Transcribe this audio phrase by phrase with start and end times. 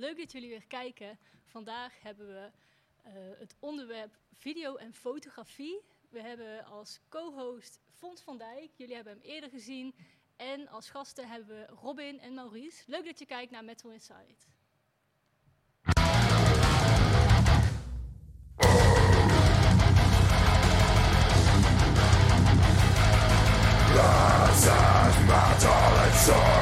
[0.00, 1.18] Leuk dat jullie weer kijken.
[1.44, 2.50] Vandaag hebben we
[3.02, 5.80] eh, het onderwerp video en fotografie.
[6.08, 8.70] We hebben als co-host Fons van Dijk.
[8.76, 9.94] Jullie hebben hem eerder gezien.
[10.36, 12.82] En als gasten hebben we Robin en Maurice.
[12.86, 14.48] Leuk dat je kijkt naar Metro Insight.
[26.34, 26.59] Nou,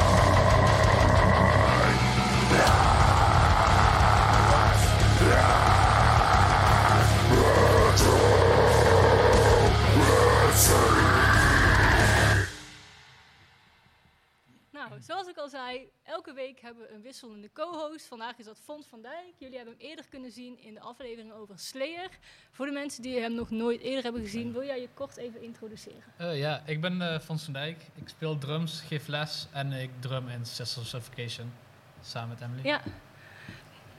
[15.18, 18.06] zoals ik al zei, elke week hebben we een wisselende co-host.
[18.06, 19.34] Vandaag is dat Fons van Dijk.
[19.38, 22.08] Jullie hebben hem eerder kunnen zien in de aflevering over Slayer.
[22.50, 25.42] Voor de mensen die hem nog nooit eerder hebben gezien, wil jij je kort even
[25.42, 26.12] introduceren?
[26.16, 27.86] Eh, ja, ik ben eh Fons van Dijk.
[27.94, 31.52] Ik speel drums, geef les en ik drum in Sisters of Suffocation
[32.02, 32.62] samen met Emily.
[32.62, 32.82] Ja.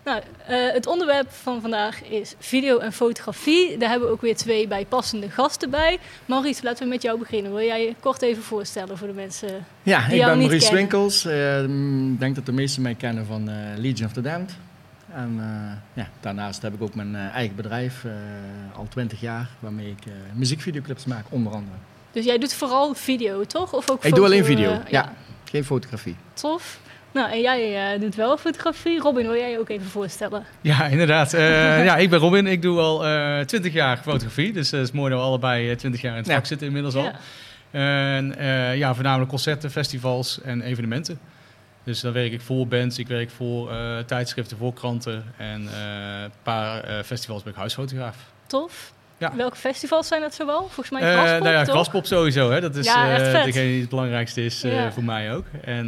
[0.04, 3.78] Nou, eh, het onderwerp van vandaag is video en fotografie.
[3.78, 6.00] Daar hebben we ook weer twee bijpassende gasten bij.
[6.26, 7.54] Maurice, laten we met jou beginnen.
[7.54, 9.66] Wil jij je kort even voorstellen voor de mensen?
[9.84, 10.90] Ja, Die ik jou ben Maurice kennen.
[10.90, 11.26] Winkels.
[11.26, 14.52] Eh, mm, Ik denk dat de meesten mij kennen van eh, Legion of the Damned.
[15.14, 15.42] En
[15.94, 18.06] ja, daarnaast heb ik ook mijn eigen bedrijf,
[18.76, 21.78] al 20 jaar, waarmee ik muziekvideoclips maak, onder andere.
[22.12, 23.74] Dus jij doet vooral video, toch?
[23.74, 25.14] Of ook Ik doe alleen video, ja.
[25.44, 26.16] Geen fotografie.
[26.34, 26.80] Tof.
[27.12, 29.00] Nou, en jij eh, doet wel fotografie.
[29.00, 30.46] Robin, wil jij je ook even voorstellen?
[30.62, 31.34] Ja, inderdaad.
[31.34, 32.48] Eh, ja, ik ben Robin.
[32.48, 34.54] Ik doe al eh 20 jaar fotografie.
[34.54, 36.34] Dus het is mooi dat we allebei eh, 20 jaar in het Ja.
[36.34, 37.04] vak zitten inmiddels al.
[37.04, 37.16] Ja.
[37.72, 41.20] En eh, ja, voornamelijk concerten, festivals en evenementen.
[41.84, 45.24] Dus dan werk ik voor bands, ik werk voor eh, tijdschriften, voor kranten.
[45.38, 48.16] En eh, een paar eh, festivals ben ik huisfotograaf.
[48.48, 48.94] Tof.
[49.20, 49.36] Ja.
[49.36, 50.60] Welke festivals zijn dat zoal?
[50.60, 51.74] Volgens mij Eh, Graspop, nou ja, toch?
[51.74, 52.52] Graspop sowieso.
[52.52, 52.62] Hè?
[52.62, 53.44] Dat is Ja, vet.
[53.46, 55.46] degene die het belangrijkste is eh, voor mij ook.
[55.64, 55.88] En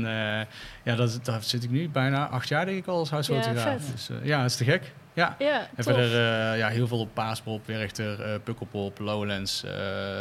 [0.83, 3.81] ja, dat, daar zit ik nu bijna acht jaar denk ik al als huisfotograaf.
[3.91, 4.91] Dus ja, dat is te gek.
[5.13, 5.35] Ja.
[5.39, 6.09] Ja, En verder
[6.57, 9.63] ja, heel veel op Paaspop, Werchter, Pukkelpop, Lowlands,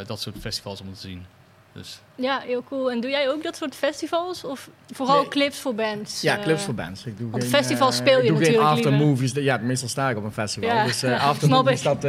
[0.07, 1.27] dat soort festivals om te zien.
[1.73, 2.91] Dus Ja, heel cool.
[2.91, 4.45] En doe jij ook dat soort festivals?
[4.45, 5.29] Of vooral Nee.
[5.29, 6.21] clips voor bands?
[6.21, 6.43] Ja, eh?
[6.43, 7.07] clips voor bands.
[7.07, 9.33] Ik doe want geen, festivals eh, speel je ik doe natuurlijk geen aftermovies.
[9.33, 10.69] Ja, meestal sta ik op een festival.
[10.69, 12.03] Ja, dus eh ja, aftermovies, dat,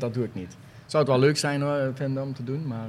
[0.00, 0.56] dat doe ik niet.
[0.86, 2.88] Zou het wel leuk zijn hoor, vinden om te doen, maar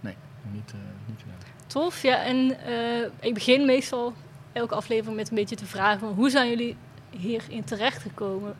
[0.00, 0.16] nee,
[0.52, 0.72] niet,
[1.06, 1.36] niet gedaan.
[1.66, 2.22] Tof, ja.
[2.22, 2.56] En
[3.20, 4.12] ik begin meestal
[4.52, 6.76] elke aflevering met een beetje te vragen van hoe zijn jullie
[7.10, 8.56] hierin terechtgekomen?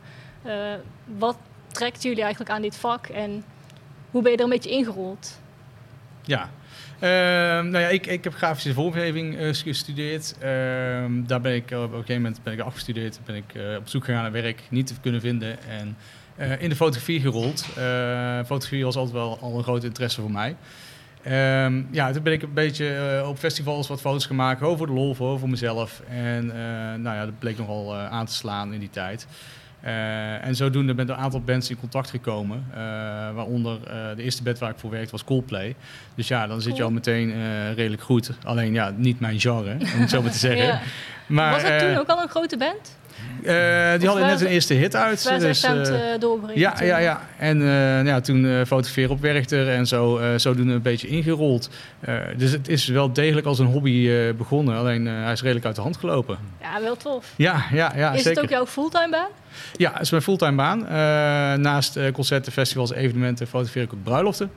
[1.04, 1.36] Wat
[1.68, 3.44] trekt jullie eigenlijk aan dit vak en
[4.10, 5.38] hoe ben je er een beetje ingerold?
[6.24, 6.50] ja.
[6.98, 10.34] Ehm, nou ja, ik, ik heb grafische vormgeving eh, gestudeerd.
[10.40, 13.20] Ehm, daar ben ik eh, op een gegeven moment ben ik afgestudeerd.
[13.24, 15.58] Ben ik eh, op zoek gegaan naar werk, niet te kunnen vinden.
[15.68, 15.96] En
[16.58, 17.66] in de fotografie gerold.
[18.46, 20.56] Fotografie was altijd wel al een groot interesse voor mij.
[21.22, 24.60] Ehm, ja, toen ben ik een beetje op festivals wat foto's gemaakt.
[24.60, 26.02] Voor de lol, voor, voor mezelf.
[26.08, 26.46] En
[27.02, 29.26] nou ja, dat bleek nogal aan te slaan in die tijd.
[29.86, 32.64] Eh, en zodoende ben ik een aantal bands in contact gekomen.
[32.72, 32.78] eh,
[33.34, 35.74] waaronder eh, de eerste band waar ik voor werkte was Coldplay.
[36.14, 37.34] Dus ja, dan zit je al meteen
[37.74, 38.30] redelijk goed.
[38.44, 40.66] Alleen ja, niet mijn genre, om het zo maar te zeggen.
[40.66, 40.80] Ja.
[41.26, 42.96] Maar, Was dat eh, toen ook al een grote band?
[43.46, 45.38] Eh, die hadden waren net een eerste hit uit.
[45.38, 45.76] Dus, eh,
[46.54, 47.20] ja, ja, ja.
[47.38, 51.70] En eh, ja, toen fotograferen op Werchter en zo, zodoende een beetje ingerold.
[52.36, 54.76] Dus het is wel degelijk als een hobby begonnen.
[54.76, 56.38] Alleen hij is redelijk uit de hand gelopen.
[56.60, 57.32] Ja, wel tof.
[57.36, 58.30] Ja, ja, ja is zeker.
[58.30, 59.28] het ook jouw fulltime baan?
[59.76, 60.78] Ja, het is mijn fulltime baan.
[61.60, 64.50] Naast concerten, festivals, evenementen fotografeer ik ook bruiloften.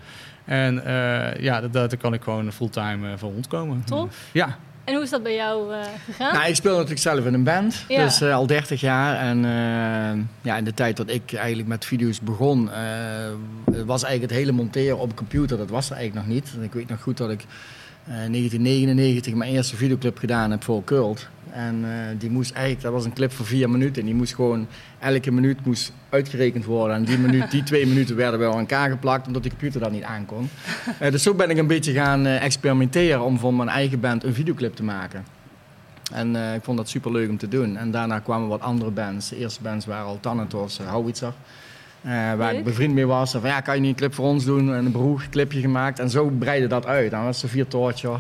[0.46, 0.74] En
[1.40, 3.84] ja, daar, daar kan ik gewoon fulltime voor rondkomen.
[3.86, 4.16] Tof.
[4.32, 4.58] Ja,
[4.90, 6.34] En hoe is dat bij jou eh, gegaan?
[6.34, 8.04] Nou, ik speel natuurlijk zelf in een band, Ja.
[8.04, 9.16] dus eh, al 30 jaar.
[9.16, 12.70] En eh, ja, in de tijd dat ik eigenlijk met video's begon,
[13.86, 16.52] was eigenlijk het hele monteren op computer, dat was er eigenlijk nog niet.
[16.56, 20.84] En ik weet nog goed dat ik eh 1999 mijn eerste videoclip gedaan heb voor
[20.84, 21.28] Cult.
[21.52, 24.02] En eh, die moest eigenlijk, dat was een clip van vier minuten.
[24.02, 24.68] En die moest gewoon,
[25.00, 26.96] elke minuut moest uitgerekend worden.
[26.96, 29.92] En die, minuut, die twee minuten werden wel aan elkaar geplakt, omdat de computer dat
[29.92, 30.50] niet aankon.
[31.00, 34.24] Eh, dus zo ben ik een beetje gaan eh, experimenteren om voor mijn eigen band
[34.24, 35.26] een videoclip te maken.
[36.12, 37.78] En ik vond dat super leuk om te doen.
[37.78, 39.30] En daarna kwamen wat andere bands.
[39.30, 41.34] De eerste bands waren al Thanatos, uh, Howitzer.
[42.02, 43.34] Eh, waar ik bevriend mee was.
[43.34, 44.74] En van ja, kan je niet een clip voor ons doen?
[44.74, 46.00] En een broer clipje gemaakt.
[46.00, 47.12] En zo breidde dat uit.
[47.12, 48.20] Dan was Sofia Torture.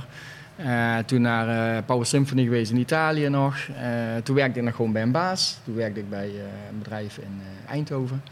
[0.65, 3.57] Eh, toen naar eh, Power Symphony geweest in Italië nog.
[3.57, 3.91] Eh,
[4.23, 5.57] toen werkte ik nog gewoon bij een baas.
[5.63, 6.27] Toen werkte ik bij
[6.69, 8.23] een bedrijf in Eindhoven.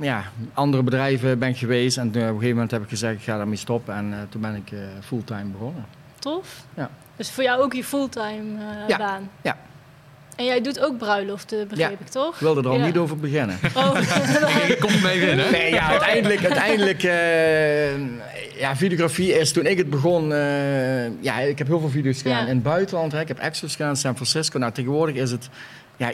[0.00, 0.24] Ja,
[0.54, 1.98] andere bedrijven ben ik geweest.
[1.98, 3.94] En toen, op een gegeven moment heb ik gezegd, ik ga daarmee stoppen.
[3.94, 5.84] En toen ben ik fulltime begonnen.
[6.18, 6.64] Tof.
[6.74, 6.90] Ja.
[7.16, 8.98] Dus voor jou ook je fulltime Ja.
[8.98, 9.30] baan?
[9.42, 9.56] Ja.
[10.36, 11.96] En jij doet ook bruiloften, begreep Ja.
[12.00, 12.34] ik toch?
[12.34, 12.84] Ik wilde er al Ja.
[12.84, 13.58] niet over beginnen.
[13.74, 13.96] Oh,
[14.68, 15.50] Ik kom mee binnen.
[15.52, 20.32] Nee, ja, uiteindelijk, uiteindelijk eh, ja, videografie is toen ik het begon.
[20.32, 22.48] eh, ja, ik heb heel veel video's gedaan Ja.
[22.48, 23.12] in het buitenland.
[23.12, 23.20] Hè.
[23.20, 24.58] Ik heb Exos gedaan in San Francisco.
[24.58, 25.48] Nou, tegenwoordig is het.
[25.96, 26.12] Ja,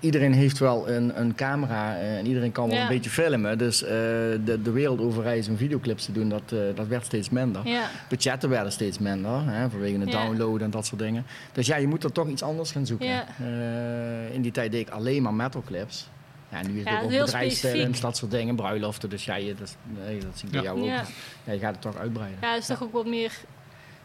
[0.00, 2.82] iedereen heeft wel een, een camera eh, en iedereen kan wel Ja.
[2.82, 3.58] een beetje filmen.
[3.58, 7.04] Dus eh, de, de wereld over reizen en videoclips te doen, dat, eh, dat werd
[7.04, 7.66] steeds minder.
[7.68, 7.88] ja.
[8.08, 10.24] Budgetten werden steeds minder, hè, vanwege het Ja.
[10.24, 11.26] downloaden en dat soort dingen.
[11.52, 13.06] Dus ja, je moet er toch iets anders gaan zoeken.
[13.06, 13.26] Ja.
[13.40, 16.08] Eh, in die tijd deed ik alleen maar metalclips.
[16.50, 18.00] Ja, nu is Ja, het ook specifiek.
[18.00, 19.10] dat soort dingen, bruiloften.
[19.10, 20.66] Dus ja, je, dat, nee, dat zie ik bij Ja.
[20.66, 20.86] jou ook.
[20.86, 21.02] Ja.
[21.44, 22.38] Ja, je gaat het toch uitbreiden.
[22.42, 23.32] ja, het is toch ook wat meer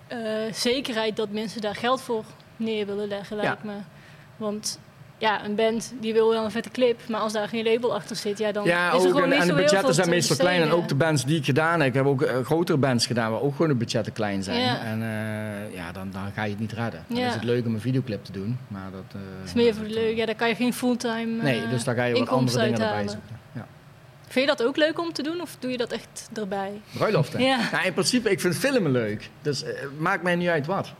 [0.07, 0.19] eh,
[0.53, 2.23] zekerheid dat mensen daar geld voor
[2.57, 3.73] neer willen leggen, lijkt me.
[4.37, 4.79] Want
[5.17, 8.15] ja, een band die wil wel een vette clip, maar als daar geen label achter
[8.15, 9.63] zit, ja, dan Ja, is er ook, gewoon en, niet en zo de heel veel
[9.65, 10.61] budgetten zijn meestal klein.
[10.61, 13.31] En ook de bands die ik gedaan heb, ik heb ook eh, grotere bands gedaan
[13.31, 14.59] waar ook gewoon de budgetten klein zijn.
[14.61, 14.83] Ja.
[14.83, 17.03] En eh, ja, dan, dan ga je het niet redden.
[17.07, 17.27] Dan Ja.
[17.27, 19.21] is het leuk om een videoclip te doen, maar dat...
[19.21, 21.95] eh, is meer voor de leuk, ja, daar kan je geen fulltime Nee, dus daar
[21.95, 23.09] ga je wat andere dingen erbij uithalen.
[23.09, 23.39] zoeken.
[23.55, 23.65] Ja.
[24.27, 26.71] Vind je dat ook leuk om te doen of doe je dat echt erbij?
[26.93, 27.41] Bruiloften?
[27.41, 27.57] Ja.
[27.71, 29.29] Nou, in principe, ik vind filmen leuk.
[29.41, 29.63] Dus
[29.97, 30.91] maakt mij niet uit wat.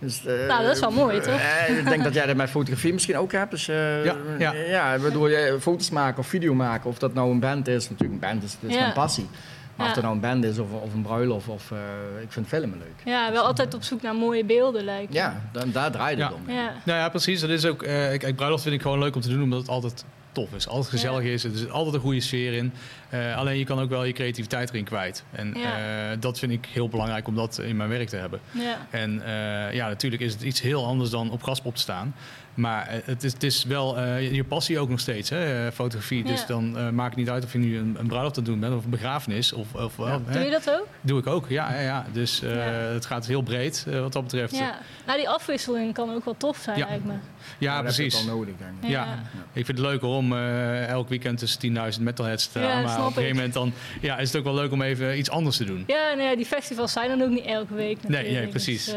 [0.00, 1.38] Dus, eh, Nou, dat is wel mooi, toch?
[1.40, 3.50] eh, ik denk dat jij dat met fotografie misschien ook hebt.
[3.50, 4.52] Dus, eh, Ja, ja.
[4.52, 7.90] ja, waardoor je foto's maken of video maken, of dat nou een band is.
[7.90, 8.82] Natuurlijk, een band is, dat is Ja.
[8.82, 9.28] mijn passie.
[9.76, 9.94] Maar Ja.
[9.94, 11.78] of het nou een band is of, of een bruiloft, of, eh,
[12.22, 13.12] ik vind filmen leuk.
[13.14, 15.14] Ja, wel altijd op zoek naar mooie beelden lijkt me.
[15.14, 16.34] Ja, dan, daar draait het Ja.
[16.34, 16.54] om.
[16.54, 16.72] Ja.
[16.84, 17.40] Nou ja, precies.
[17.40, 19.68] Dat is ook, eh kijk, bruiloft vind ik gewoon leuk om te doen, omdat het
[19.68, 20.68] altijd tof is.
[20.68, 21.30] Altijd gezellig Ja.
[21.30, 21.44] is.
[21.44, 22.72] Er zit altijd een goede sfeer in.
[23.08, 25.24] Eh, alleen je kan ook wel je creativiteit erin kwijt.
[25.30, 26.10] En Ja.
[26.10, 28.40] eh, dat vind ik heel belangrijk om dat in mijn werk te hebben.
[28.50, 28.86] Ja.
[28.90, 32.14] En eh, ja, natuurlijk is het iets heel anders dan op graspop te staan.
[32.60, 35.72] Maar eh, het is, het is wel eh, je passie ook nog steeds, hè, eh,
[35.72, 36.24] fotografie.
[36.24, 38.52] Dus dan eh, maakt het niet uit of je nu een, een bruiloft aan het
[38.52, 39.52] doen bent of een begrafenis.
[39.52, 40.20] Of, of, Ja.
[40.24, 40.86] hè, Doe je dat ook?
[41.00, 41.72] Doe ik ook, ja.
[41.74, 42.06] ja, ja.
[42.12, 42.60] Dus eh, Ja.
[42.72, 44.56] het gaat heel breed eh, wat dat betreft.
[44.56, 44.78] Ja.
[45.06, 46.86] Nou, die afwisseling kan ook wel tof zijn Ja.
[46.88, 47.12] lijkt me.
[47.58, 48.24] Ja, Maar dat precies.
[48.24, 48.88] wel nodig, denk ik.
[48.88, 49.06] Ja.
[49.52, 51.60] Ik vind het leuker om eh, elk weekend tussen
[51.96, 52.62] 10.000 metalheads te staan.
[52.62, 54.82] Ja, maar snap op een gegeven moment dan ja, is het ook wel leuk om
[54.82, 55.84] even iets anders te doen.
[55.86, 58.28] Ja, nou ja, die festivals zijn dan ook niet elke week natuurlijk.
[58.32, 58.84] nee, precies.
[58.84, 58.94] Dus,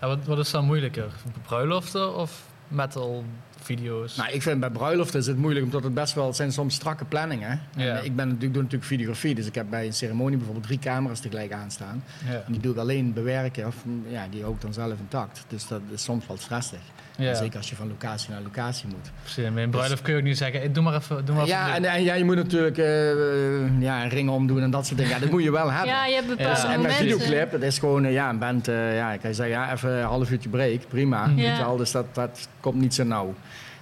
[0.00, 1.12] Ja, wat, wat is dan moeilijker?
[1.46, 2.42] Bruiloften of
[2.74, 3.24] metal
[3.60, 4.16] video's?
[4.16, 6.74] Nou, ik vind bij bruiloften is het moeilijk, omdat het best wel het zijn soms
[6.74, 7.60] strakke planningen.
[7.76, 8.04] En.
[8.04, 11.20] Ik ben natuurlijk, doe natuurlijk videografie, dus ik heb bij een ceremonie bijvoorbeeld drie camera's
[11.20, 12.04] tegelijk aanstaan.
[12.26, 12.42] ja.
[12.46, 15.44] En die doe ik alleen bewerken, of ja, die hou ik dan zelf intact.
[15.48, 16.80] Dus dat is soms wel stressig.
[17.16, 17.34] Ja.
[17.34, 19.10] Zeker als je van locatie naar locatie moet.
[19.22, 21.74] Precies, met een bruiloft kun je ook niet zeggen, doe maar even, doe maar Ja,
[21.74, 24.98] en, en ja, je moet natuurlijk eh, eh, ja, een ring omdoen en dat soort
[24.98, 25.12] dingen.
[25.14, 25.88] Ja, dat moet je wel hebben.
[25.88, 28.68] ja, je hebt bepaalde Ja, en met videoclip, dat is gewoon, eh, ja, een band,
[28.68, 31.34] eh, ja, ik kan je zeggen, ja, even een half uurtje break, prima.
[31.34, 33.34] Weet je wel, dus dat, dat komt niet zo nauw.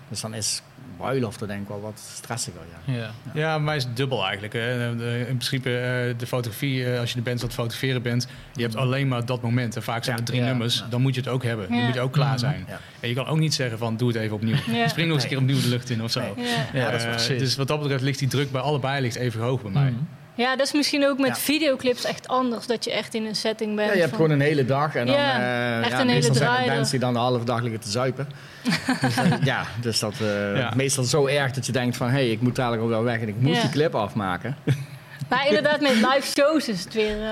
[0.09, 0.63] Dus dan is
[1.03, 2.93] bruiloften denk ik wel wat stressiger, ja.
[2.95, 3.11] Ja.
[3.35, 4.53] Ja, maar is het dubbel eigenlijk.
[4.53, 4.89] Hè.
[5.19, 8.63] In principe eh, de fotografie, eh, als je de band aan het fotograferen bent, je
[8.63, 9.77] hebt alleen maar dat moment.
[9.77, 10.23] En vaak zijn Ja.
[10.23, 10.49] het drie Ja.
[10.49, 11.69] nummers, dan moet je het ook hebben.
[11.69, 12.65] Dan moet je ook klaar zijn.
[12.69, 12.81] Ja.
[13.01, 14.57] En je kan ook niet zeggen van doe het even opnieuw.
[14.73, 14.89] Ja.
[14.89, 16.21] Spring nog eens een keer opnieuw de lucht in of zo.
[16.21, 16.47] Nee.
[16.47, 16.81] Ja.
[16.81, 17.39] Ja, dat is Eh, precies.
[17.39, 19.91] dus wat dat betreft ligt die druk bij allebei ligt even hoog bij mij.
[19.91, 20.01] Mhm.
[20.35, 21.35] Ja, dat is misschien ook met Ja.
[21.35, 22.67] videoclips echt anders.
[22.67, 23.89] Dat je echt in een setting bent.
[23.89, 26.07] Ja, je hebt van- gewoon een hele dag en dan Ja, eh, echt ja, een
[26.07, 28.29] meestal hele zijn er bands die dan de halve dag liggen te zuipen.
[29.01, 30.73] dus, eh, ja, dus dat eh, Ja.
[30.77, 33.21] meestal zo erg dat je denkt van hé, hey, ik moet dadelijk ook wel weg
[33.21, 33.61] en ik moet Ja.
[33.61, 34.57] die clip afmaken.
[35.29, 37.31] Maar inderdaad, met live shows is het weer eh,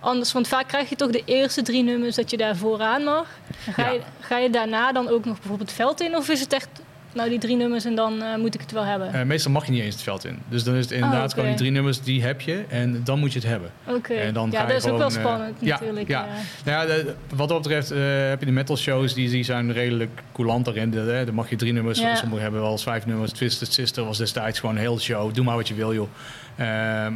[0.00, 0.32] anders.
[0.32, 3.26] Want vaak krijg je toch de eerste drie nummers dat je daar vooraan mag.
[3.66, 6.16] En ga, je, ga je daarna dan ook nog bijvoorbeeld het veld in?
[6.16, 6.68] Of is het echt,
[7.16, 9.12] nou die drie nummers en dan eh, moet ik het wel hebben?
[9.12, 10.38] Eh, meestal mag je niet eens het veld in.
[10.48, 11.32] Dus dan is het inderdaad Oh, oké.
[11.34, 12.64] gewoon die drie nummers, die heb je.
[12.68, 13.70] En dan moet je het hebben.
[13.86, 16.08] Oké, en dan ja, ga dat is ook wel eh, spannend natuurlijk.
[16.08, 16.26] ja.
[16.64, 16.72] ja.
[16.72, 17.02] Nou ja,
[17.34, 20.90] wat dat betreft heb je de metal shows, die, die zijn redelijk coulant daarin.
[20.90, 22.14] Dan mag je drie nummers, Ja.
[22.14, 23.32] sommigen hebben wel eens vijf nummers.
[23.32, 25.34] Twisted Sister was destijds gewoon een hele show.
[25.34, 26.08] Doe maar wat je wil, joh.
[26.56, 26.66] Eh,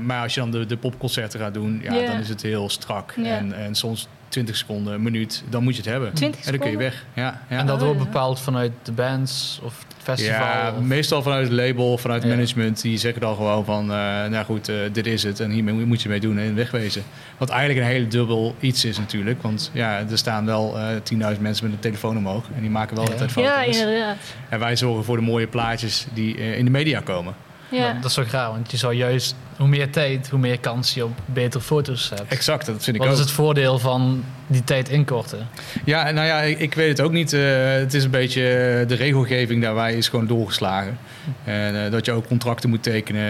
[0.04, 3.14] maar als je dan de, de popconcerten gaat doen, ja, dan is het heel strak.
[3.24, 6.12] En, en soms 20 seconden, een minuut, dan moet je het hebben.
[6.14, 7.04] 20 En dan kun je weg.
[7.14, 7.58] Ja, ja.
[7.58, 8.04] En dat Oh, wordt ja.
[8.06, 10.34] bepaald vanuit de bands of het festival?
[10.46, 12.36] Ja, of- meestal vanuit het label, vanuit het Ja.
[12.36, 12.82] management.
[12.82, 15.40] Die zeggen dan gewoon van, eh, nou goed, eh, dit is het.
[15.40, 17.02] En hiermee moet je mee doen en wegwezen.
[17.38, 19.42] Wat eigenlijk een hele dubbel iets is natuurlijk.
[19.42, 22.44] Want ja, er staan wel eh 10.000 mensen met een telefoon omhoog.
[22.54, 23.50] En die maken wel altijd foto's.
[23.50, 24.16] Ja, inderdaad.
[24.48, 27.34] En wij zorgen voor de mooie plaatjes die in de media komen.
[27.70, 27.92] Ja.
[28.00, 31.04] Dat is wel raar, want je zou juist, hoe meer tijd, hoe meer kans je
[31.04, 32.32] op betere foto's hebt.
[32.32, 33.16] Exact, dat vind ik Wat ook.
[33.16, 35.48] is het voordeel van die tijd inkorten?
[35.84, 37.32] Ja, en nou ja, ik, ik weet het ook niet.
[37.32, 37.40] Eh,
[37.72, 40.98] het is een beetje eh, de regelgeving daarbij is gewoon doorgeslagen.
[41.44, 43.22] En eh, dat je ook contracten moet tekenen,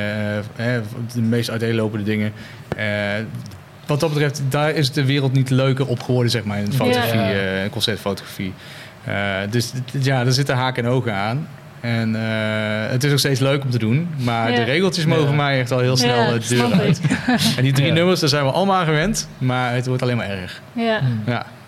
[0.57, 0.67] eh,
[1.15, 2.33] de meest uiteenlopende dingen.
[2.77, 2.87] Eh,
[3.87, 7.21] wat dat betreft, daar is de wereld niet leuker op geworden, zeg maar, in fotografie,
[7.21, 7.69] Ja.
[7.71, 8.53] concertfotografie.
[9.05, 11.49] Eh, dus ja, er zitten haken en ogen aan.
[11.81, 14.09] En eh, het is ook steeds leuk om te doen.
[14.17, 14.57] Maar Ja.
[14.57, 15.37] de regeltjes mogen Ja.
[15.37, 17.01] mij echt al heel snel Ja, de deur uit.
[17.57, 17.93] En die drie Ja.
[17.93, 19.29] nummers, daar zijn we allemaal aan gewend.
[19.39, 20.61] Maar het wordt alleen maar erg.
[20.73, 21.01] Ja.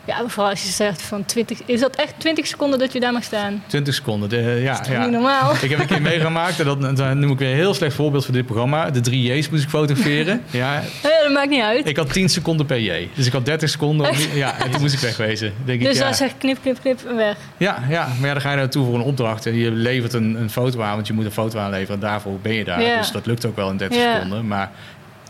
[0.05, 0.17] Ja.
[0.27, 1.59] Vooral als je zegt van 20...
[1.67, 3.63] Is dat echt 20 seconden dat je daar mag staan?
[3.67, 4.29] 20 seconden.
[4.29, 5.03] De, ja, Dat is ja.
[5.03, 5.55] niet normaal.
[5.63, 8.25] Ik heb een keer meegemaakt, en dat, dat noem ik weer een heel slecht voorbeeld
[8.25, 8.91] voor dit programma.
[8.91, 10.43] De drie J's moest ik fotograferen.
[10.51, 11.89] Ja, dat maakt niet uit.
[11.89, 13.09] ik had 10 seconden per J.
[13.15, 14.11] Dus ik had 30 seconden.
[14.11, 15.53] om- Ja, en toen moest ik wegwezen.
[15.65, 16.05] Denk ik, dus ja.
[16.05, 17.37] dan zeg knip, knip, knip en weg.
[17.57, 19.47] Ja, ja, maar ja, dan ga je naartoe voor een opdracht.
[19.47, 21.95] En je levert een, een foto aan, want je moet een foto aanleveren.
[21.95, 22.83] En daarvoor ben je daar.
[22.83, 22.99] Ja.
[22.99, 24.15] Dus dat lukt ook wel in 30 Ja.
[24.15, 24.47] seconden.
[24.47, 24.71] Maar.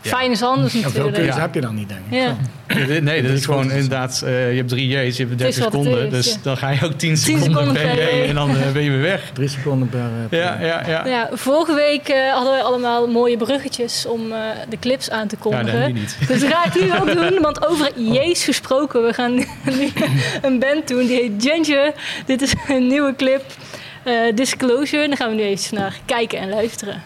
[0.09, 1.15] Fijn is anders natuurlijk.
[1.15, 1.39] keuze Ja.
[1.39, 2.13] heb je dan niet, denk ik.
[2.13, 2.35] Ja.
[2.79, 4.21] Ja, dit- nee, dat is gewoon inderdaad...
[4.25, 6.05] eh, je hebt drie J's, je hebt 30 wat het seconden.
[6.05, 6.39] is, Dus ja.
[6.43, 8.27] dan ga je ook 10 seconden, seconden per J.
[8.29, 9.29] En dan eh, ben je weer weg.
[9.33, 9.99] Drie seconden per...
[9.99, 11.05] eh, per- Ja, ja, ja.
[11.07, 14.37] Ja, vorige week hadden wij allemaal mooie bruggetjes om eh,
[14.69, 15.93] de clips aan te kondigen.
[15.93, 16.17] niet.
[16.27, 19.33] Dus dat ga ik nu ook doen, want over Jees gesproken, we gaan
[19.79, 19.91] nu
[20.41, 21.91] een band doen die heet Ginger.
[22.25, 23.43] Dit is een nieuwe clip,
[24.03, 25.07] eh, Disclosure.
[25.07, 27.01] Daar gaan we nu even naar kijken en luisteren.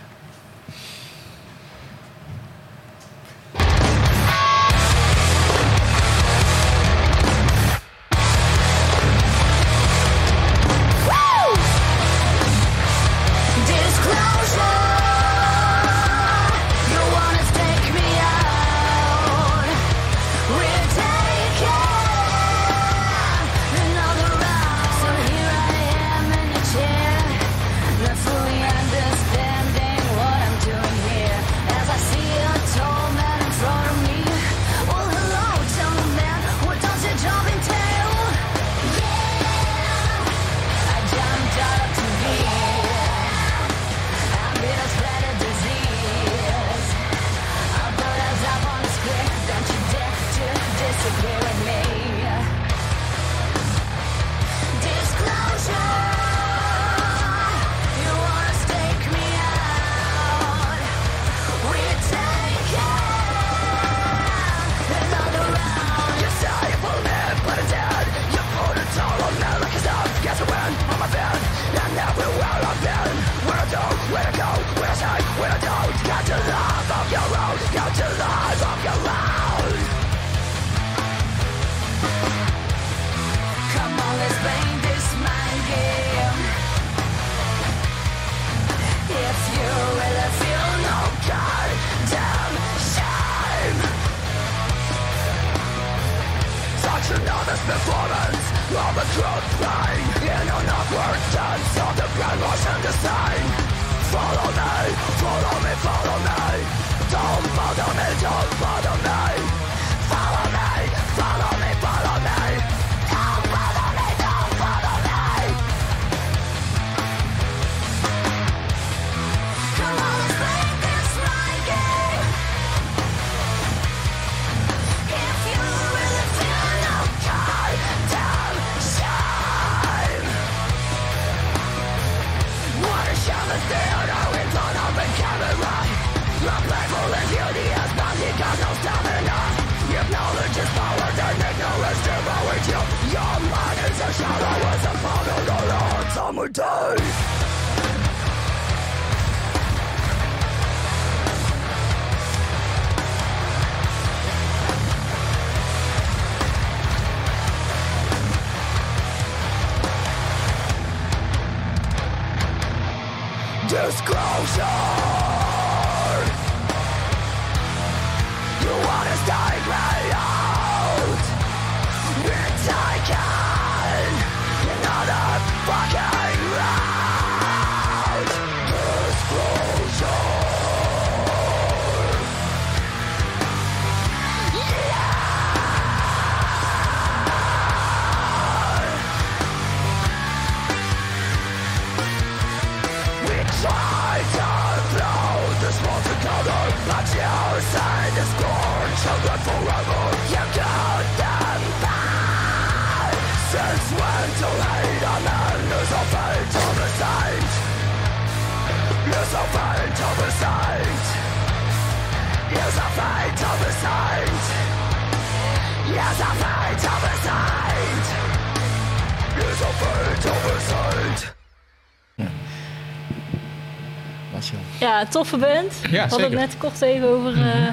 [225.09, 225.73] Toffe band.
[225.89, 227.67] Ja, We hadden het net kort even over eh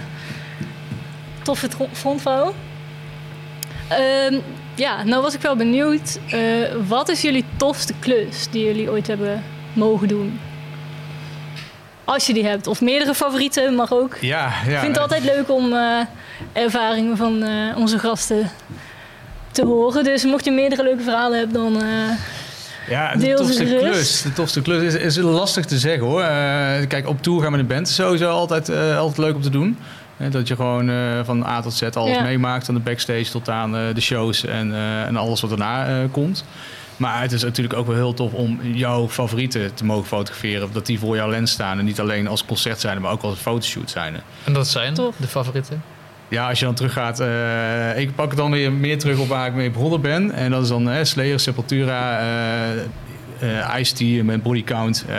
[1.42, 2.54] toffe frontvrouw.
[3.88, 4.38] Ehm,
[4.74, 6.18] ja, nou was ik wel benieuwd.
[6.30, 6.40] eh,
[6.88, 10.40] wat is jullie tofste klus die jullie ooit hebben mogen doen?
[12.04, 12.66] Als je die hebt.
[12.66, 14.16] Of meerdere favorieten, mag ook.
[14.20, 14.72] Ja, ja.
[14.72, 16.00] Ik vind het altijd leuk om eh,
[16.52, 18.50] ervaringen van eh, onze gasten
[19.50, 20.04] te horen.
[20.04, 21.82] Dus mocht je meerdere leuke verhalen hebben, dan...
[21.82, 22.10] eh,
[22.88, 24.22] Ja, de tofste klus.
[24.22, 26.20] De tofste klus is, is lastig te zeggen hoor.
[26.22, 29.42] Eh, kijk, op tour gaan met een band is sowieso altijd, eh, altijd leuk om
[29.42, 29.78] te doen.
[30.16, 32.22] Eh, dat je gewoon eh, van A tot Z alles Ja.
[32.22, 32.64] meemaakt.
[32.64, 35.94] Van de backstage tot aan eh, de shows en, eh, en alles wat daarna eh,
[36.10, 36.44] komt.
[36.96, 40.68] Maar het is natuurlijk ook wel heel tof om jouw favorieten te mogen fotograferen.
[40.72, 41.78] Dat die voor jouw lens staan.
[41.78, 44.14] En niet alleen als concert zijn, maar ook als fotoshoot zijn.
[44.44, 45.14] En dat zijn Tof.
[45.16, 45.82] de favorieten?
[46.28, 47.20] Ja, als je dan teruggaat.
[47.20, 50.32] eh ik pak het dan weer meer terug op waar ik mee begonnen ben.
[50.32, 52.70] En dat is dan eh, Slayer, Sepultura, eh
[53.40, 55.04] eh Ice-T met Body Count.
[55.08, 55.16] eh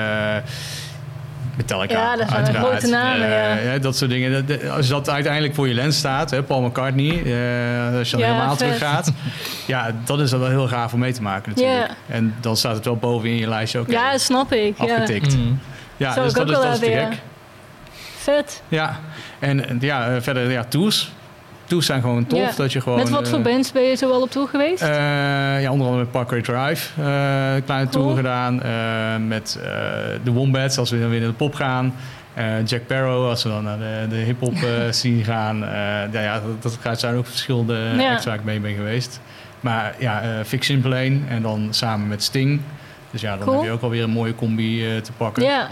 [1.58, 2.68] Metallica, Ja, dat zijn uiteraard.
[2.68, 3.30] grote namen,
[3.64, 3.78] ja.
[3.78, 4.46] dat soort dingen.
[4.72, 8.34] Als dat uiteindelijk voor je lens staat, hè, Paul McCartney, eh, als je dan Ja,
[8.34, 8.58] helemaal vet.
[8.68, 9.12] teruggaat.
[9.68, 11.92] Ja, dat is dan wel heel gaaf om mee te maken natuurlijk.
[12.08, 14.78] En dan staat het wel boven in je lijstje ook ja, dat snap ik.
[14.78, 14.84] Ja.
[14.84, 15.38] afgetikt.
[15.38, 15.60] Mm.
[15.98, 17.22] Ja, Zou dus ik dat ook is, wel dat is te hebben, gek.
[18.26, 18.34] Ja.
[18.34, 18.62] Vet.
[18.68, 19.00] Ja,
[19.40, 21.12] en ja, eh, verder ja, tours.
[21.66, 22.40] Tours zijn gewoon tof.
[22.40, 22.52] Ja.
[22.56, 24.82] Dat je gewoon, Met wat voor eh, bands ben je zo wel op tour geweest?
[24.82, 24.90] Eh,
[25.62, 27.02] ja, onder andere met Parkway Drive.
[27.02, 28.04] een kleine Cool.
[28.04, 28.56] tour gedaan.
[29.28, 29.60] met
[30.24, 31.94] de Wombats als we dan weer naar de pop gaan.
[32.66, 35.58] Jack Barrow als we dan naar de, de hip-hop eh, scene gaan.
[36.12, 38.12] Ja, ja, dat, dat zijn ook verschillende Ja.
[38.14, 39.20] acts waar ik mee ben geweest.
[39.60, 40.96] Maar ja, Fix Simple
[41.28, 42.62] en dan samen met Sting.
[43.12, 43.56] Dus ja, dan Cool.
[43.58, 45.44] heb je ook alweer een mooie combi te pakken.
[45.44, 45.68] ja.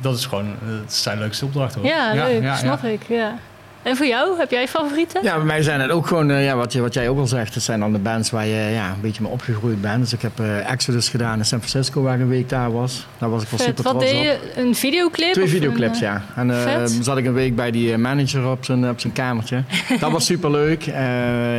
[0.00, 1.90] Dat is gewoon eh, dat zijn de leukste opdrachten hoor.
[1.90, 2.42] ja, leuk.
[2.42, 3.02] ja, snap ik.
[3.08, 3.34] Ja.
[3.82, 5.22] En voor jou, heb jij favorieten?
[5.22, 7.26] Ja, bij mij zijn het ook gewoon, eh, ja, wat, je, wat jij ook al
[7.26, 10.00] zegt, het zijn dan de bands waar je ja, een beetje mee opgegroeid bent.
[10.00, 13.06] Dus ik heb eh, Exodus gedaan in San Francisco, waar ik een week daar was.
[13.18, 13.68] Daar was ik wel Vet.
[13.68, 14.40] super Wat trots deed op.
[14.54, 14.60] je?
[14.60, 15.32] Een videoclip?
[15.32, 16.22] Twee videoclips, een, eh, ja.
[16.34, 16.98] En vet.
[17.02, 19.62] zat ik een week bij die manager op zijn, op zijn kamertje.
[20.00, 20.86] Dat was super leuk.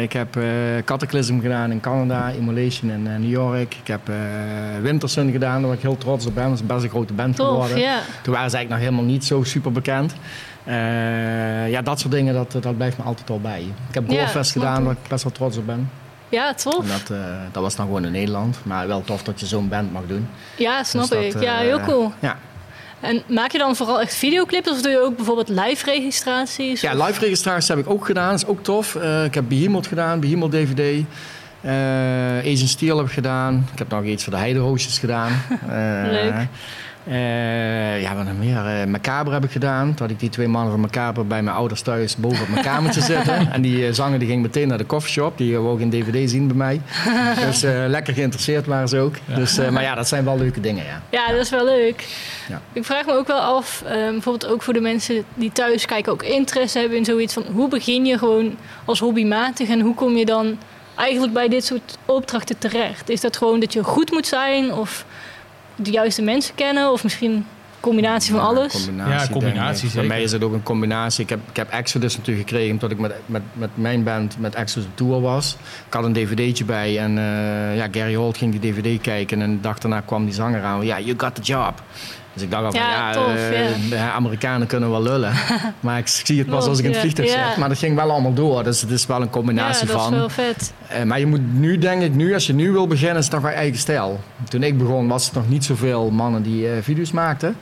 [0.01, 0.37] ik heb
[0.85, 3.75] Cataclysm gedaan in Canada, Immolation in New York.
[3.81, 4.01] Ik heb
[4.81, 6.43] Wintersun gedaan, daar waar ik heel trots op ben.
[6.49, 7.75] Dat is best een grote band Tof, geworden.
[8.21, 10.13] Toen waren ze eigenlijk nog helemaal niet zo super bekend.
[10.63, 13.61] Eh, ja, dat soort dingen, dat, dat blijft me altijd al bij.
[13.87, 15.89] Ik heb Ja, snap gedaan, waar ik best wel trots op ben.
[16.29, 16.85] Ja, En tof.
[16.85, 18.57] dat, eh, dat was dan gewoon in Nederland.
[18.63, 20.27] Maar wel tof dat je zo'n band mag doen.
[20.57, 21.33] Ja, snap Dus dat, ik.
[21.33, 22.13] eh, Ja, heel cool.
[22.19, 22.37] Ja,
[22.99, 26.81] En maak je dan vooral echt videoclips of doe je ook bijvoorbeeld live registraties?
[26.81, 28.29] ja live registraties heb ik ook gedaan.
[28.31, 28.95] Dat is ook tof.
[28.95, 31.05] Eh, ik heb Behemoth gedaan, Behemoth DVD.
[31.61, 31.71] Eh
[32.37, 33.67] Asian Steel heb ik gedaan.
[33.71, 35.31] Ik heb nog iets voor de Heideroosjes gedaan.
[35.69, 36.47] Eh, Leuk.
[37.03, 38.65] Eh, ja, wat nog meer?
[38.65, 39.87] Eh Macabre heb ik gedaan.
[39.87, 42.63] Toen had ik die twee mannen van Macabre bij mijn ouders thuis boven op mijn
[42.63, 43.51] kamertje zitten.
[43.51, 45.37] En die eh, zanger die ging meteen naar de coffeeshop.
[45.37, 46.81] Die wou ook een dvd zien bij mij.
[47.45, 49.15] Dus eh, lekker geïnteresseerd waren ze ook.
[49.25, 51.01] Dus, eh, maar ja, dat zijn wel leuke dingen, ja.
[51.09, 52.07] Ja, dat is wel leuk.
[52.49, 52.61] Ja.
[52.73, 56.23] Ik vraag me ook wel af, bijvoorbeeld ook voor de mensen die thuis kijken, ook
[56.23, 60.25] interesse hebben in zoiets van hoe begin je gewoon als hobbymatig en hoe kom je
[60.25, 60.57] dan
[60.95, 63.09] eigenlijk bij dit soort opdrachten terecht?
[63.09, 65.05] Is dat gewoon dat je goed moet zijn of
[65.81, 67.45] de juiste mensen kennen of misschien een
[67.79, 68.73] combinatie van Ja, alles?
[68.73, 69.81] Combinatie, Ja, combinatie.
[69.81, 70.07] Bij zeker.
[70.07, 71.23] mij is het ook een combinatie.
[71.23, 74.55] Ik heb, ik heb Exodus natuurlijk gekregen omdat ik met, met, met mijn band met
[74.55, 75.57] Exodus op tour was.
[75.87, 79.51] Ik had een dvd'tje bij en eh, ja, Gary Holt ging die dvd kijken en
[79.55, 80.85] de dag daarna kwam die zanger aan.
[80.85, 81.81] Ja, you got the job.
[82.33, 83.89] Dus ik dacht al van, Ja, ja, tof, eh, ja.
[83.89, 85.33] de Amerikanen kunnen wel lullen.
[85.79, 87.47] maar ik zie het pas als ik in het vliegtuig ja.
[87.47, 87.57] zit.
[87.57, 88.63] Maar dat ging wel allemaal door.
[88.63, 90.13] Dus het is wel een ja, combinatie dat van.
[90.13, 90.73] is wel vet.
[90.87, 93.33] Eh, maar je moet nu, denk ik, nu, als je nu wil beginnen, is het
[93.33, 94.19] nog wel eigen stijl.
[94.49, 97.55] Toen ik begon, was het nog niet zoveel mannen die eh, video's maakten.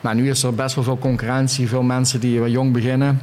[0.00, 3.20] Maar nu is er best wel veel concurrentie, veel mensen die wat jong beginnen,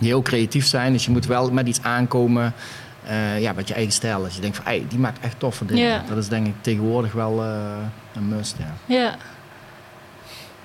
[0.00, 0.92] die ook creatief zijn.
[0.92, 2.54] Dus je moet wel met iets aankomen,
[3.06, 4.34] eh, ja, wat je eigen stijl is.
[4.34, 6.02] Je denkt van, hey, die maakt echt toffe dingen.
[6.08, 7.42] Dat is denk ik tegenwoordig wel
[8.14, 8.94] een must, ja.
[8.94, 9.16] Ja.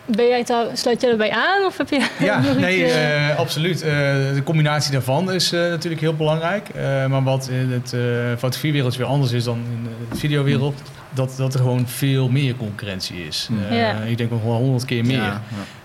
[0.05, 3.37] Ben jij daar, sluit jij erbij aan of heb je Ja, iets, nee, eh, eh,
[3.37, 3.81] absoluut.
[3.81, 3.89] Eh,
[4.33, 6.69] de combinatie daarvan is eh, natuurlijk heel belangrijk.
[6.69, 7.99] Eh, maar wat in het eh
[8.37, 13.25] fotografiewereld weer anders is dan in de videowereld, dat, dat er gewoon veel meer concurrentie
[13.27, 13.47] is.
[13.51, 13.59] Mm.
[13.69, 13.93] Eh, Ja.
[14.01, 15.17] Ik denk nog wel honderd keer meer.
[15.21, 15.41] Ja,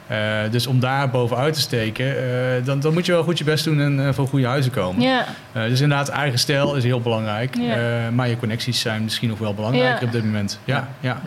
[0.06, 3.44] Eh, dus om daar bovenuit te steken, eh, dan, dan moet je wel goed je
[3.44, 5.02] best doen en eh, voor goede huizen komen.
[5.02, 7.56] ja, Eh, dus inderdaad, eigen stijl is heel belangrijk.
[7.60, 7.74] Ja.
[7.74, 10.58] Eh, maar je connecties zijn misschien nog wel belangrijker op dit moment.
[10.64, 11.22] Ja, ja.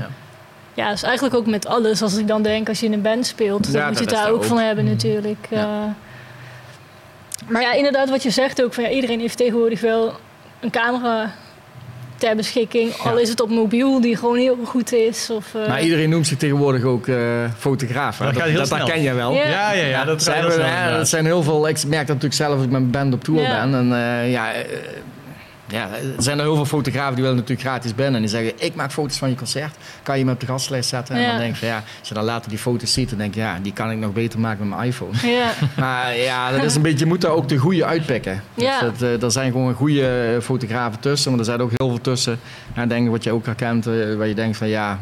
[0.73, 2.01] Ja, dat is eigenlijk ook met alles.
[2.01, 4.13] Als ik dan denk, als je in een band speelt, dan Ja, moet je dat
[4.13, 4.47] het daar dat ook ook.
[4.47, 4.89] van hebben Mm.
[4.91, 5.47] natuurlijk.
[5.49, 5.57] Ja.
[5.59, 10.13] Eh, maar ja, inderdaad wat je zegt ook, van, ja, iedereen heeft tegenwoordig wel
[10.59, 11.31] een camera
[12.17, 12.93] ter beschikking.
[12.97, 15.29] Al is het op mobiel, die gewoon heel goed is.
[15.29, 17.15] Of, eh, Maar iedereen noemt zich tegenwoordig ook eh,
[17.57, 18.17] fotograaf.
[18.19, 18.31] hè?
[18.31, 18.77] Dat heel dat, snel.
[18.85, 19.31] herken je wel.
[19.33, 19.47] Ja.
[19.47, 20.97] Ja, ja, ja, dat zijn we- snel ja, inderdaad.
[20.97, 21.67] dat zijn heel veel.
[21.67, 23.65] Ik merk dat natuurlijk zelf als ik met mijn band op tour Ja.
[23.65, 23.73] ben.
[23.75, 24.51] En eh, ja,
[25.71, 28.15] ja, er zijn er heel veel fotografen die willen natuurlijk gratis binnen.
[28.15, 29.75] En die zeggen, ik maak foto's van je concert.
[30.03, 31.15] Kan je me op de gastlijst zetten?
[31.15, 33.39] En dan denk je, ja, als je dan later die foto's ziet, dan denk je,
[33.39, 35.31] ja, die kan ik nog beter maken met mijn iPhone.
[35.31, 35.51] ja,
[35.83, 38.43] Maar ja, dat is een beetje, je moet daar ook de goede uitpikken.
[38.53, 38.79] Ja.
[38.79, 42.01] Dus dat, eh, er zijn gewoon goede fotografen tussen, maar er zijn ook heel veel
[42.01, 42.39] tussen.
[42.73, 44.99] En denk wat je ook herkent, eh, waar je denkt van ja,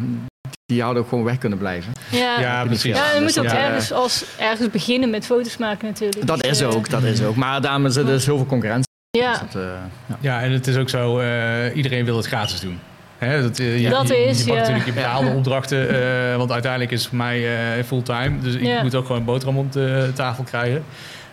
[0.68, 1.92] die hadden ook gewoon weg kunnen blijven.
[2.12, 2.40] ja.
[2.40, 2.96] Ja, precies.
[2.96, 6.28] Ja, je moet ook eh, ergens, als, ergens beginnen met foto's maken natuurlijk.
[6.28, 7.36] Dat is eh, ook, dat is ook.
[7.36, 8.87] Maar daarom is er dus heel veel concurrentie.
[9.18, 9.32] Ja.
[9.32, 9.70] Dus dat, eh,
[10.08, 10.18] ja.
[10.20, 12.80] Ja, en het is ook zo, eh, iedereen wil het gratis doen.
[13.18, 14.60] Hè, dat, eh, je, Dat je, is, je pakt ja.
[14.60, 18.40] natuurlijk je betaalde opdrachten, eh, want uiteindelijk is het voor mij eh, fulltime.
[18.40, 18.82] Dus ik Ja.
[18.84, 20.84] moet ook gewoon een boterham op de tafel krijgen.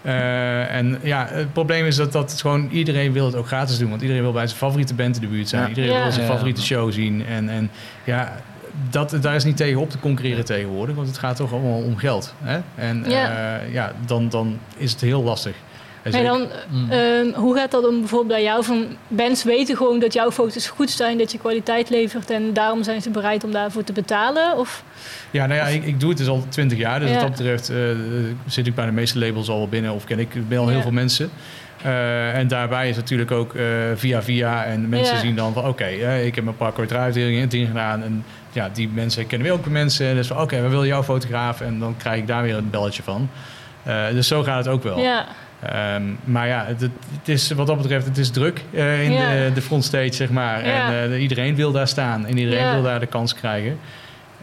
[0.03, 3.79] Eh, en ja, het probleem is dat, dat het gewoon iedereen wil het ook gratis
[3.79, 3.89] doen.
[3.91, 5.63] Want iedereen wil bij zijn favoriete band in de buurt zijn.
[5.63, 5.69] Ja.
[5.69, 6.03] Iedereen Ja.
[6.03, 6.33] wil zijn Ja.
[6.33, 7.27] favoriete show zien.
[7.27, 7.71] En, en
[8.05, 8.33] ja,
[8.91, 10.95] dat, daar is niet tegen op te concurreren tegenwoordig.
[10.97, 12.35] Want het gaat toch allemaal om geld.
[12.43, 12.59] Hè?
[12.75, 13.31] En Ja.
[13.31, 15.55] ja, ja dan, dan is het heel lastig.
[16.05, 16.91] En Maar dan, Mm.
[16.91, 18.65] ehm, hoe gaat dat dan bijvoorbeeld bij jou?
[18.65, 22.83] Van bands weten gewoon dat jouw foto's goed zijn, dat je kwaliteit levert en daarom
[22.83, 24.57] zijn ze bereid om daarvoor te betalen?
[24.59, 24.83] Of,
[25.31, 27.01] Ja, nou ja, ik, ik doe het dus al twintig jaar.
[27.01, 27.15] Dus Ja.
[27.15, 27.77] wat dat betreft eh,
[28.47, 29.93] zit ik bij de meeste labels al binnen.
[29.93, 30.83] Of ken ik ben al heel Ja.
[30.83, 31.31] veel mensen.
[31.83, 33.65] Eh, en daarbij is natuurlijk ook eh,
[33.95, 34.65] via via.
[34.65, 35.21] En mensen Ja.
[35.21, 35.87] zien dan van oké,
[36.25, 38.03] ik heb mijn parkour uitdelingen het ding gedaan.
[38.03, 40.15] En ja, die mensen kennen weer ook mensen.
[40.15, 41.61] Dus van oké, we willen jouw fotograaf.
[41.61, 43.29] En dan krijg ik daar weer een belletje van.
[44.13, 44.99] Dus zo gaat het ook wel.
[44.99, 45.27] ja,
[45.73, 49.31] Ehm, maar ja, het, het is, wat dat betreft, het is druk eh, in Ja.
[49.33, 50.67] de, de frontstage, zeg maar.
[50.67, 50.93] Ja.
[51.03, 52.73] En eh, iedereen wil daar staan en iedereen Ja.
[52.75, 53.79] wil daar de kans krijgen.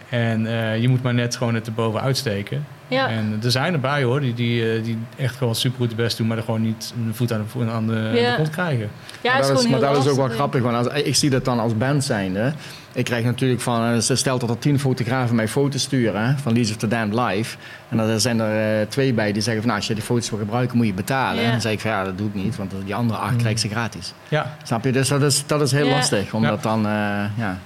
[0.09, 2.65] En eh, je moet maar net gewoon het erboven uitsteken.
[2.91, 5.95] Ja, En er zijn erbij hoor, die, die, eh, die echt gewoon super goed de
[5.95, 8.19] best doen, maar er gewoon niet een voet aan de, voet aan de, aan de
[8.19, 8.33] Ja.
[8.33, 8.89] grond krijgen.
[9.21, 11.01] ja, maar het is dat, is, gewoon maar dat is ook wel grappig, want als,
[11.03, 12.53] ik zie dat dan als band zijnde.
[12.93, 16.53] Ik krijg natuurlijk van, eh, stel dat er tien fotografen mij foto's sturen hè, van
[16.53, 17.57] Leads of the Damned live.
[17.89, 20.29] En dan zijn er eh, twee bij die zeggen van, nou, als je die foto's
[20.29, 21.43] wil gebruiken moet je betalen.
[21.43, 23.51] En dan zeg ik van, ja, dat doe ik niet, want die andere acht krijg
[23.53, 24.13] ik ze gratis.
[24.27, 24.91] Ja, Snap je?
[24.91, 26.69] Dus dat is, dat is heel lastig, omdat Ja.
[26.69, 26.91] dan, eh,
[27.37, 27.57] ja.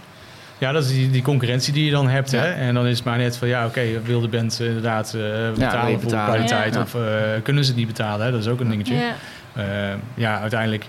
[0.57, 2.31] Ja dat is die, die concurrentie die je dan hebt.
[2.31, 2.39] Ja.
[2.41, 2.51] Hè?
[2.51, 5.21] En dan is het maar net van, ja oké, wil de band eh, inderdaad eh,
[5.55, 6.73] betalen je voor kwaliteit?
[6.73, 6.81] Ja.
[6.81, 7.01] Of eh,
[7.43, 8.25] kunnen ze het niet betalen?
[8.25, 8.31] Hè?
[8.31, 8.95] Dat is ook een dingetje.
[8.95, 9.13] Ja,
[9.55, 9.63] Eh,
[10.13, 10.85] ja, uiteindelijk,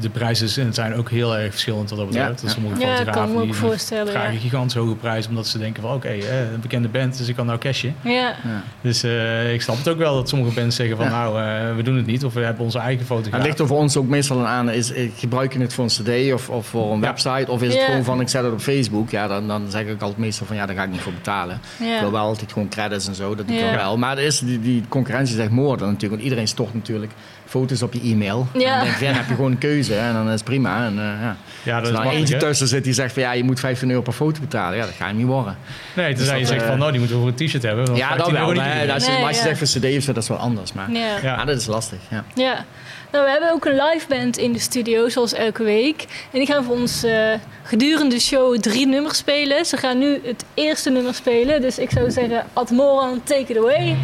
[0.00, 2.26] de prijzen zijn- zijn ook heel erg verschillend wat dat betreft.
[2.28, 2.48] Ja, Dat ja.
[2.48, 4.12] sommige ja dat fotografen kan me ook voorstellen.
[4.12, 4.34] vragen Ja.
[4.34, 7.34] een gigantisch hoge prijs, omdat ze denken van oké, eh, een bekende band, dus ik
[7.36, 7.94] kan nou cashen.
[8.00, 8.10] Ja.
[8.44, 8.62] ja.
[8.80, 11.10] Dus eh, ik snap het ook wel dat sommige bands zeggen van Ja.
[11.10, 12.24] nou, eh, we doen het niet.
[12.24, 13.42] Of we hebben onze eigen Het fotograaf.
[13.42, 16.48] ligt er voor ons ook meestal aan, is, gebruik je het voor een cd of,
[16.48, 17.06] of voor een Ja.
[17.06, 17.50] website?
[17.50, 17.84] Of is het Ja.
[17.84, 19.10] gewoon van, ik zet het op Facebook?
[19.10, 21.60] Ja, dan, dan zeg ik altijd meestal van, ja, daar ga ik niet voor betalen.
[21.78, 23.68] Ik wil wel altijd gewoon credits en zo, dat doe ik Ja.
[23.68, 23.96] wel wel.
[23.98, 26.10] Maar er is, die, die concurrentie is echt moord natuurlijk.
[26.10, 27.12] Want iedereen stort natuurlijk
[27.50, 28.46] foto's op je e-mail.
[28.54, 28.60] Ja.
[28.60, 30.44] En dan denk ik, ja, dan heb je gewoon een keuze en dan is het
[30.44, 30.84] prima.
[30.84, 31.36] En, eh, ja.
[31.62, 34.02] Ja, Als dat er eentje tussen zit die zegt van, ja, je moet 15 euro
[34.02, 34.78] per foto betalen.
[34.78, 35.56] Ja, dat ga je niet worden.
[35.94, 37.94] Nee, tenzij je dat, zegt eh, van nou, die moeten we voor een t-shirt hebben.
[37.94, 38.48] ja, 15 dat wel.
[38.54, 38.90] iedereen.
[38.90, 40.72] Als je, Nee, maar als je zegt voor cd of zo, dat is wel anders.
[40.72, 41.18] Maar ja, Ja.
[41.22, 41.44] Ja.
[41.44, 41.98] dat is lastig.
[42.08, 42.24] Ja.
[42.34, 42.64] Ja.
[43.12, 46.02] Nou, we hebben ook een live band in de studio, zoals elke week.
[46.32, 47.12] En die gaan voor ons eh,
[47.62, 49.64] gedurende de show drie nummers spelen.
[49.64, 51.60] Ze gaan nu het eerste nummer spelen.
[51.60, 53.96] Dus ik zou zeggen, Admoran, take it away.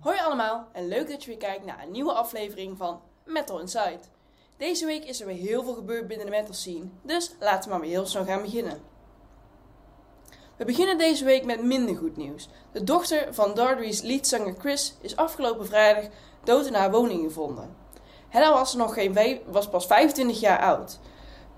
[0.00, 3.98] Hoi allemaal en leuk dat je weer kijkt naar een nieuwe aflevering van Metal Inside.
[4.56, 7.70] Deze week is er weer heel veel gebeurd binnen de metal scene, dus laten we
[7.70, 8.80] maar weer heel snel gaan beginnen.
[10.56, 12.48] We beginnen deze week met minder goed nieuws.
[12.72, 16.04] De dochter van Dardy's leadzanger Chris is afgelopen vrijdag
[16.44, 17.76] dood in haar woning gevonden.
[18.28, 20.98] Hella was, nog geen was pas 25 jaar oud.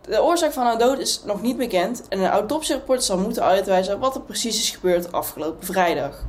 [0.00, 3.98] De oorzaak van haar dood is nog niet bekend en een autopsierapport zal moeten uitwijzen
[3.98, 6.24] wat er precies is gebeurd afgelopen vrijdag.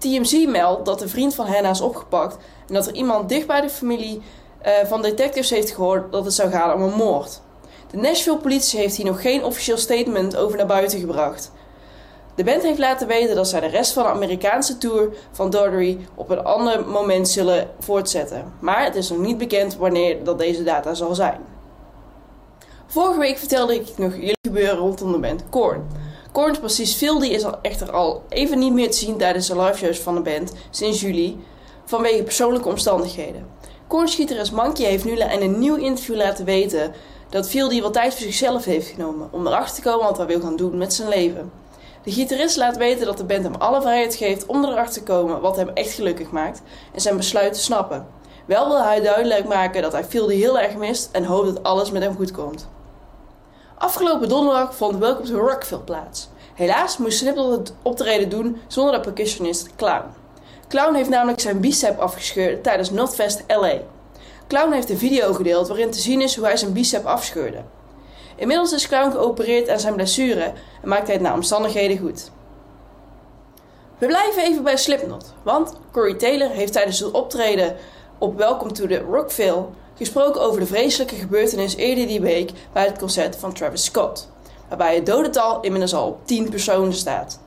[0.00, 2.36] TMZ meldt dat de vriend van Hannah is opgepakt
[2.68, 4.22] en dat er iemand dicht bij de familie
[4.62, 7.40] eh, van detectives heeft gehoord dat het zou gaan om een moord.
[7.90, 11.52] De Nashville politie heeft hier nog geen officieel statement over naar buiten gebracht.
[12.34, 15.98] De band heeft laten weten dat zij de rest van de Amerikaanse tour van Daughtry
[16.14, 18.52] op een ander moment zullen voortzetten.
[18.60, 21.40] Maar het is nog niet bekend wanneer dat deze data zal zijn.
[22.86, 25.86] Vorige week vertelde ik nog jullie gebeuren rondom de band Korn.
[26.32, 29.98] Korn's bassist Phildy is al echter al even niet meer te zien tijdens de liveshows
[29.98, 31.38] van de band sinds juli
[31.84, 33.46] vanwege persoonlijke omstandigheden.
[33.86, 36.92] Korn's gitarist Monkey heeft nu in een nieuw interview laten weten
[37.28, 40.40] dat Phildy wat tijd voor zichzelf heeft genomen om erachter te komen wat hij wil
[40.40, 41.52] gaan doen met zijn leven.
[42.02, 45.40] De gitarist laat weten dat de band hem alle vrijheid geeft om erachter te komen
[45.40, 46.62] wat hem echt gelukkig maakt
[46.94, 48.06] en zijn besluit te snappen.
[48.46, 51.90] Wel wil hij duidelijk maken dat hij Phildy heel erg mist en hoopt dat alles
[51.90, 52.68] met hem goed komt.
[53.80, 56.28] Afgelopen donderdag vond Welcome to Rockville plaats.
[56.54, 60.04] Helaas moest Slipknot het optreden doen zonder de percussionist Clown.
[60.68, 63.72] Clown heeft namelijk zijn bicep afgescheurd tijdens Notfest LA.
[64.48, 67.62] Clown heeft een video gedeeld waarin te zien is hoe hij zijn bicep afscheurde.
[68.36, 72.30] Inmiddels is Clown geopereerd aan zijn blessure en maakt hij het naar omstandigheden goed.
[73.98, 77.76] We blijven even bij Slipknot, want Corey Taylor heeft tijdens het optreden
[78.18, 79.64] op Welcome to the Rockville
[80.00, 84.28] gesproken over de vreselijke gebeurtenis eerder die week bij het concert van Travis Scott,
[84.68, 87.38] waarbij het dodental inmiddels al op 10 personen staat.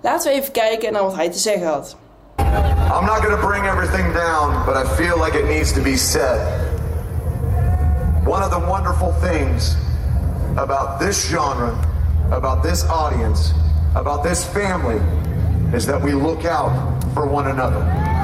[0.00, 1.96] Laten we even kijken naar wat hij te zeggen had.
[2.38, 5.96] I'm not going to bring everything down, but I feel like it needs to be
[5.96, 6.40] said.
[8.26, 9.76] One of the wonderful things
[10.54, 11.74] about this genre,
[12.30, 13.52] about this audience,
[13.94, 15.00] about this family,
[15.72, 16.70] is that we look out
[17.14, 18.15] for one another.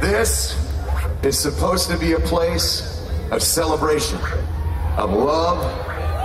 [0.00, 0.54] This
[1.22, 4.18] is supposed to be a place of celebration,
[4.98, 5.64] of love,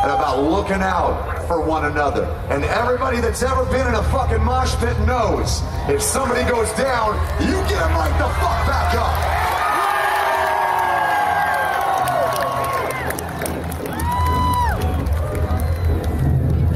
[0.04, 2.26] and about looking out for one another.
[2.50, 7.16] And everybody that's ever been in a fucking mosh pit knows if somebody goes down,
[7.40, 9.42] you get them right the fuck back up.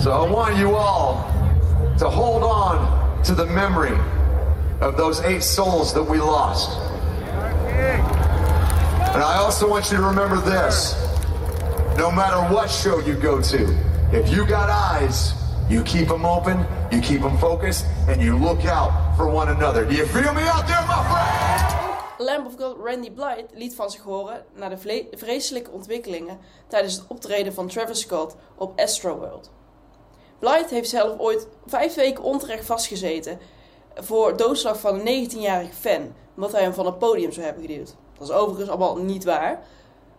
[0.01, 1.29] So I want you all
[1.97, 3.97] to hold on to the memory
[4.81, 6.77] of those eight souls that we lost.
[9.13, 10.93] And I also want you to remember this.
[11.97, 13.77] No matter what show you go to,
[14.11, 15.33] if you got eyes,
[15.69, 19.85] you keep them open, you keep them focused, and you look out for one another.
[19.85, 21.75] Do you feel me out there, my friend?
[22.17, 27.03] Lamb of God Randy Blythe liet van zich horen na de vreselijke ontwikkelingen tijdens het
[27.07, 29.51] optreden van Travis Scott op Astroworld.
[30.39, 33.39] Blythe heeft zelf ooit vijf weken onterecht vastgezeten
[33.95, 37.95] voor doodslag van een 19-jarige fan, omdat hij hem van het podium zou hebben geduwd.
[38.17, 39.63] Dat is overigens allemaal niet waar.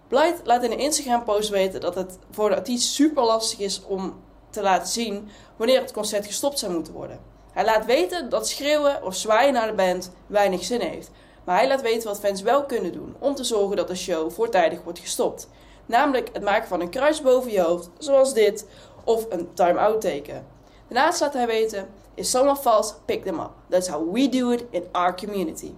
[0.09, 4.15] Blythe laat in een Instagram-post weten dat het voor de artiest super lastig is om
[4.51, 7.21] te laten zien wanneer het concert gestopt zou moeten worden.
[7.53, 11.11] Hij laat weten dat schreeuwen of zwaaien naar de band weinig zin heeft.
[11.45, 14.31] Maar hij laat weten wat fans wel kunnen doen om te zorgen dat de show
[14.31, 15.49] voortijdig wordt gestopt.
[15.87, 18.67] Namelijk het maken van een kruis boven je hoofd, zoals dit,
[19.05, 20.47] of een time-out teken.
[20.89, 23.53] Daarnaast laat hij weten, if someone falls, pick them up.
[23.69, 25.75] That's how we do it in our community.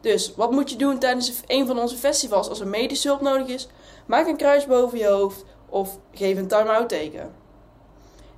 [0.00, 3.46] Dus, wat moet je doen tijdens een van onze festivals als er medische hulp nodig
[3.46, 3.68] is?
[4.06, 7.34] Maak een kruis boven je hoofd of geef een time-out teken.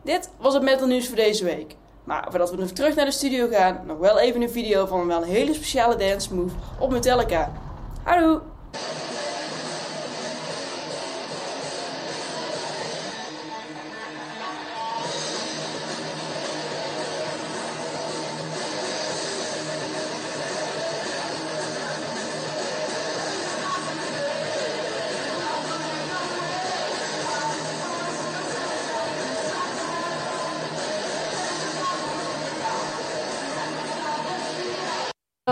[0.02, 1.76] Dit was het metal nieuws voor deze week.
[2.04, 5.06] Maar voordat we nog terug naar de studio gaan, nog wel even een video van
[5.06, 7.52] wel een hele speciale dance move op Metallica.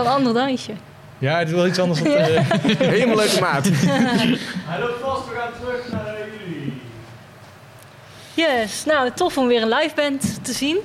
[0.05, 0.71] Een ander dansje.
[1.17, 2.11] Ja, het is wel iets anders dan...
[2.13, 3.65] eh, Helemaal leuke maat.
[4.69, 6.15] Hij loopt vast, we gaan terug naar
[6.47, 6.73] jullie.
[8.33, 10.77] Yes, nou tof om weer een live band te zien.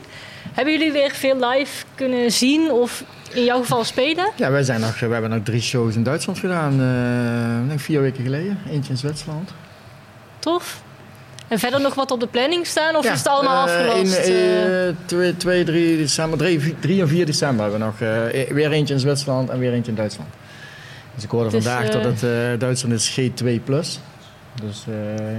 [0.52, 3.02] Hebben jullie weer veel live kunnen zien of
[3.32, 4.30] in jouw geval spelen?
[4.36, 6.72] Ja, wij zijn nog, we hebben nog drie shows in Duitsland gedaan.
[6.80, 8.58] eh, denk vier weken geleden.
[8.70, 9.50] Eentje in Zwitserland.
[10.38, 10.82] Tof.
[11.48, 12.96] En verder nog wat op de planning staan?
[12.96, 14.16] Of Ja, is het allemaal eh, afgelast?
[14.16, 14.88] in, eh?
[14.88, 16.38] eh, 2, 2, 3 december,
[16.80, 19.90] 3, en 4 december hebben we nog eh, weer eentje in Zwitserland en weer eentje
[19.90, 20.28] in Duitsland.
[21.14, 24.00] Dus ik hoorde Dus, vandaag eh, dat het Duitsland is G2 plus.
[24.62, 24.84] Dus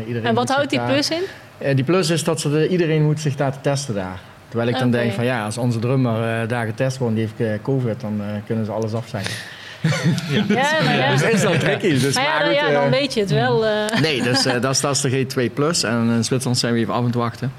[0.08, 1.22] iedereen en wat houdt die daar- plus in?
[1.76, 4.20] Die plus is dat ze de, iedereen moet zich daar testen daar.
[4.48, 7.62] Terwijl ik dan denk van ja, als onze drummer daar getest wordt en die heeft
[7.62, 9.34] covid, dan kunnen ze alles afzeggen.
[10.48, 11.16] Ja, ja.
[11.16, 12.00] Dat is dan tricky.
[12.00, 13.66] Dus Maar ja, maar dan, goed, ja, dan eh, weet je het wel.
[13.66, 14.00] eh.
[14.02, 15.84] Nee, dus eh, dat, is, dat is de G2 Plus.
[15.84, 17.52] En in Zwitserland zijn we even af aan het wachten.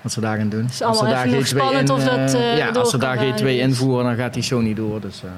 [0.00, 0.66] Wat ze daar gaan doen.
[0.70, 3.28] is allemaal ze daar even nog spannend of dat, Ja, als ze daar kan G2
[3.36, 3.56] gaan, dus.
[3.56, 5.00] invoeren, dan gaat die show niet door.
[5.00, 5.30] Dus, eh,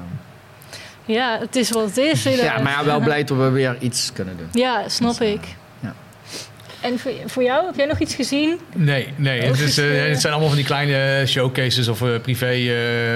[1.05, 2.23] ja, het is wat het is.
[2.23, 4.47] ja, maar ja, wel blij dat we weer iets kunnen doen.
[4.51, 5.41] Ja, snap Dus, ik.
[6.83, 8.59] En voor, voor jou, heb jij nog iets gezien?
[8.75, 9.41] Nee, nee.
[9.41, 12.45] Het, is, eh, eh, het zijn allemaal van die kleine showcases of eh, privé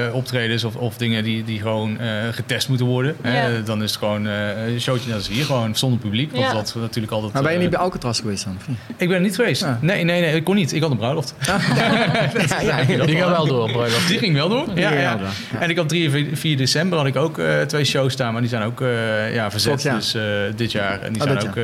[0.07, 3.15] eh, optredens of, of dingen die, die gewoon eh, getest moeten worden.
[3.21, 3.63] hè.
[3.63, 6.31] Dan is het gewoon eh, een showtje net als hier, gewoon zonder publiek.
[6.31, 6.53] Want Ja.
[6.53, 7.33] dat is natuurlijk altijd...
[7.33, 8.57] Maar ben je eh, niet bij Alcatraz geweest dan?
[8.97, 9.61] Ik ben er niet geweest.
[9.61, 9.79] Ja.
[9.81, 10.35] Nee, nee, nee.
[10.35, 10.73] Ik kon niet.
[10.73, 11.33] Ik had een bruiloft.
[11.45, 13.05] Ja, ja, ja.
[13.05, 14.07] Die gaan wel door, bruiloft.
[14.07, 14.65] Die ging wel door.
[14.75, 15.17] Ja, ging ja.
[15.59, 18.31] En ik had 3 en 4 4 december had ik ook eh, twee shows staan,
[18.31, 19.81] maar die zijn ook eh, ja, verzet.
[19.81, 20.23] Dus eh,
[20.55, 21.01] dit jaar.
[21.01, 21.63] En die Oh, zijn ook eh,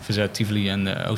[0.00, 1.10] verzet, Tivoli en eh,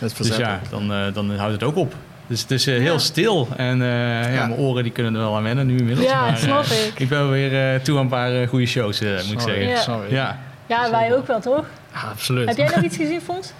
[0.00, 1.94] Is Dus ja, dan, eh, dan houdt het ook op.
[2.26, 3.48] Dus het is eh, heel stil.
[3.56, 4.28] En eh, ja.
[4.28, 4.46] Ja.
[4.46, 6.08] mijn oren die kunnen er wel aan wennen nu inmiddels.
[6.08, 6.92] Ja, maar, snap ik.
[6.96, 9.68] ik ben weer eh, toe aan een paar goede shows, moet ik zeggen.
[9.68, 9.80] Ja.
[9.80, 10.12] sorry.
[10.14, 10.38] Ja.
[10.66, 11.64] Ja, wij ook wel, toch?
[11.94, 12.48] Ja, absoluut.
[12.48, 13.52] Heb jij nog iets gezien, Fons?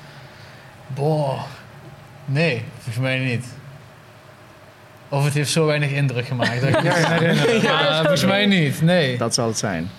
[0.87, 1.43] Boah.
[2.25, 3.47] Nee, volgens mij niet.
[5.09, 6.61] Of het heeft zo weinig indruk gemaakt.
[6.61, 6.83] Dat ik.
[7.63, 9.19] Ja, volgens mij niet, nee.
[9.19, 9.91] Dat zal het zijn.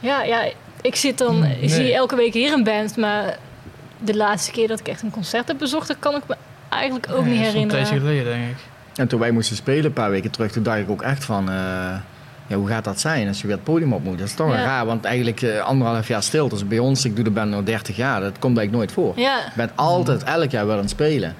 [0.00, 0.44] Ja, ja,
[0.80, 1.68] ik zit dan, ik Nee.
[1.68, 3.36] zie elke week hier een band, maar
[4.00, 6.36] de laatste keer dat ik echt een concert heb bezocht, dat kan ik me
[6.68, 7.84] eigenlijk ook Nee, niet wel Een herinneren.
[7.84, 8.56] tijdje geleden, denk ik.
[8.94, 11.48] En toen wij moesten spelen een paar weken terug, toen dacht ik ook echt van...
[11.48, 11.54] eh,
[12.46, 14.18] ja, hoe gaat dat zijn als je weer het podium op moet?
[14.18, 14.64] Dat is toch wel Ja.
[14.64, 16.48] raar, want eigenlijk eh, anderhalf jaar stil.
[16.48, 19.18] Dus bij ons, ik doe de band nu 30 jaar, dat komt eigenlijk nooit voor.
[19.24, 21.34] Ja, Je bent altijd, elk jaar weer aan het spelen.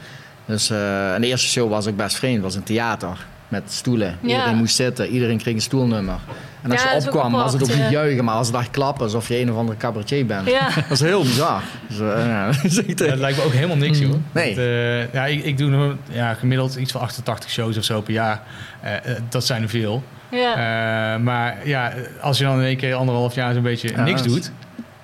[0.44, 2.42] Dus eh, en de eerste show was ook best vreemd.
[2.42, 4.19] was een theater met stoelen.
[4.21, 4.29] Ja.
[4.29, 6.19] Iedereen moest zitten, iedereen kreeg een stoelnummer.
[6.63, 9.02] En als Ja, je opkwam, was het ook niet juichen, maar als het dacht klappen
[9.04, 10.46] alsof je een of andere cabaretier bent.
[10.48, 10.69] ja.
[10.88, 11.63] Dat is heel bizar.
[11.88, 12.50] Dus, ja,
[12.94, 14.15] dat Ja, lijkt me ook helemaal niks, joh.
[14.33, 14.48] Nee.
[14.48, 18.00] Het, eh, ja, ik, ik doe nog, ja, gemiddeld iets van 88 shows of zo
[18.00, 18.42] per jaar.
[18.81, 18.92] Eh,
[19.29, 20.02] dat zijn er veel.
[20.31, 20.50] ja.
[21.15, 24.23] Eh, maar ja, als je dan in één keer anderhalf jaar zo'n beetje Ja, niks
[24.23, 24.52] doet,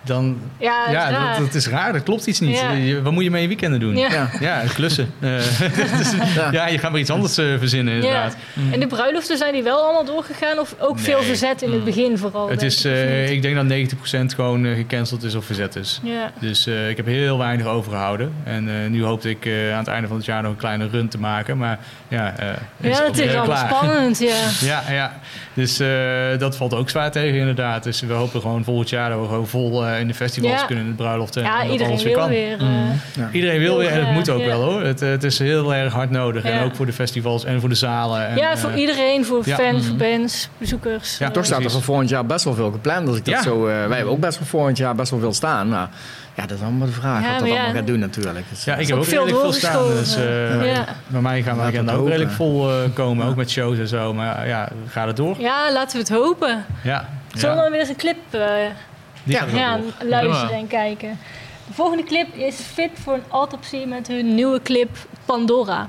[0.05, 1.37] dan ja, dat is ja, raar.
[1.37, 1.93] dat, dat is raar.
[1.93, 2.59] Dat klopt iets niet.
[2.59, 3.01] Ja.
[3.03, 3.97] Wat moet je met je weekenden doen?
[3.97, 4.31] Ja.
[4.41, 4.63] ja.
[4.75, 5.13] Klussen.
[5.21, 5.31] Eh,
[5.99, 6.49] dus, Ja.
[6.53, 6.69] ja.
[6.69, 8.37] je gaat maar iets anders eh, verzinnen inderdaad.
[8.73, 12.19] En de bruiloften zijn die wel allemaal doorgegaan of ook veel verzet in het begin
[12.19, 12.49] vooral?
[12.49, 16.01] Het denk is, eh, ik denk dat 90% gewoon gecanceld is of verzet is.
[16.03, 16.33] Ja.
[16.41, 18.33] Dus eh, ik heb heel weinig overgehouden.
[18.45, 20.89] En eh, nu hoopte ik eh, aan het einde van het jaar nog een kleine
[20.89, 21.59] run te maken.
[21.59, 21.79] Maar
[22.09, 22.47] ja, eh
[22.77, 23.69] ja, het is allemaal klaar.
[23.75, 24.37] spannend, ja.
[24.71, 25.13] Ja, ja.
[25.55, 25.89] Dus eh,
[26.39, 27.83] dat valt ook zwaar tegen inderdaad.
[27.83, 30.67] Dus we hopen gewoon volgend jaar dat we gewoon vol eh, in de festivals Ja.
[30.67, 31.43] kunnen, in de bruiloften.
[31.43, 32.31] en Ja, dat iedereen alles weer wil kan.
[32.33, 32.59] weer.
[32.61, 34.47] eh, Iedereen wil weer en het graag, moet ook ja.
[34.47, 34.83] wel hoor.
[34.83, 36.43] Het, eh, het is heel erg hard nodig.
[36.43, 36.51] Ja.
[36.51, 38.29] En ook voor de festivals en voor de zalen.
[38.29, 39.57] En, ja, voor eh, iedereen, voor ja.
[39.57, 41.19] fans, voor bands, bezoekers.
[41.19, 43.09] Ja, eh, Toch staat er voor volgend jaar best wel veel gepland.
[43.09, 43.43] Als ik dat Ja.
[43.43, 45.69] zo, eh, wij hebben ook best wel volgend jaar best wel veel staan.
[45.69, 45.89] Nou,
[46.35, 47.55] ja, dat is allemaal de vraag Ja, wat dat maar ja.
[47.57, 48.45] allemaal gaat doen natuurlijk.
[48.51, 49.87] Dus, Ja, ik heb ook veel redelijk veel staan.
[49.89, 50.85] Dus eh, Ja.
[51.07, 53.27] bij mij gaan we agenda ook redelijk vol eh, komen.
[53.27, 54.15] Ook met shows en zo.
[54.15, 55.41] Maar ja, gaat het door?
[55.41, 56.65] Ja, laten we het hopen.
[56.83, 57.09] Ja.
[57.33, 57.63] Zullen we ja.
[57.63, 58.17] dan weer eens een clip
[59.23, 60.57] Die ook gaan luisteren Ja.
[60.59, 61.19] en kijken?
[61.67, 65.89] De volgende clip is Fit voor een Autopsie met hun nieuwe clip Pandora.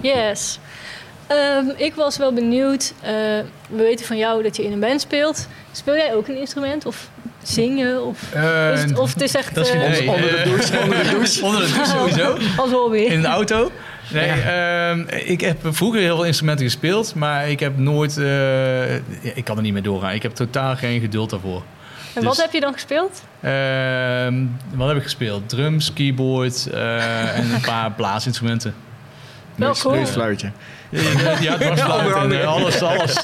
[0.00, 0.58] Yes.
[1.26, 2.92] Ehm, ik was wel benieuwd.
[3.02, 3.10] eh,
[3.68, 5.48] we weten van jou dat je in een band speelt.
[5.72, 6.86] Speel jij ook een instrument?
[6.86, 7.08] Of
[7.42, 8.04] zingen?
[8.06, 10.78] Of, Eh, is het, of het is echt dat is eh, nee, onder de douche,
[10.82, 11.44] onder de douche.
[11.44, 12.36] onder de douche sowieso.
[12.62, 12.98] als hobby?
[12.98, 13.70] In de auto.
[14.12, 18.16] Nee, ehm, ik heb vroeger heel veel instrumenten gespeeld, maar ik heb nooit...
[18.18, 19.00] eh, ja,
[19.34, 20.12] ik kan er niet meer doorgaan.
[20.12, 21.62] Ik heb totaal geen geduld daarvoor.
[22.14, 23.22] en wat dus- heb je dan gespeeld?
[23.40, 24.44] Ehm,
[24.74, 25.48] wat heb ik gespeeld?
[25.48, 28.74] Drums, keyboard eh, en een paar blaasinstrumenten.
[29.56, 29.92] Wel cool.
[30.90, 33.16] Ja, ja, dwarsfluit en eh, alles, alles.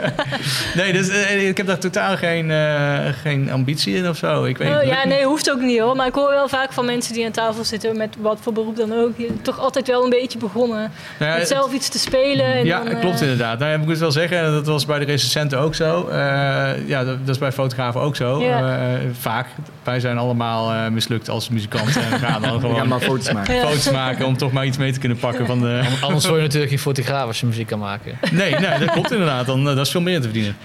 [0.76, 4.44] nee, dus eh, ik heb daar totaal geen, eh, geen ambitie in of zo.
[4.44, 5.96] Ik weet Oh, het ja, nee, hoeft ook niet hoor.
[5.96, 8.76] Maar ik hoor wel vaak van mensen die aan tafel zitten met wat voor beroep
[8.76, 9.12] dan ook.
[9.16, 12.46] Je toch altijd wel een beetje begonnen Nou ja, met zelf iets te spelen.
[12.46, 13.58] En ja, dan, klopt inderdaad.
[13.58, 16.08] Nou, ja, ik moet wel zeggen, dat was bij de recensenten ook zo.
[16.08, 18.42] Eh, ja, dat, dat is bij fotografen ook zo.
[18.42, 18.78] Ja.
[18.78, 19.46] Eh, vaak.
[19.82, 22.02] Wij zijn allemaal eh, mislukt als muzikanten.
[22.02, 23.54] En gaan dan gewoon gaan maar foto's maken.
[23.54, 23.66] Ja.
[23.66, 25.82] foto's maken om toch maar iets mee te kunnen pakken van de...
[26.00, 28.18] Anders word je natuurlijk geen fotograaf als je muziek kan maken.
[28.32, 29.46] Nee, nee dat klopt inderdaad.
[29.46, 30.56] Dan, eh, dat is veel meer te verdienen.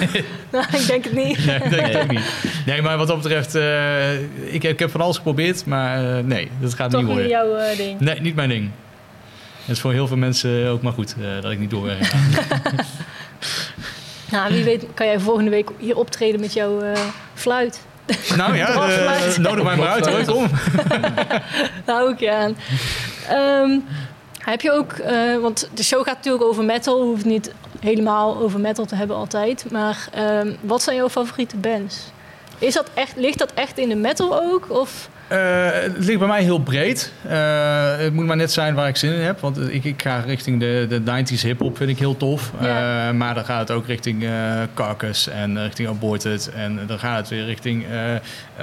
[0.52, 1.46] nou, ik denk het niet.
[1.46, 2.24] Nee, dat denk ik ook niet.
[2.66, 4.14] Nee, maar wat dat betreft, eh,
[4.54, 7.30] ik, ik heb van alles geprobeerd, maar eh, nee, dat gaat Toch niet niet worden.
[7.38, 8.00] jouw eh, ding.
[8.00, 8.70] Nee, niet mijn ding.
[9.64, 11.96] Het is voor heel veel mensen ook maar goed eh, dat ik niet door ben
[12.04, 12.30] gegaan.
[14.30, 17.00] Nou, wie weet kan jij volgende week hier optreden met jouw eh,
[17.34, 17.80] fluit.
[18.36, 18.74] nou ja,
[19.38, 20.46] nodig mij maar uit hoor, kom.
[21.84, 22.56] Daar hou ik je aan.
[23.28, 23.78] Ehm,
[24.50, 27.02] heb je ook, eh, want de show gaat natuurlijk over metal.
[27.02, 29.70] Hoeft niet helemaal over metal te hebben altijd.
[29.70, 31.96] Maar ehm, wat zijn jouw favoriete bands?
[32.58, 34.70] Is dat echt, ligt dat echt in de metal ook?
[34.70, 37.12] Of, Eh, het ligt bij mij heel breed.
[37.28, 39.40] Eh, het moet maar net zijn waar ik zin in heb.
[39.40, 42.52] Want ik, ik ga richting de, de 90s hip-hop, vind ik heel tof.
[42.60, 43.08] Ja.
[43.08, 44.28] Eh, maar dan gaat het ook richting
[44.74, 46.50] Carcass en richting Aborted.
[46.54, 47.84] En dan gaat het weer richting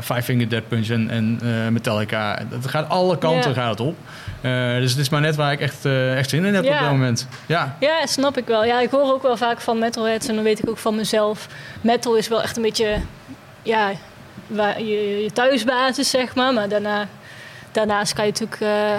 [0.02, 1.40] Five Finger Death Punch en, en
[1.74, 2.40] Metallica.
[2.50, 3.56] Het gaat alle kanten Ja.
[3.62, 3.96] gaat het op.
[4.80, 5.86] Dus het is maar net waar ik echt,
[6.16, 6.74] echt zin in heb Ja.
[6.74, 7.28] op dat moment.
[7.46, 8.66] Ja, ja, snap ik wel.
[8.66, 11.48] Ja, ik hoor ook wel vaak van metalheads en dan weet ik ook van mezelf.
[11.82, 12.96] Metal is wel echt een beetje,
[13.62, 13.92] ja,
[14.78, 16.54] je, je thuisbasis zeg maar.
[16.54, 17.08] Maar daarna,
[17.72, 18.96] daarnaast kan je natuurlijk eh,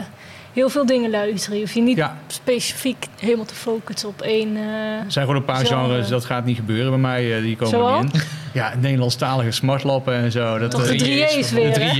[0.52, 1.56] heel veel dingen luisteren.
[1.56, 2.16] Je hoeft je niet ja.
[2.26, 4.56] specifiek helemaal te focussen op één...
[4.56, 4.62] eh,
[4.98, 5.84] Er zijn gewoon een paar Genre.
[5.88, 7.36] genres, dat gaat niet gebeuren bij mij.
[7.36, 7.98] eh, die komen Zoals?
[7.98, 8.20] er niet in.
[8.54, 10.58] Ja, Nederlandstalige smartlappen en zo.
[10.58, 11.90] Dat, Toch eh, de De weer, drie J's weer inderdaad.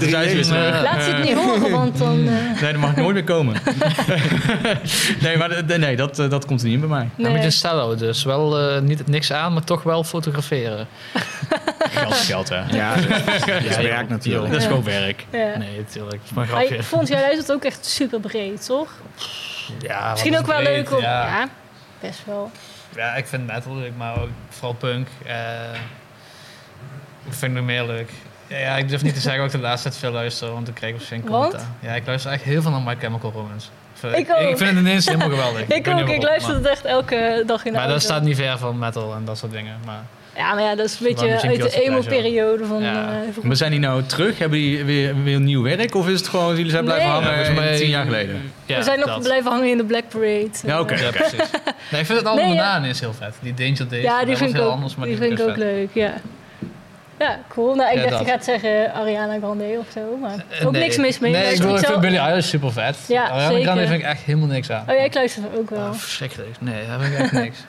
[0.00, 0.80] drie J's, eh.
[0.82, 2.28] Laat ze het niet horen, want dan...
[2.28, 3.56] eh, Nee, dat mag nooit meer komen.
[5.22, 7.08] nee, maar de- de- nee, dat, eh, dat komt er niet in bij mij.
[7.32, 7.42] Nee.
[7.42, 7.98] je stellen houden.
[7.98, 10.86] Dus wel eh, niet, niks aan, maar toch wel fotograferen.
[11.90, 12.60] Geld is geld, hè.
[12.76, 14.50] Ja, dat is, dat is Ja, werk natuurlijk.
[14.52, 15.24] Dat is gewoon werk.
[15.30, 15.38] ja.
[15.58, 16.10] Nee, natuurlijk.
[16.16, 16.74] Dat is maar grapje.
[16.76, 18.88] ik vond jij luistert ook echt super breed, toch?
[19.80, 21.00] Ja, Misschien ook wel breed, leuk om...
[21.00, 21.26] Ja.
[21.26, 21.48] Ja.
[22.00, 22.50] best wel.
[22.96, 25.08] Ja, ik vind metal leuk, maar ook vooral punk.
[25.26, 25.74] eh
[27.26, 28.10] ik vind het meer leuk.
[28.46, 30.92] Ja, ik durf niet te zeggen dat ik de laatste tijd veel luister, want krijg
[30.92, 31.50] ik waarschijnlijk Want?
[31.52, 31.74] commentaar.
[31.80, 33.68] Ja, ik luister echt heel veel naar My Chemical Romance.
[34.02, 34.48] Ik ook.
[34.48, 35.66] ik vind het ineens helemaal geweldig.
[35.68, 38.58] Ik, ook, ik luister het echt elke dag in de Maar dat staat niet ver
[38.58, 39.76] van metal en dat soort dingen.
[39.84, 40.02] Maar
[40.36, 42.82] Ja, maar ja, dat is een beetje uit de emo-periode van...
[42.82, 43.12] Ja.
[43.36, 43.42] eh.
[43.44, 44.38] Maar zijn die nou terug?
[44.38, 45.94] Hebben die weer, weer nieuw werk?
[45.94, 47.20] Of is het gewoon, jullie zijn blijven Nee.
[47.20, 48.52] hangen Ja, tien jaar geleden?
[48.66, 49.22] ja, We zijn nog dat.
[49.22, 50.50] blijven hangen in de Black Parade.
[50.66, 50.94] Ja, oké.
[50.94, 51.38] Ja, precies.
[51.90, 53.34] Nee, ik vind het album Nee, is heel vet.
[53.40, 54.02] Die Danger Days.
[54.02, 55.58] Ja, dat die vind ik heel ook, anders, maar die die, vind ik ook vet.
[55.64, 56.12] leuk, ja.
[57.18, 57.74] Ja, cool.
[57.74, 58.20] Nou, ik Ja, dacht, dat.
[58.26, 60.82] je gaat zeggen Ariana Grande of zo, maar Eh, ook nee.
[60.82, 61.32] niks mis mee.
[61.32, 62.96] Nee, ik, je ik vind Billie Eilish super vet.
[63.08, 63.62] Ja, Ariana zeker.
[63.62, 64.84] Grande vind ik echt helemaal niks aan.
[64.88, 65.78] Oh ja, ik luister ook wel.
[65.86, 66.56] Ah, verschrikkelijk.
[66.60, 67.58] Nee, daar vind ik echt niks.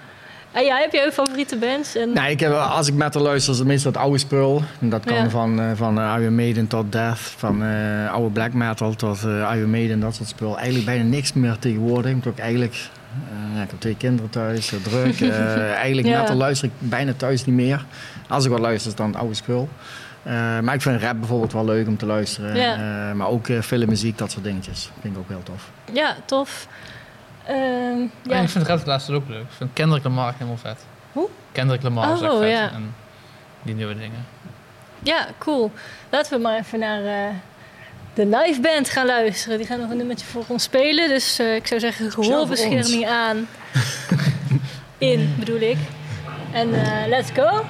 [0.51, 1.95] En jij, heb jij ook favoriete bands?
[1.95, 2.13] En...
[2.13, 4.63] Nou, ik heb, als ik metal luister, is het meestal het oude spul.
[4.81, 5.29] En dat kan Ja.
[5.29, 9.51] van, eh, van eh, Iron Maiden tot Death, van eh, oude black metal tot eh,
[9.55, 10.55] Iron Maiden, dat soort spul.
[10.55, 12.11] Eigenlijk bijna niks meer tegenwoordig.
[12.11, 12.75] Ik, ook eigenlijk,
[13.55, 15.21] ja, ik heb twee kinderen thuis, druk.
[15.75, 16.19] Eigenlijk Ja.
[16.21, 17.85] metal luister ik bijna thuis niet meer.
[18.27, 19.69] Als ik wat luister, is dan het oude spul.
[20.61, 23.17] Maar ik vind rap bijvoorbeeld wel leuk om te luisteren.
[23.17, 24.91] Maar ook filmmuziek, dat soort dingetjes.
[25.01, 25.69] Vind ik ook heel tof.
[25.93, 26.67] Ja, tof.
[27.55, 28.35] Ehm, Ja.
[28.35, 28.41] ja.
[28.41, 29.41] ik vind rap laatst ook leuk.
[29.41, 30.85] Ik vind Kendrick Lamar helemaal vet.
[31.11, 31.27] Hoe?
[31.51, 32.49] Kendrick Lamar is echt Oh, vet.
[32.49, 32.71] ja.
[32.71, 32.95] En
[33.61, 34.25] die nieuwe dingen.
[34.99, 35.71] ja, cool.
[36.09, 37.33] Laten we maar even naar eh,
[38.13, 39.57] de live band gaan luisteren.
[39.57, 41.09] Die gaan nog een nummertje voor ons spelen.
[41.09, 43.47] Dus eh, ik zou zeggen, gehoorbescherming aan.
[44.97, 45.77] In, bedoel ik.
[46.51, 47.65] En eh, let's go.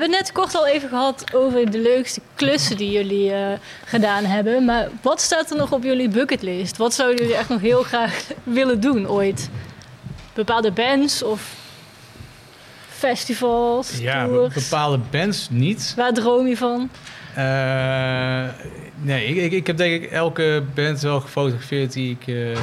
[0.00, 4.24] Hebben het net kort al even gehad over de leukste klussen die jullie eh, gedaan
[4.24, 4.64] hebben.
[4.64, 6.76] Maar wat staat er nog op jullie bucketlist?
[6.76, 9.48] Wat zouden jullie echt nog heel graag willen doen ooit?
[10.34, 11.54] Bepaalde bands of
[12.88, 14.54] festivals, Ja, tours?
[14.54, 15.92] bepaalde bands niet.
[15.96, 16.90] Waar droom je van?
[17.34, 18.44] Eh,
[18.94, 22.58] nee, ik, ik, ik heb denk ik elke band wel gefotografeerd die ik, eh,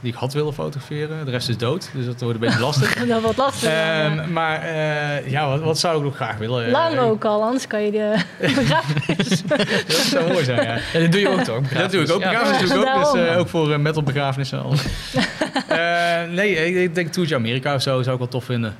[0.00, 1.24] die ik had willen fotograferen.
[1.24, 2.94] De rest is dood, dus dat wordt een beetje lastig.
[3.06, 3.70] Dat wat lastig.
[3.70, 6.70] Ehm, maar eh, ja, wat, wat zou ik nog graag willen?
[6.70, 8.14] Lang ook al, anders kan je de
[8.54, 9.42] begrafenis.
[9.86, 10.78] Dat zou mooi zijn, ja.
[10.92, 11.68] Ja, dat doe je ook toch?
[11.68, 12.20] Dat doe ik ook.
[12.20, 12.30] Ja.
[12.30, 13.12] Begrafenis doe ik ook.
[13.12, 14.58] Dus ook voor uh, metal begrafenissen.
[14.58, 14.76] en.
[15.68, 18.76] Eh, nee, ik, ik denk Tourtje Amerika of zo zou ik wel tof vinden.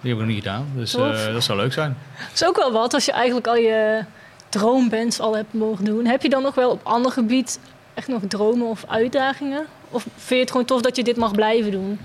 [0.00, 0.66] Die heb ik nog niet gedaan.
[0.74, 1.96] Dus eh, dat zou leuk zijn.
[2.18, 4.04] Dat is ook wel wat als je eigenlijk al je
[4.50, 6.04] droombands al hebt mogen doen.
[6.06, 7.60] Heb je dan nog wel op ander gebied
[7.94, 9.64] echt nog dromen of uitdagingen?
[9.90, 11.98] Of vind je het gewoon tof dat je dit mag blijven doen?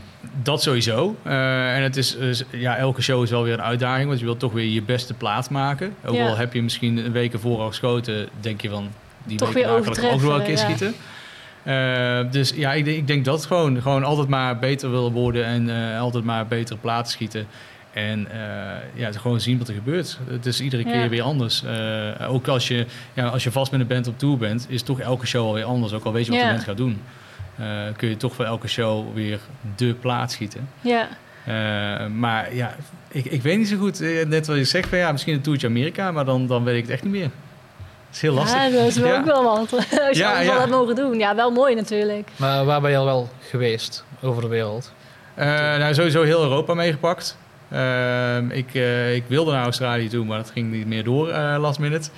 [0.43, 1.15] Dat sowieso.
[1.23, 4.07] Eh, en het is, is- ja, elke show is wel weer een uitdaging.
[4.07, 5.95] Want je wilt toch weer je beste plaat maken.
[6.05, 6.27] Ook Ja.
[6.27, 8.87] al heb je misschien een week ervoor al geschoten, denk je van...
[9.23, 10.95] Die Toch week weer ik ook nog wel een keer schieten.
[11.63, 13.81] Eh, dus ja, ik denk, ik denk dat gewoon.
[13.81, 17.47] Gewoon altijd maar beter willen worden en eh, altijd maar betere platen schieten.
[17.95, 18.39] En eh,
[18.93, 20.19] ja, gewoon zien wat er gebeurt.
[20.29, 21.09] Het is iedere keer Ja.
[21.09, 21.63] weer anders.
[21.63, 24.81] Eh, ook als je, ja, als je vast met een band op tour bent, is
[24.81, 25.93] toch elke show alweer anders.
[25.93, 26.45] Ook al weet je wat Ja.
[26.47, 27.01] de band gaat doen.
[27.57, 27.65] Eh,
[27.97, 29.39] kun je toch voor elke show weer
[29.75, 30.69] de plaat schieten.
[30.81, 31.07] Ja,
[31.45, 31.53] Eh,
[32.07, 32.75] maar ja,
[33.07, 33.99] ik, ik weet niet zo goed.
[34.27, 36.81] Net wat je zegt, van, ja, misschien een toertje Amerika, maar dan, dan weet ik
[36.81, 37.29] het echt niet meer.
[38.07, 38.61] Dat is heel lastig.
[38.63, 39.17] ja dat is wel Ja.
[39.19, 39.71] ook wel wat.
[40.07, 40.65] Als je Ja, ja.
[40.65, 41.17] mogen doen.
[41.19, 42.29] Ja, wel mooi natuurlijk.
[42.35, 44.91] Maar waar ben je al wel geweest over de wereld?
[45.33, 47.37] Eh, nou, sowieso heel Europa meegepakt.
[47.71, 51.55] Ehm, ik, eh, ik wilde naar Australië toe, maar dat ging niet meer door eh,
[51.59, 52.09] last minute.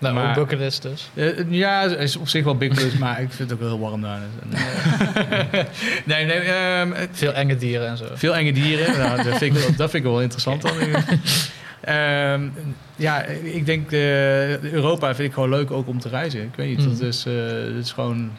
[0.00, 1.10] Nou, Maar- bucketlist dus.
[1.14, 3.88] Eh, ja, is op zich wel big plus, maar ik vind het ook wel heel
[3.88, 4.20] warm daar.
[4.50, 4.60] Dus,
[6.04, 8.04] nee, nee, ehm, Veel enge dieren en zo.
[8.14, 8.98] Veel enge dieren.
[8.98, 10.72] nou, dat, vind ik, wel- dat vind ik wel interessant dan.
[11.80, 12.42] Ehm,
[12.96, 13.92] ja, ik denk
[14.72, 16.42] Europa vind ik gewoon leuk ook om te reizen.
[16.42, 16.88] Ik weet niet, Mhm.
[16.98, 17.00] dat
[17.78, 18.30] is gewoon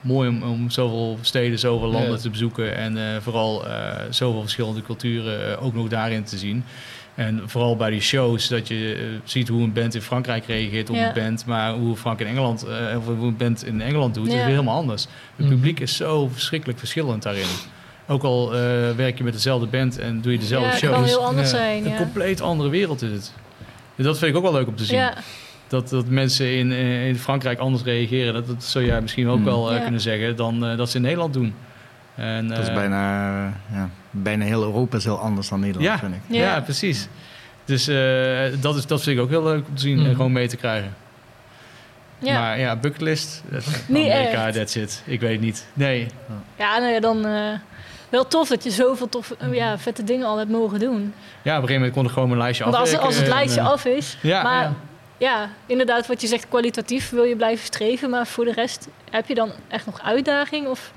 [0.00, 2.16] mooi om, om zoveel steden, zoveel landen Ja.
[2.16, 2.76] te bezoeken.
[2.76, 6.64] En eh, vooral eh, zoveel verschillende culturen eh, ook nog daarin te zien.
[7.14, 10.96] En vooral bij die shows, dat je ziet hoe een band in Frankrijk reageert op
[10.96, 11.06] Ja.
[11.08, 11.46] een band.
[11.46, 14.44] Maar hoe Frank in Engeland, eh, of hoe een band in Engeland doet, is weer
[14.44, 15.02] helemaal anders.
[15.36, 15.48] Het Mhm.
[15.54, 17.46] publiek is zo verschrikkelijk verschillend daarin.
[18.08, 18.60] Ook al eh,
[18.96, 20.94] werk je met dezelfde band en doe je dezelfde ja, het shows.
[20.94, 21.56] kan heel anders Ja.
[21.56, 21.86] zijn.
[21.86, 23.32] Een compleet andere wereld is het.
[23.96, 25.08] En dat vind ik ook wel leuk om te zien.
[25.70, 28.32] Dat, dat mensen in, eh, in Frankrijk anders reageren.
[28.34, 29.44] Dat, dat zou jij misschien ook Hmm.
[29.44, 29.82] wel eh, Ja.
[29.82, 31.54] kunnen zeggen dan eh, dat ze in Nederland doen.
[32.14, 33.42] En, Dat is bijna,
[33.72, 36.20] ja, bijna heel Europa is heel anders dan Nederland, ja, vind ik.
[36.36, 36.40] ja.
[36.42, 36.60] Ja.
[36.60, 37.08] precies.
[37.64, 40.14] Dus eh, dat, is, dat vind ik ook heel leuk om te zien en Mhm.
[40.14, 40.94] gewoon mee te krijgen.
[42.18, 42.40] ja.
[42.40, 43.42] Maar ja, bucketlist.
[43.88, 44.54] Amerika, echt.
[44.56, 45.02] that's it.
[45.06, 45.66] Ik weet niet.
[45.72, 46.06] Nee.
[46.58, 47.52] ja nou ja, dan eh,
[48.08, 51.12] wel tof dat je zoveel tof, ja, vette dingen al hebt mogen doen.
[51.42, 53.30] Ja, op een gegeven moment kon ik gewoon mijn lijstje Want als, als het en,
[53.30, 54.74] lijstje af is, Ja, maar ja.
[55.20, 58.10] Ja, inderdaad, wat je zegt, kwalitatief wil je blijven streven.
[58.10, 60.66] Maar voor de rest, heb je dan echt nog uitdaging?
[60.66, 60.92] Of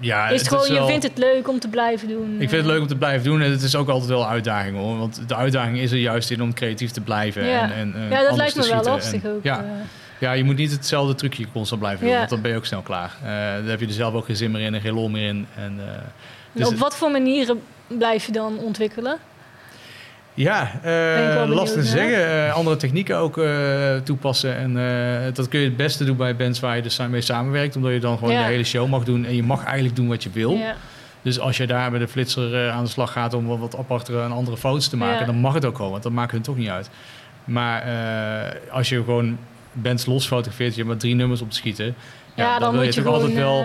[0.00, 2.32] ja, is het gewoon, wel- je vindt het leuk om te blijven doen?
[2.32, 4.26] Ik vind het leuk om te blijven doen en het is ook altijd wel een
[4.28, 4.98] uitdaging hoor.
[4.98, 7.46] Want de uitdaging is er juist in om creatief te blijven.
[7.46, 7.62] Ja.
[7.62, 9.42] En, en, eh, Ja, dat lijkt me wel lastig En- ook.
[9.42, 9.70] Ja, eh.
[10.18, 12.18] ja, je moet niet hetzelfde trucje constant blijven doen, Ja.
[12.18, 13.14] want dan ben je ook snel klaar.
[13.24, 15.28] Eh dan heb je er zelf ook geen zin meer in en geen lol meer
[15.28, 15.46] in.
[15.56, 16.02] En, eh, En
[16.52, 19.18] dus op het- wat voor manieren blijf je dan ontwikkelen?
[20.34, 22.46] Ja, eh lastig te zeggen.
[22.46, 24.56] Eh, andere technieken ook eh, toepassen.
[24.56, 24.72] En
[25.34, 27.76] dat kun je het beste doen bij bands waar je dus mee samenwerkt.
[27.76, 28.40] Omdat je dan gewoon Ja.
[28.44, 29.24] de hele show mag doen.
[29.24, 30.52] En je mag eigenlijk doen wat je wil.
[30.52, 30.74] Ja.
[31.22, 34.22] Dus als je daar met een flitser aan de slag gaat om wat, wat apartere
[34.22, 35.24] en andere foto's te maken, Ja.
[35.26, 36.90] dan mag het ook gewoon, want dat maakt hun toch niet uit.
[37.44, 37.84] Maar
[38.70, 39.38] als je gewoon
[39.72, 41.94] bands los fotografeert, je hebt maar drie nummers op te schieten,
[42.34, 43.64] ja, dan, dan, wil je moet je toch altijd wel.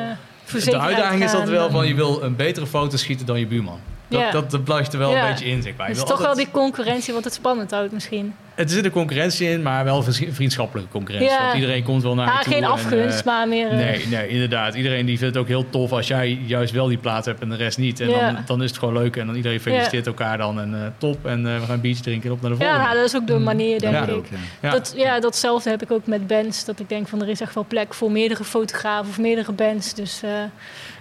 [0.64, 3.80] de uitdaging is altijd wel van je wil een betere foto schieten dan je buurman.
[4.10, 5.88] Dat, dat, dat blijft er wel een beetje in, zeg maar.
[5.88, 8.36] Het is toch wel die concurrentie wat het spannend houdt misschien.
[8.60, 11.32] Er zit een concurrentie in, maar wel een vriendschappelijke concurrentie.
[11.32, 11.42] Ja.
[11.44, 12.54] Want iedereen komt wel naar Ja, je toe.
[12.54, 13.68] geen en, afgunst, eh, maar meer...
[13.70, 14.74] eh, Nee, nee, inderdaad.
[14.76, 17.50] Iedereen die vindt het ook heel tof als jij juist wel die plaat hebt en
[17.50, 18.00] de rest niet.
[18.00, 18.32] En Ja.
[18.32, 20.60] dan, dan is het gewoon leuk en dan iedereen feliciteert elkaar dan.
[20.60, 22.62] En eh, top, en eh, we gaan een biertje drinken en op naar de Ja,
[22.64, 22.88] volgende.
[22.88, 24.02] nou, dat is ook de manier, denk Ja.
[24.08, 24.08] ik.
[24.30, 24.38] Ja.
[24.62, 24.70] Ja.
[24.72, 26.66] Dat, ja, datzelfde heb ik ook met bands.
[26.66, 29.94] Dat ik denk van er is echt wel plek voor meerdere fotografen of meerdere bands.
[29.94, 30.30] Dus eh,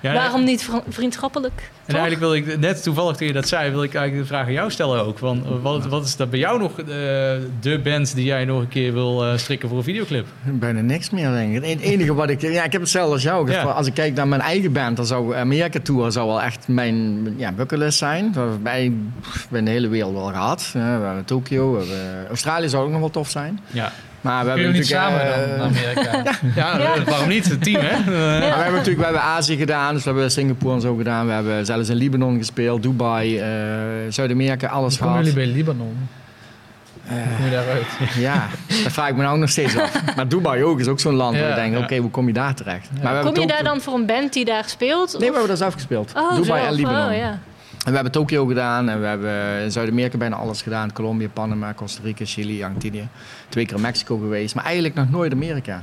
[0.01, 1.53] Ja, waarom niet vri- vriendschappelijk?
[1.57, 2.03] En toch?
[2.03, 4.53] eigenlijk wil ik, net toevallig toen je dat zei, wil ik eigenlijk de vraag aan
[4.53, 5.19] jou stellen ook.
[5.19, 6.87] Van, wat, wat is dat bij jou nog eh,
[7.61, 10.27] de band die jij nog een keer wil eh, strikken voor een videoclip?
[10.45, 11.65] Bijna niks meer, denk ik.
[11.71, 12.41] Het enige wat ik...
[12.41, 13.51] Ja, ik heb hetzelfde als jou.
[13.51, 13.63] Ja.
[13.63, 17.27] Als ik kijk naar mijn eigen band, dan zou Amerika Tour zou wel echt mijn
[17.37, 18.33] ja, bucketlist zijn.
[18.33, 20.71] Dat hebben de hele wereld wel gehad.
[20.73, 23.61] We hebben Tokio, we hebben, Australië zou ook nog wel tof zijn.
[23.71, 25.01] Ja, Maar we hebben natuurlijk...
[25.01, 26.23] samen eh, dan naar Amerika?
[26.55, 26.95] ja, Ja.
[26.95, 27.49] eh, waarom niet?
[27.49, 27.89] Het team, hè?
[27.89, 30.97] Eh, Maar we hebben natuurlijk we hebben Azië gedaan, dus we hebben Singapore en zo
[30.97, 31.27] gedaan.
[31.27, 33.47] We hebben zelfs in Libanon gespeeld, Dubai, eh,
[34.09, 35.17] Zuid-Amerika, alles gehad.
[35.17, 36.09] jullie bij Libanon?
[37.09, 37.87] Hoe kom je daaruit?
[38.29, 38.49] Ja,
[38.83, 40.03] dat vraag ik me nou nog steeds af.
[40.17, 41.85] Maar Dubai ook is ook zo'n land waar je denkt, ja.
[41.85, 42.89] oké, hoe kom je daar terecht?
[42.93, 45.13] Maar we hebben Kom je daar dan voor een band die daar speelt?
[45.13, 46.13] Nee, we hebben daar zelf gespeeld.
[46.17, 46.67] Oh, Dubai zelf.
[46.67, 47.11] en Libanon.
[47.11, 47.31] Oh, ja.
[47.79, 50.93] En we hebben Tokio gedaan en we hebben in Zuid-Amerika bijna alles gedaan.
[50.93, 53.09] Colombia, Panama, Costa Rica, Chili, Argentinië.
[53.49, 55.83] Twee keer in Mexico geweest, maar eigenlijk nog nooit Amerika.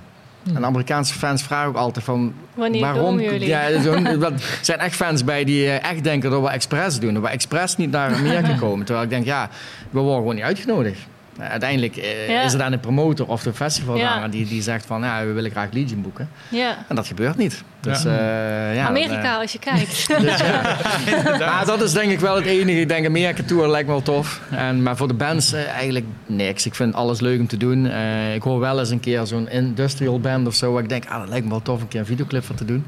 [0.53, 2.33] En Amerikaanse fans vragen ook altijd van...
[2.53, 3.03] Wanneer waarom?
[3.03, 3.47] komen jullie?
[3.47, 7.13] Ja, er zijn echt fans bij die eh, echt denken dat we expres doen.
[7.13, 8.85] Dat we expres niet naar Amerika komen.
[8.85, 9.49] Terwijl ik denk, ja,
[9.89, 10.99] we worden gewoon niet uitgenodigd.
[11.39, 12.41] Eh, Uiteindelijk eh, Ja.
[12.41, 14.27] is er dan een promotor of de festivalzanger Ja.
[14.27, 15.01] die, die zegt van...
[15.01, 16.29] Ja, we willen graag Legion boeken.
[16.49, 16.77] ja.
[16.87, 17.63] En dat gebeurt niet.
[17.81, 18.69] Dus, Ja.
[18.69, 20.07] eh, dan, Amerika, als je kijkt.
[21.39, 22.79] maar dat is denk ik wel het enige.
[22.79, 24.41] Ik denk Amerika Tour lijkt me wel tof.
[24.51, 26.65] En, maar voor de bands eigenlijk niks.
[26.65, 27.85] Ik vind alles leuk om te doen.
[27.89, 30.73] Eh, ik hoor wel eens een keer zo'n industrial band of zo.
[30.73, 32.55] Waar ik denk, ah, dat lijkt me wel tof om een keer een videoclip van
[32.55, 32.85] te doen.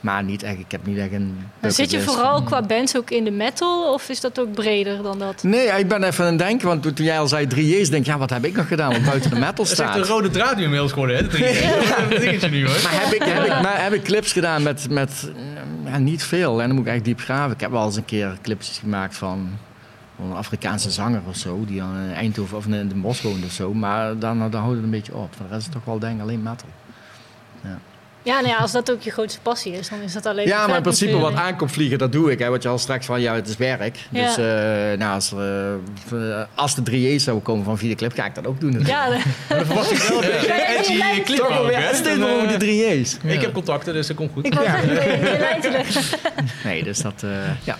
[0.00, 3.10] Maar niet echt, ik heb niet echt een Dan zit je vooral qua bands ook
[3.10, 5.42] in de metal of is dat ook breder dan dat?
[5.42, 6.66] Nee, ik ben even aan het denken.
[6.66, 9.04] Want toen jij al zei 3J's, denk ik, ja, wat heb ik nog gedaan wat
[9.04, 9.96] buiten de metal Dat is echt staat.
[9.96, 11.22] een rode draad nu inmiddels geworden, hè?
[11.22, 11.40] Dat is
[12.10, 12.80] een dingetje nu, hoor.
[12.82, 15.30] Maar heb ik, heb, ik, maar heb ik clips gedaan met, met
[15.84, 16.60] ja, niet veel.
[16.60, 17.52] En dan moet ik echt diep graven.
[17.54, 19.48] Ik heb wel eens een keer clipjes gemaakt van,
[20.16, 21.64] van een Afrikaanse zanger of zo.
[21.66, 23.74] Die dan in Eindhoven of in Den Bosch woont of zo.
[23.74, 25.34] Maar dan, dan houdt het een beetje op.
[25.36, 26.68] Voor de rest is het toch wel denk ik alleen metal.
[27.62, 27.78] Ja,
[28.24, 30.76] nou ja, als dat ook je grootste passie is, dan is dat alleen Ja, maar
[30.76, 32.38] in principe wat aankomt vliegen, dat doe ik.
[32.38, 32.48] Hè.
[32.48, 33.98] Wat je al straks van, ja, het is werk.
[34.10, 34.26] Ja.
[34.26, 35.78] Dus eh, nou, als, er,
[36.30, 38.70] eh, als de 3J's zouden komen van videoclip, ga ik dat ook doen.
[38.72, 38.98] natuurlijk.
[38.98, 39.10] Ja,
[39.48, 41.94] de- Dan verwacht ik wel een beetje Ja, edgy ja, ja, clip ook, hè?
[41.94, 43.16] steeds over eh, de 3J's.
[43.24, 44.46] Ik heb contacten, dus dat komt goed.
[44.46, 46.46] ik wou zeggen.
[46.64, 47.30] Nee, dus dat, eh,
[47.64, 47.78] ja.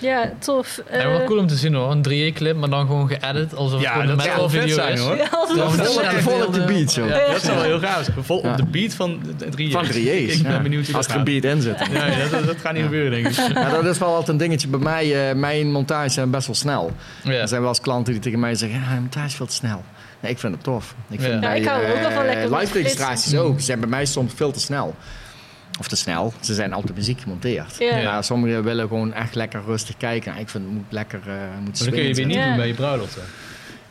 [0.00, 0.80] Ja, tof.
[0.90, 1.90] Ja, wel Eh, cool om te zien hoor.
[1.90, 5.00] Een 3E-clip, maar dan gewoon geëdit alsof het Ja, gewoon een metal video zijn, is.
[5.00, 5.16] hoor.
[5.16, 7.06] ja, het Ja, dat is Vol, Ja, vol op de beat zo.
[7.06, 7.32] Ja.
[7.32, 8.16] Dat zou wel heel gaaf zijn.
[8.24, 8.50] Vol Ja.
[8.50, 9.72] op de beat van de 3J's.
[9.72, 10.36] Van 3J's.
[10.36, 10.60] Ik ben ja.
[10.60, 11.78] benieuwd hoe Als er een beat in zit.
[11.92, 13.54] Ja, ja, dat, dat gaat niet gebeuren, denk ik.
[13.54, 15.28] Ja, dat is wel altijd een dingetje bij mij.
[15.30, 16.90] eh, mijn montages zijn best wel snel.
[17.24, 17.32] Ja.
[17.32, 19.54] Er zijn wel eens klanten die tegen mij zeggen: ja, mijn montage is veel te
[19.54, 19.84] snel.
[20.20, 20.94] Nee, ik vind het tof.
[21.10, 21.48] Ik vind Ja.
[21.48, 23.58] Ja, ik hou ook wel van lekker live registraties ook.
[23.58, 24.94] Ze zijn bij mij soms veel te snel.
[25.80, 26.32] Of te snel.
[26.40, 27.76] Ze zijn altijd muziek gemonteerd.
[27.78, 28.02] Ja.
[28.12, 30.36] Maar sommigen willen gewoon echt lekker rustig kijken.
[30.36, 32.46] Ik vind het moet lekker uh, moet Maar dat kun je weer niet Ja.
[32.46, 33.14] doen bij je bruiloft.
[33.14, 33.20] hè.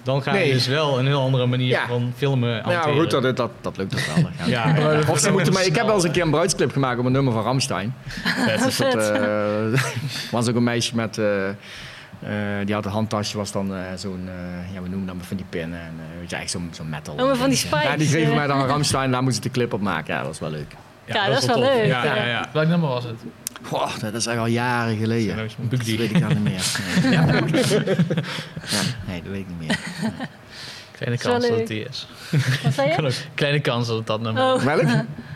[0.03, 0.51] Dan ga je Nee.
[0.53, 1.87] dus wel een heel andere manier Ja.
[1.87, 2.69] van filmen zijn.
[2.69, 2.99] Ja, hanteren.
[3.11, 4.29] goed, dat, dat, dat lukt ook wel.
[4.47, 4.67] Ja.
[4.75, 5.01] Ja, ja.
[5.07, 7.11] Of ze moeten mij, ik heb wel eens een keer een bruidsclip gemaakt op een
[7.11, 7.93] nummer van Ramstein.
[8.63, 9.81] Dus dat eh,
[10.31, 11.17] was ook een meisje met.
[11.17, 11.55] eh, eh,
[12.65, 15.37] die had een handtasje, was dan eh, zo'n, eh, ja, we noemen dat maar van
[15.37, 15.79] die pinnen.
[15.79, 17.13] En, eh, weet je, echt zo'n zo'n metal.
[17.13, 17.83] Oh, maar van die spikes.
[17.83, 20.13] Ja, die geven mij dan een Ramstein, daar moest ik de clip op maken.
[20.13, 20.73] Ja, dat was wel leuk.
[21.14, 21.86] Ja, dat is wel leuk.
[21.86, 22.26] Ja, ja, Ja.
[22.26, 22.49] ja.
[22.53, 23.16] Welk nummer was het?
[23.62, 25.36] Goh, dat is echt al jaren geleden.
[25.36, 26.66] Dat is Dat weet ik al niet meer.
[27.03, 27.12] Nee.
[27.14, 27.26] Ja.
[27.26, 29.80] Ja, nee, dat weet ik niet meer.
[30.97, 32.07] Kleine is kans dat het die is.
[32.64, 33.12] Wat zei je?
[33.34, 34.88] Kleine kans dat het dat nummer Oh, Welk?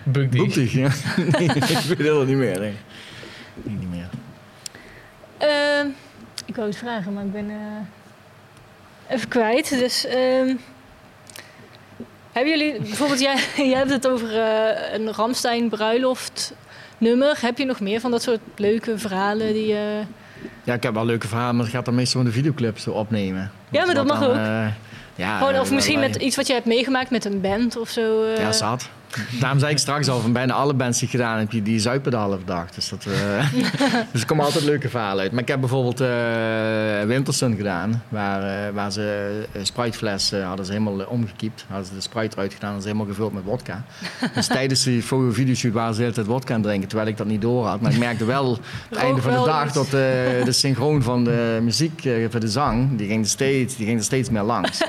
[0.04, 0.42] Bug die.
[0.42, 0.90] Boektig, ja.
[1.18, 1.54] Nee, ik
[1.98, 2.60] weet het niet meer.
[2.60, 2.74] Nee.
[3.64, 4.10] Niet meer.
[5.38, 5.88] Ehm,
[6.46, 9.70] ik wou iets vragen, maar ik ben eh, even kwijt.
[9.70, 10.56] Dus ehm,
[12.34, 13.36] hebben jullie bijvoorbeeld, jij,
[13.72, 16.54] jij hebt het over eh, een Ramstein bruiloft
[16.98, 17.38] nummer.
[17.42, 20.02] Heb je nog meer van dat soort leuke verhalen die je...
[20.64, 22.92] Ja, ik heb wel leuke verhalen, maar het gaat dan meestal van de videoclips zo
[22.92, 23.52] opnemen.
[23.70, 24.36] Ja, maar dat mag dan, ook.
[24.36, 24.66] eh,
[25.16, 27.90] ja, Gewoon, of eh, misschien met iets wat je hebt meegemaakt met een band of
[27.90, 28.24] zo.
[28.24, 28.38] eh.
[28.42, 28.90] Ja, zat.
[29.39, 31.80] Daarom zei ik straks al, van bijna alle bands die ik gedaan heb, die, die
[31.80, 32.72] zuipen de halve dag.
[32.72, 33.53] Dus, dat, eh,
[34.11, 35.32] dus er komen altijd leuke verhalen uit.
[35.32, 36.07] Maar ik heb bijvoorbeeld eh
[37.05, 41.66] Wintersun gedaan, waar, eh, waar ze een spruitfles hadden ze helemaal omgekiept.
[41.68, 43.84] Hadden ze de spruit eruit gedaan, hadden ze helemaal gevuld met wodka.
[44.36, 47.28] Dus tijdens die videoshoot waren ze de hele tijd wodka aan drinken, terwijl ik dat
[47.28, 47.82] niet door had.
[47.82, 48.57] Maar ik merkte wel,
[48.89, 49.91] het einde van de dag, dat eh,
[50.45, 54.05] de synchroon van de muziek voor de zang, die ging er steeds, die ging er
[54.05, 54.82] steeds meer langs.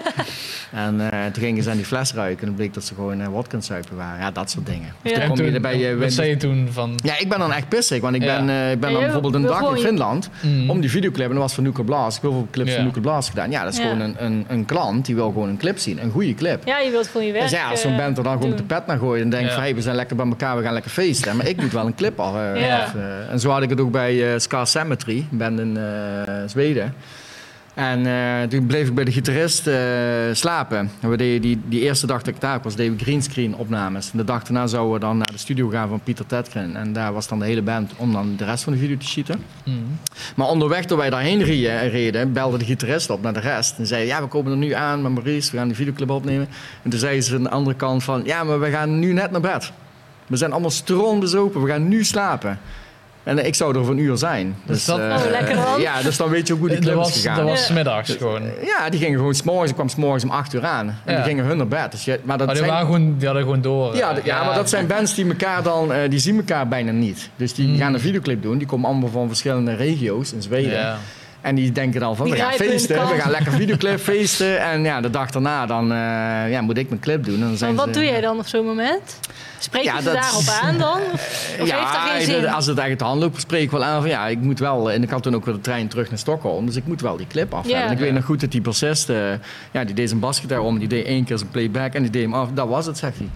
[0.73, 0.97] En
[1.33, 3.57] toen gingen ze aan die fles ruiken en dan bleek dat ze gewoon uh, wodka
[3.57, 4.14] aan zuipen waren.
[4.19, 4.89] Ja, dat soort dingen.
[5.03, 6.99] En kom je toen, er bij je wat zei je toen van...
[7.05, 8.37] ja, ik ben dan echt pissig, want ik Ja.
[8.37, 10.71] ben, eh, ik ben dan je bijvoorbeeld een dag in Finland Mm.
[10.71, 12.17] om die videoclip, en dat was van Nuclear Blast.
[12.17, 12.75] Ik wil veel clips Ja.
[12.75, 13.51] van Nuclear Blast gedaan.
[13.51, 13.85] Ja, dat is Ja.
[13.85, 16.63] gewoon een, een, een klant die wil gewoon een clip zien, een goede clip.
[16.67, 18.49] Ja, je wilt gewoon je werk Dus ja, als zo'n eh, band er dan gewoon
[18.49, 19.53] met de pet naar gooit en denkt Ja.
[19.55, 21.37] van hey, we zijn lekker bij elkaar, we gaan lekker feesten.
[21.37, 22.35] Maar ik moet wel een clip eh, af,
[22.95, 23.31] eh.
[23.31, 26.95] en zo had ik het ook bij eh, Scar Cemetery, een band in eh, Zweden.
[27.75, 29.77] En eh, toen bleef ik bij de gitarist eh,
[30.33, 30.91] slapen.
[31.01, 34.11] En we deden die, die eerste dag dat ik daar was, deden we greenscreen opnames.
[34.13, 36.77] En de dag daarna zouden we dan naar de studio gaan van Pieter Tetgren.
[36.77, 39.07] En daar was dan de hele band om dan de rest van de video te
[39.07, 39.43] schieten.
[39.65, 39.99] Mm.
[40.37, 43.79] Maar onderweg, toen wij daarheen reden, reden, belde de gitarist op naar de rest.
[43.79, 46.49] En zei, ja, we komen er nu aan met Maurice, we gaan die videoclip opnemen.
[46.83, 49.31] En toen zei ze aan de andere kant van, ja, maar we gaan nu net
[49.31, 49.73] naar bed.
[50.27, 52.59] We zijn allemaal stroombezopen, we gaan nu slapen.
[53.25, 54.57] En ik zou er voor een uur zijn.
[54.67, 55.81] Dus, dat- eh, Oh, lekker dan.
[55.81, 57.37] Ja, dus dan weet je ook hoe die Dat clip is was, gegaan.
[57.37, 57.65] dat was Ja.
[57.65, 58.43] 's middags gewoon.
[58.43, 60.89] Ja, die gingen gewoon s'morgens, ik kwam s'morgens om 8 uur aan.
[61.05, 61.15] En Ja.
[61.19, 61.91] die gingen hun naar bed.
[61.91, 63.97] Dus je, maar dat Maar die, zijn, waren gewoon, die hadden gewoon door.
[63.97, 66.91] ja, eh, ja, maar dat zijn bands die elkaar dan, eh, die zien elkaar bijna
[66.91, 67.31] niet.
[67.37, 67.77] Dus die Mm.
[67.79, 68.59] gaan een videoclip doen.
[68.59, 70.97] Die komen allemaal van verschillende regio's in Zweden.
[71.45, 71.51] Ja.
[71.51, 74.61] En die denken dan van, Die we gaan feesten, we gaan lekker videoclip feesten.
[74.61, 77.35] En ja, de dag daarna dan, eh, ja, moet ik mijn clip doen.
[77.35, 79.21] En dan Maar zijn wat ze, doe jij dan op zo'n moment?
[79.59, 81.01] Spreek je Ja, ze dat- daarop aan dan?
[81.61, 82.49] Of, heeft geen zin?
[82.49, 84.91] als het echt de hand loopt, spreek ik wel aan van ja, ik moet wel.
[84.93, 87.17] En ik had toen ook weer de trein terug naar Stockholm, dus ik moet wel
[87.17, 87.71] die clip af Ja.
[87.71, 87.87] hebben.
[87.87, 88.05] En ik Ja.
[88.05, 89.17] weet nog goed dat die bassist, eh,
[89.71, 92.23] ja, die deed zijn basgitaar om, die deed één keer zijn playback en die deed
[92.23, 92.49] hem af.
[92.55, 93.29] Dat was het, zegt hij.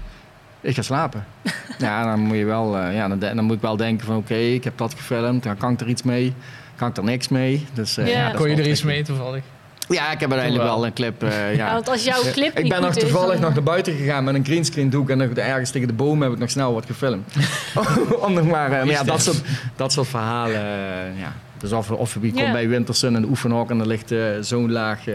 [0.60, 1.24] Ik ga slapen.
[1.78, 4.34] ja, dan moet je wel, eh, ja, dan, dan moet ik wel denken van oké,
[4.34, 6.34] ik heb dat gefilmd, dan kan ik er iets mee.
[6.78, 7.66] Kan ik er niks mee?
[7.72, 8.30] Dus, eh, Ja.
[8.30, 9.42] Kon je er iets mee toevallig?
[9.88, 10.86] Ja, ik heb uiteindelijk wel.
[10.86, 11.22] een clip.
[11.22, 11.66] eh, ja.
[11.66, 14.24] Ja, want als jouw clip Ik ben nog is, toevallig dan- nog naar buiten gegaan
[14.24, 16.86] met een greenscreen doek en nog ergens tegen de boom heb ik nog snel wat
[16.86, 17.32] gefilmd.
[18.26, 19.40] Om nog maar, eh, maar ja, dat soort,
[19.76, 20.60] dat soort verhalen.
[21.18, 21.32] ja.
[21.58, 22.52] Dus of, of wie komt Ja.
[22.52, 25.14] bij Wintersun in de oefenhok en er ligt zo'n laag eh,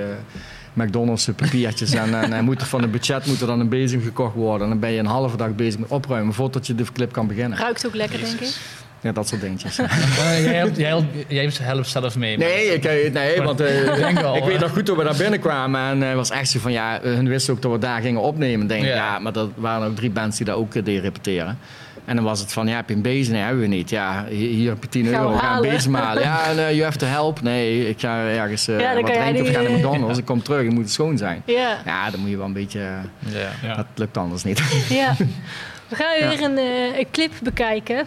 [0.74, 4.02] McDonald's papiertjes en, en, en moet er van het budget moet er dan een bezem
[4.02, 4.62] gekocht worden.
[4.64, 7.28] En dan ben je een halve dag bezig met opruimen voordat je de clip kan
[7.28, 7.58] beginnen.
[7.58, 8.56] Ruikt ook lekker, denk ik.
[9.04, 9.78] Ja, dat soort dingetjes.
[10.24, 12.38] Eh, jij, helpt, jij, helpt, jij helpt zelf mee.
[12.38, 15.82] Nee, ik, eh, nee want eh, wel, ik weet nog goed dat we daar binnenkwamen.
[15.82, 18.22] En het was echt zo van, ja, eh, hun wisten ook dat we daar gingen
[18.22, 18.62] opnemen.
[18.62, 18.96] Ik Denk, ja.
[18.96, 19.20] Ja.
[19.20, 21.58] maar er waren ook drie bands die daar ook eh, deden repeteren.
[22.06, 23.34] En dan was het van, ja, heb je een bezem?
[23.34, 23.90] Nee, hebben we niet.
[23.90, 25.70] Ja, hier, heb je 10 Gaan we euro, ga een halen.
[25.70, 26.24] bezem halen.
[26.24, 27.42] Ja, en, eh, you have to help.
[27.42, 30.18] Nee, ik ga ergens eh Ja, dan wat drinken of ga naar eh, McDonald's.
[30.18, 31.42] Ik kom terug, het moet schoon zijn.
[31.46, 32.80] Ja, Ja, dan moet je wel een beetje...
[32.80, 33.50] eh, Ja.
[33.68, 33.76] Ja.
[33.76, 34.62] Dat lukt anders niet.
[34.90, 35.16] ja.
[35.90, 36.28] We gaan Ja.
[36.30, 38.06] weer een, eh, een clip bekijken.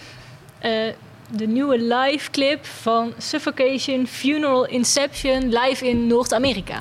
[0.59, 0.71] Eh,
[1.31, 6.81] de nieuwe live clip van Suffocation Funeral Inception live in Noord-Amerika.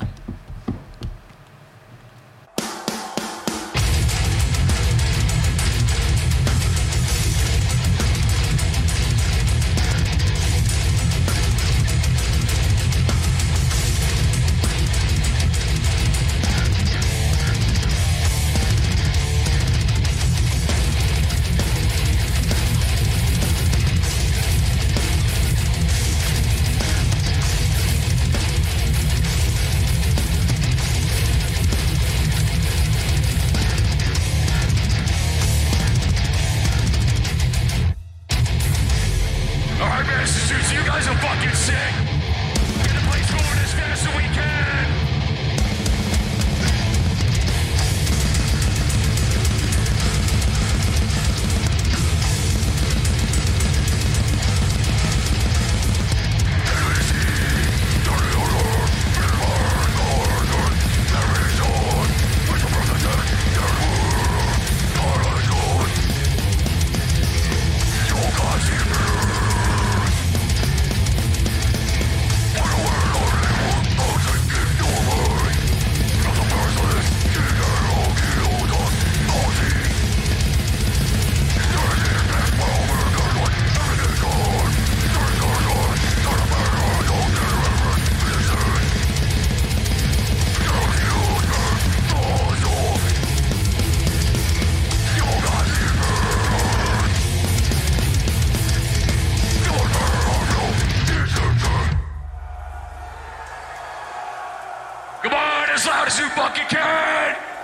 [105.76, 107.55] As loud as you fucking can!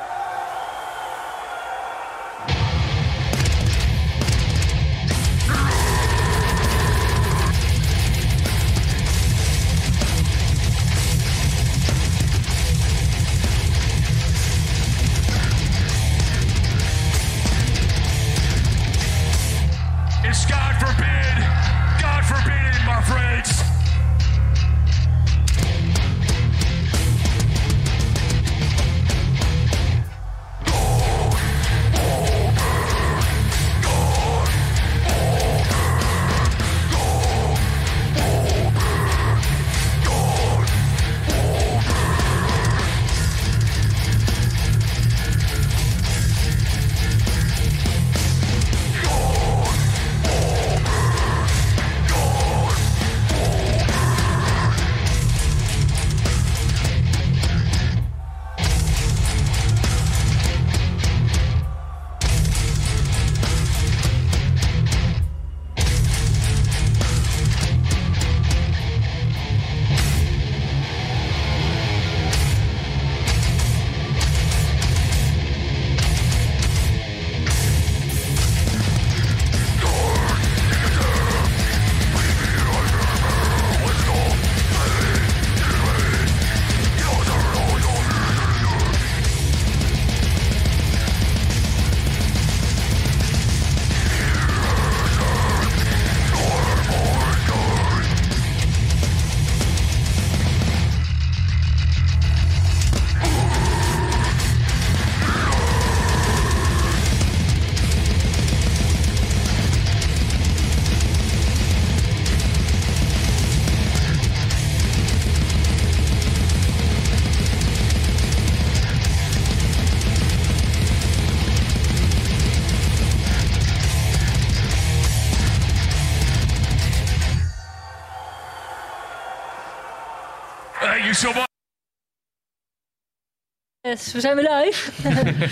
[133.92, 134.90] Yes, we zijn weer live.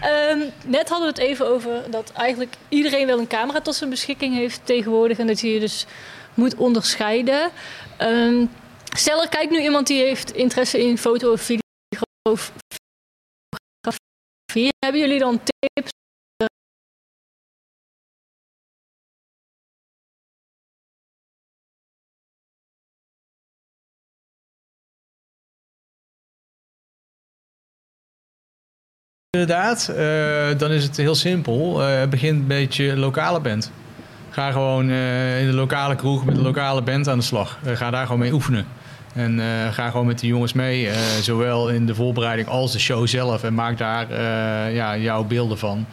[0.00, 3.90] Ehm, net hadden we het even over dat eigenlijk iedereen wel een camera tot zijn
[3.90, 5.18] beschikking heeft tegenwoordig.
[5.18, 5.86] En dat je je dus
[6.34, 7.50] moet onderscheiden.
[7.96, 8.46] Ehm,
[8.96, 12.52] stel, er kijkt nu iemand die heeft interesse in foto of videografie.
[14.78, 15.90] Hebben jullie dan tips?
[29.40, 31.82] Inderdaad, eh, dan is het heel simpel.
[31.82, 33.70] Eh begin een beetje lokale band.
[34.30, 37.58] Ga gewoon eh, in de lokale kroeg met de lokale band aan de slag.
[37.64, 38.66] Ga daar gewoon mee oefenen.
[39.14, 39.40] En
[39.72, 40.88] ga gewoon met de jongens mee,
[41.20, 43.42] zowel in de voorbereiding als de show zelf.
[43.44, 44.22] En maak daar
[44.72, 45.86] ja, jouw beelden van.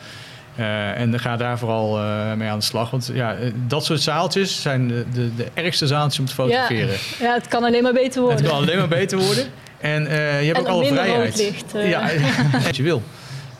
[0.95, 1.99] En ga daar vooral
[2.35, 2.89] mee aan de slag.
[2.89, 3.35] Want ja,
[3.67, 6.95] dat soort zaaltjes zijn de, de, de ergste zaaltjes om te fotograferen.
[7.19, 8.39] Ja, het kan alleen maar beter worden.
[8.39, 9.45] Het kan alleen maar beter worden.
[9.79, 10.09] En je
[10.45, 11.37] hebt En ook alle vrijheid.
[11.37, 11.73] licht.
[11.73, 12.09] Ja,
[12.65, 13.01] wat je wil.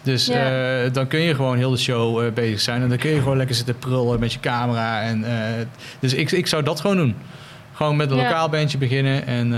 [0.03, 0.83] Dus Ja.
[0.83, 2.81] eh, dan kun je gewoon heel de show eh, bezig zijn.
[2.81, 5.01] En dan kun je gewoon lekker zitten prullen met je camera.
[5.01, 5.65] En, eh,
[5.99, 7.15] dus ik, ik zou dat gewoon doen.
[7.73, 8.23] Gewoon met een Ja.
[8.23, 9.27] lokaal bandje beginnen.
[9.27, 9.53] En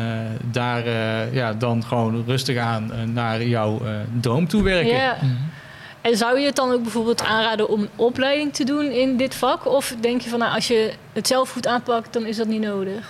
[0.51, 0.89] daar
[1.33, 3.81] ja, dan gewoon rustig aan naar jouw
[4.21, 4.95] droom toe werken.
[4.95, 5.17] Ja.
[6.01, 9.35] En zou je het dan ook bijvoorbeeld aanraden om een opleiding te doen in dit
[9.35, 9.65] vak?
[9.67, 12.61] Of denk je van nou, als je het zelf goed aanpakt, dan is dat niet
[12.61, 13.09] nodig?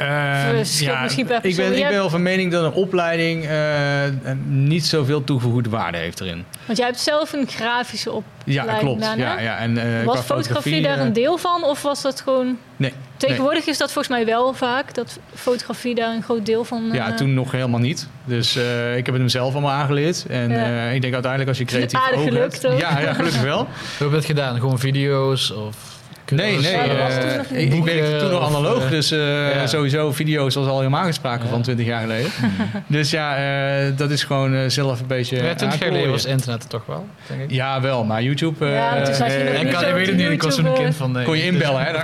[0.00, 4.86] Eh, misschien per ik ben, ik ben wel van mening dat een opleiding eh, niet
[4.86, 6.44] zoveel toegevoegde waarde heeft erin.
[6.66, 8.16] Want jij hebt zelf een grafische Ja,
[8.62, 9.02] opleiding klopt.
[9.02, 9.34] gedaan, hè?
[9.34, 9.56] Ja, ja.
[9.58, 11.64] En, eh, was fotografie daar eh, een deel van?
[11.64, 12.58] Of was dat gewoon...
[12.76, 12.92] Nee.
[13.16, 16.88] Tegenwoordig is dat volgens mij wel vaak, dat fotografie daar een groot deel van...
[16.92, 18.08] Ja, toen nog helemaal niet.
[18.24, 20.24] Dus eh, ik heb het hem zelf allemaal aangeleerd.
[20.28, 20.56] En Ja.
[20.86, 22.66] eh, ik denk uiteindelijk als je creatief Aardig gelukt hebt...
[22.74, 22.80] ook.
[22.80, 23.58] Ja, ja, gelukkig wel.
[23.58, 23.66] Hoe
[23.98, 24.58] heb je het gedaan?
[24.58, 25.76] Gewoon video's of...
[26.30, 26.72] Nee, nee.
[26.72, 28.84] Ja, was eh, toen nog ik, ik werkte toen analoog.
[28.84, 29.66] eh, dus eh, ja.
[29.66, 31.48] sowieso video's was al helemaal gesproken Ja.
[31.50, 32.30] van 20 jaar geleden.
[32.86, 36.62] dus ja, eh, dat is gewoon zelf een beetje Ja, 20 jaar geleden was internet
[36.62, 37.50] er toch wel, denk ik.
[37.50, 38.04] Ja, wel.
[38.04, 38.64] Maar YouTube...
[38.66, 40.74] eh, Ja, toen zat je En ik weet op het niet, ik was toen een
[40.74, 41.12] kind van...
[41.12, 41.24] nee.
[41.24, 41.92] kon je Dus- inbellen, hè?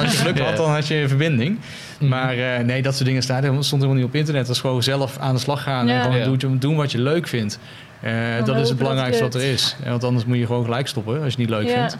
[0.00, 1.58] Als je geluk had, dan had je een verbinding.
[1.98, 4.46] Maar eh, nee, dat soort dingen staat, helemaal- stond helemaal niet op internet.
[4.46, 5.94] Dat is gewoon zelf aan de slag gaan Ja.
[5.94, 6.36] en gewoon Ja.
[6.38, 7.58] doen, doen wat je leuk vindt.
[8.00, 8.12] Eh,
[8.44, 9.76] dat is het het belangrijkste wat er is.
[9.86, 11.74] Want anders moet je gewoon gelijk stoppen als je het niet leuk Ja.
[11.74, 11.96] vindt.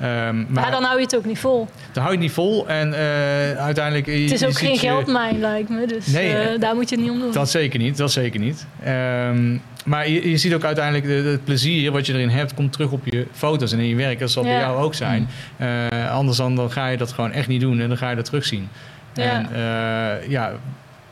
[0.00, 1.68] Ehm, maar dan hou je het ook niet vol.
[1.92, 4.06] dan hou je het niet vol en eh, uiteindelijk...
[4.06, 5.86] je- Het is je ook geen je- geldmijn, lijkt me.
[5.86, 7.32] Dus Nee, eh, daar moet je het niet om doen.
[7.32, 8.66] Dat zeker niet, dat zeker niet.
[8.84, 12.72] Ehm, maar je, ziet ook uiteindelijk de- de- het plezier wat je erin hebt, komt
[12.72, 14.18] terug op je foto's en in je werk.
[14.18, 15.28] Dat zal bij jou ook zijn.
[15.56, 18.16] Eh, anders dan, dan ga je dat gewoon echt niet doen en dan ga je
[18.16, 18.68] dat terugzien.
[19.14, 19.22] Ja.
[19.22, 20.52] En eh, ja,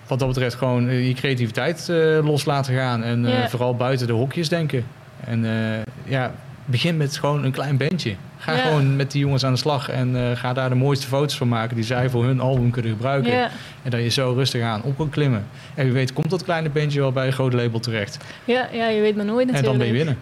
[0.06, 4.06] wat dat betreft gewoon eh, je creativiteit eh, los laten gaan en eh, vooral buiten
[4.06, 4.84] de hokjes denken.
[5.24, 6.32] En eh, ja,
[6.64, 8.14] begin met gewoon een klein bandje.
[8.48, 8.62] Ga Ja.
[8.62, 11.48] gewoon met die jongens aan de slag en eh, ga daar de mooiste foto's van
[11.48, 13.32] maken die zij voor hun album kunnen gebruiken.
[13.32, 13.48] Ja,
[13.82, 15.46] En dat je zo rustig aan op kan klimmen.
[15.74, 18.18] En wie weet komt dat kleine bandje wel bij een groot label terecht.
[18.44, 19.66] ja, ja, je weet maar nooit En natuurlijk.
[19.66, 20.18] dan ben je winnen.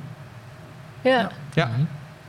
[1.01, 1.31] Ja.
[1.55, 1.71] Ja.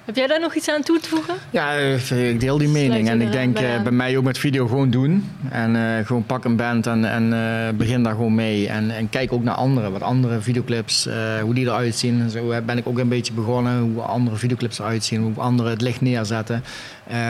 [0.07, 1.35] Heb jij daar nog iets aan toe te voegen?
[1.49, 3.09] Ja, eh, ik deel die mening.
[3.09, 5.29] En ik denk bij eh, bij mij ook met video gewoon doen.
[5.49, 8.67] En eh, gewoon pak een band en, en begin daar gewoon mee.
[8.67, 11.07] En, en kijk ook naar anderen, wat andere videoclips,
[11.41, 12.21] hoe die eruit zien.
[12.21, 15.71] En Zo ben ik ook een beetje begonnen, hoe andere videoclips eruit zien, hoe anderen
[15.71, 16.63] het licht neerzetten.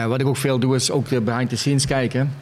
[0.06, 2.32] Wat ik ook veel doe is ook de behind the scenes kijken.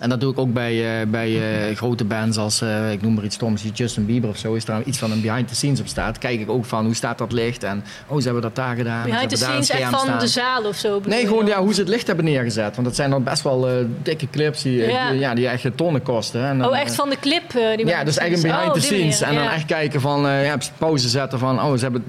[0.00, 1.36] En dat doe ik ook bij, eh, bij
[1.68, 4.54] eh, grote bands als, eh, ik noem maar iets stoms, Justin Bieber of zo.
[4.54, 6.18] Is daar iets van een behind the scenes op staat.
[6.18, 9.04] Kijk ik ook van hoe staat dat licht en oh, ze hebben dat daar gedaan.
[9.04, 10.18] Behind the scenes echt van staan.
[10.18, 11.00] de zaal of zo?
[11.06, 12.74] Nee, je gewoon ja, hoe ze het licht hebben neergezet.
[12.74, 15.10] Want dat zijn dan best wel eh, dikke clips die, Ja.
[15.10, 16.44] die, ja, die echt tonnen kosten.
[16.46, 17.50] En dan, Oh, echt van de clip?
[17.76, 19.20] die ja, dus echt een behind Oh, the scenes.
[19.20, 19.54] manier, En dan ja.
[19.54, 22.04] echt kijken van, eh, ja, pauze zetten van, oh, ze hebben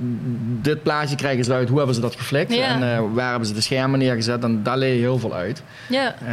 [0.62, 2.54] dit plaatje krijgen ze uit, hoe hebben ze dat geflikt?
[2.56, 2.66] Ja.
[2.68, 4.44] En eh, waar hebben ze de schermen neergezet?
[4.44, 5.62] En daar leer je heel veel uit.
[5.90, 6.16] Ja.
[6.20, 6.28] Eh,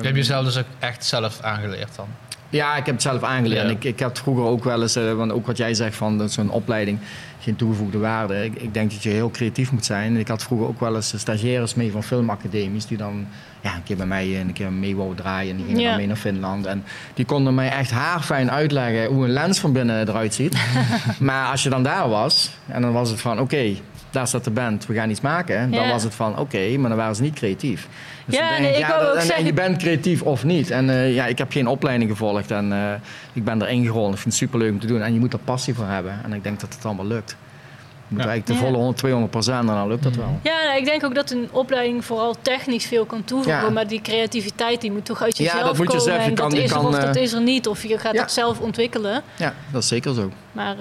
[0.00, 2.06] Je hebt jezelf dus ook echt zelf aangeleerd dan?
[2.50, 3.66] ja, ik heb het zelf aangeleerd.
[3.66, 3.70] Ja.
[3.74, 6.32] Ik, ik heb vroeger ook wel eens, eh, want ook wat jij zegt van dat
[6.32, 6.98] zo'n opleiding,
[7.40, 8.44] geen toegevoegde waarde.
[8.44, 10.16] Ik, ik denk dat je heel creatief moet zijn.
[10.16, 13.26] Ik had vroeger ook wel eens stagiaires mee van filmacademies die dan
[13.60, 15.50] ja, een keer bij mij eh, een keer mee wou draaien.
[15.50, 15.88] En die gingen Ja.
[15.88, 16.66] dan mee naar Finland.
[16.66, 16.84] En
[17.14, 20.56] die konden mij echt haarfijn uitleggen hoe een lens van binnen eruit ziet.
[21.20, 23.74] maar als je dan daar was en dan was het van oké,
[24.10, 25.70] daar staat de band, we gaan iets maken.
[25.70, 25.88] Dan Ja.
[25.90, 27.88] was het van oké, maar dan waren ze niet creatief.
[28.28, 30.44] Dus Ja, denk nee, ik wou dat- ook en, en zeggen- je bent creatief of
[30.44, 30.70] niet.
[30.70, 32.92] En eh, ja, ik heb geen opleiding gevolgd en eh,
[33.32, 34.08] ik ben erin gerold.
[34.14, 35.02] Ik vind het superleuk om te doen.
[35.02, 36.20] En je moet er passie voor hebben.
[36.24, 37.30] En ik denk dat het allemaal lukt.
[37.30, 38.28] Je moet Ja.
[38.30, 38.58] eigenlijk de Ja.
[38.70, 40.38] volle 100, 200 procent en dan lukt dat wel.
[40.42, 43.62] Ja, nou, ik denk ook dat een opleiding vooral technisch veel kan toevoegen.
[43.64, 43.70] Ja.
[43.70, 46.02] Maar die creativiteit die moet toch uit Ja, jezelf dat moet je komen.
[46.04, 46.16] zelf.
[46.22, 47.68] Je en kan- dat je is er kan, of dat eh, is er niet.
[47.68, 48.20] Of je gaat ja.
[48.20, 49.22] dat zelf ontwikkelen.
[49.36, 50.30] Ja, dat is zeker zo.
[50.52, 50.76] Maar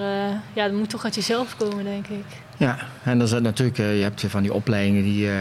[0.53, 2.25] ja, dat moet toch uit jezelf komen, denk ik.
[2.59, 5.35] Ja, en er zijn natuurlijk, eh, je hebt van die opleidingen die, eh,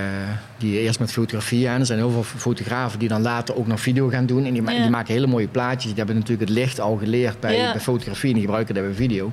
[0.59, 3.80] die eerst met fotografie en er zijn heel veel fotografen die dan later ook nog
[3.80, 4.44] video gaan doen.
[4.44, 4.80] En die, ma- Ja.
[4.80, 5.84] die maken hele mooie plaatjes.
[5.86, 7.72] Die hebben natuurlijk het licht al geleerd bij, Ja.
[7.72, 9.32] bij fotografie en die gebruiken dat bij video.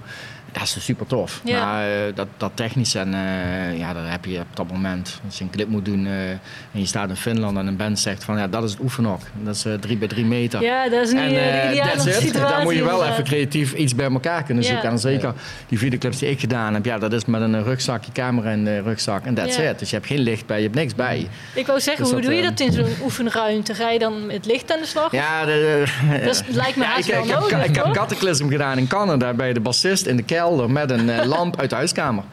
[0.53, 1.41] Dat is super tof.
[1.43, 1.65] Ja.
[1.65, 5.19] Maar eh, dat, dat technisch en eh, ja, daar heb je op dat moment.
[5.25, 6.39] Als je een clip moet doen eh, en
[6.71, 9.19] je staat in Finland en een band zegt van ja, dat is het oefenhok.
[9.43, 10.61] Dat is drie bij drie meter.
[10.61, 12.31] Ja, dat is niet En situatie.
[12.31, 13.11] Daar moet je wel inderdaad.
[13.11, 14.69] even creatief iets bij elkaar kunnen Ja.
[14.69, 14.89] zoeken.
[14.89, 15.33] En zeker
[15.67, 18.63] die videoclips die ik gedaan heb, ja, dat is met een rugzak, je camera in
[18.65, 19.69] de rugzak en that's Ja.
[19.69, 19.79] it.
[19.79, 21.27] Dus je hebt geen licht bij, je hebt niks bij.
[21.53, 23.73] Ik wou zeggen, Dus hoe dat, doe je dat in zo'n oefenruimte?
[23.73, 25.11] Ga je dan met licht aan de slag?
[25.11, 25.83] Ja, de,
[26.23, 27.93] Dat is- lijkt me ja, haast ik, wel ik, heb, nodig, ik heb hoor.
[27.93, 31.69] Cataclysm gedaan in Canada bij de bassist in de kelder met een eh, lamp uit
[31.69, 32.23] de huiskamer.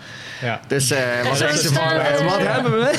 [0.43, 2.91] Ja, Dus eh was zo echt zo van, eh, wat hebben we?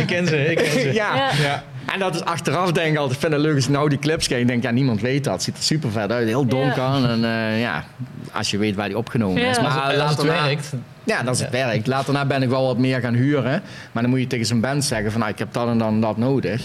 [0.00, 0.92] ik ken ze, ik ken ze.
[0.92, 1.14] ja.
[1.14, 1.30] Ja.
[1.42, 1.62] Ja.
[1.92, 3.98] En dat is achteraf denk ik altijd, ik vind het leuk als je nou die
[3.98, 4.42] clips kijkt.
[4.42, 5.32] Ik denk, ja, niemand weet dat.
[5.32, 6.82] Het ziet er super vet uit, heel donker.
[7.10, 7.84] En eh, ja,
[8.32, 9.56] als je weet waar die opgenomen is.
[9.58, 10.72] Als, Maar als het na- werkt,
[11.04, 11.86] Ja, dat is het werk.
[11.86, 13.62] Later na ben ik wel wat meer gaan huren.
[13.92, 16.00] Maar dan moet je tegen zijn band zeggen van, nou, ik heb dat en dan
[16.00, 16.62] dat nodig.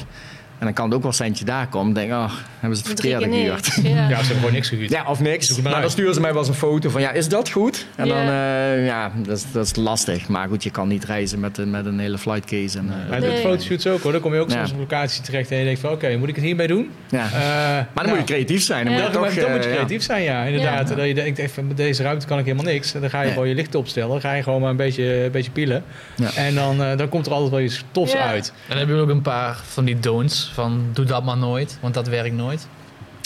[0.66, 1.94] En dan kan het ook wel een centje daar komen.
[1.94, 3.66] Dan denk ik, oh, hebben ze het verkeerde keer gehuurd.
[3.84, 3.90] Ja.
[3.90, 4.90] Ja, ze hebben gewoon niks gehuurd.
[4.90, 5.62] Ja, of niks.
[5.62, 7.86] Maar dan sturen ze mij wel eens een foto van, ja, is dat goed?
[7.96, 10.28] En dan, eh, ja, dat is, dat is lastig.
[10.28, 12.78] Maar goed, je kan niet reizen met, een- met een hele flightcase.
[12.78, 13.30] En, eh, Maar Nee.
[13.32, 14.12] met fotoshoots ook hoor.
[14.12, 14.56] Dan kom je ook Ja.
[14.58, 16.90] soms op locatie terecht en je denkt van oké, moet ik het hiermee doen?
[17.10, 17.26] ja.
[17.26, 17.32] Eh,
[17.94, 18.86] Maar dan moet je creatief zijn.
[18.86, 19.00] Dan Ja.
[19.00, 19.82] moet je Dan, toch, dan moet je eh, ja.
[19.82, 20.90] creatief zijn, ja, inderdaad.
[20.90, 20.96] Ja.
[20.96, 22.94] Dat je denkt, even, met deze ruimte kan ik helemaal niks.
[22.94, 24.10] En dan ga je gewoon je licht opstellen.
[24.10, 25.84] Dan ga je gewoon maar een beetje, een beetje pielen.
[26.16, 26.30] Ja.
[26.36, 28.20] En dan, eh, dan komt er altijd wel iets tofs Ja.
[28.26, 28.48] uit.
[28.56, 30.52] En dan hebben we ook een paar van die don'ts.
[30.56, 32.68] Van doe dat maar nooit, want dat werkt nooit.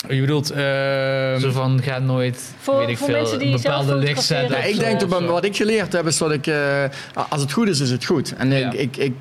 [0.08, 0.52] Je bedoelt...
[0.52, 4.50] ehm, Zo van ga nooit, Voor- weet ik voor veel, mensen die bepaalde lichtsetup.
[4.50, 6.84] Ja, ik denk dat wat ik geleerd heb is dat ik, eh,
[7.30, 8.34] als het goed is, is het goed.
[8.38, 8.72] En Ja.
[8.72, 9.14] ik, ik, ik,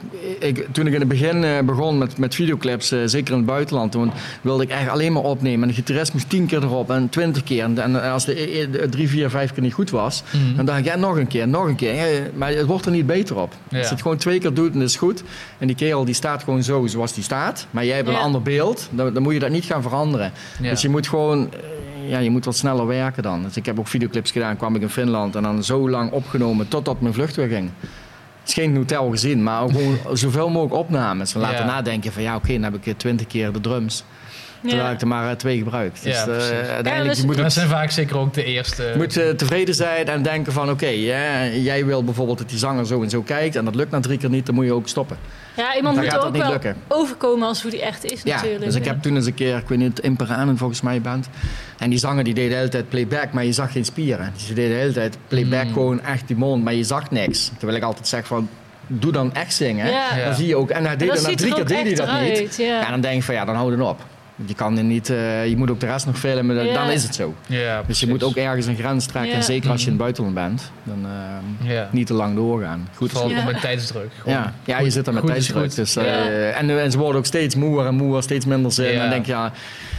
[0.59, 3.47] ik- toen ik in het begin eh, begon met, met videoclips, eh, zeker in het
[3.47, 5.63] buitenland, toen wilde ik eigenlijk alleen maar opnemen.
[5.63, 7.63] En de gitarist moest tien keer erop en twintig keer.
[7.63, 10.57] En, en als de, de drie, vier, vijf keer niet goed was, Mhm.
[10.57, 11.95] dan dacht ik, ja, nog een keer, nog een keer.
[11.95, 13.53] Ja, maar het wordt er niet beter op.
[13.69, 13.79] Ja.
[13.79, 15.23] Als je het gewoon twee keer doet en het is goed.
[15.59, 17.67] En die kerel die staat gewoon zo zoals die staat.
[17.71, 18.15] Maar jij hebt Ja.
[18.15, 20.33] een ander beeld, dan, dan moet je dat niet gaan veranderen.
[20.69, 20.75] Ja.
[20.75, 23.43] Dus je moet gewoon, eh, ja, je moet wat sneller werken dan.
[23.43, 26.69] Dus ik heb ook videoclips gedaan, kwam ik in Finland en dan zo lang opgenomen
[26.69, 27.71] totdat mijn vlucht weer ging.
[28.41, 31.35] Het is geen hotel gezien, maar ook gewoon zoveel mogelijk opnames.
[31.35, 31.65] En later Ja.
[31.67, 34.05] nadenken van ja, oké, dan heb ik twintig keer de drums.
[34.61, 34.91] Terwijl Ja.
[34.91, 36.03] ik er maar eh, twee gebruik.
[36.03, 38.83] Dus Ja, eh, uiteindelijk je moet dat het- zijn vaak zeker ook de eerste.
[38.83, 42.87] je moet eh, tevreden zijn en denken van oké, jij wil bijvoorbeeld dat die zanger
[42.87, 44.89] zo en zo kijkt en dat lukt na drie keer niet, dan moet je ook
[44.89, 45.17] stoppen.
[45.57, 46.77] Ja, iemand Dan moet ook niet wel lukken.
[46.89, 48.65] overkomen als hoe die echt is Ja, natuurlijk.
[48.65, 51.29] dus ik heb toen eens een keer, ik weet niet, Imperanen volgens mij band.
[51.79, 54.31] En die zanger die deed de hele tijd playback, maar je zag geen spieren.
[54.35, 55.73] Dus die deed de hele tijd playback Mm.
[55.73, 57.51] gewoon echt die mond, maar je zag niks.
[57.59, 58.49] Terwijl ik altijd zeg van,
[58.87, 59.87] doe dan echt zingen.
[59.91, 60.25] Ja.
[60.25, 62.07] Dan zie je ook, en hij deed dat dat na drie er keer deed hij
[62.07, 62.57] dat niet.
[62.57, 62.65] ja.
[62.81, 64.01] Ja, dan denk ik van ja, dan hou het op.
[64.47, 67.03] Je kan er niet, eh, je moet ook de rest nog filmen, dan- dan is
[67.03, 67.35] het zo.
[67.47, 69.33] ja, Dus je moet ook ergens een grens trekken.
[69.33, 70.05] En zeker als je in Mhm.
[70.05, 71.11] het buitenland bent, dan
[71.71, 72.89] eh, niet te lang doorgaan.
[72.95, 73.31] Goed Vooral.
[73.31, 73.45] Ja.
[73.45, 74.11] met tijdsdruk.
[74.19, 75.63] Gewoon Ja, ja, je zit er met goed is tijdsdruk.
[75.65, 75.75] goed.
[75.77, 76.51] Dus, eh, Ja.
[76.51, 78.87] en, en ze worden ook steeds moeer en moeer, steeds minder zin.
[78.93, 79.45] En dan denk je, ja,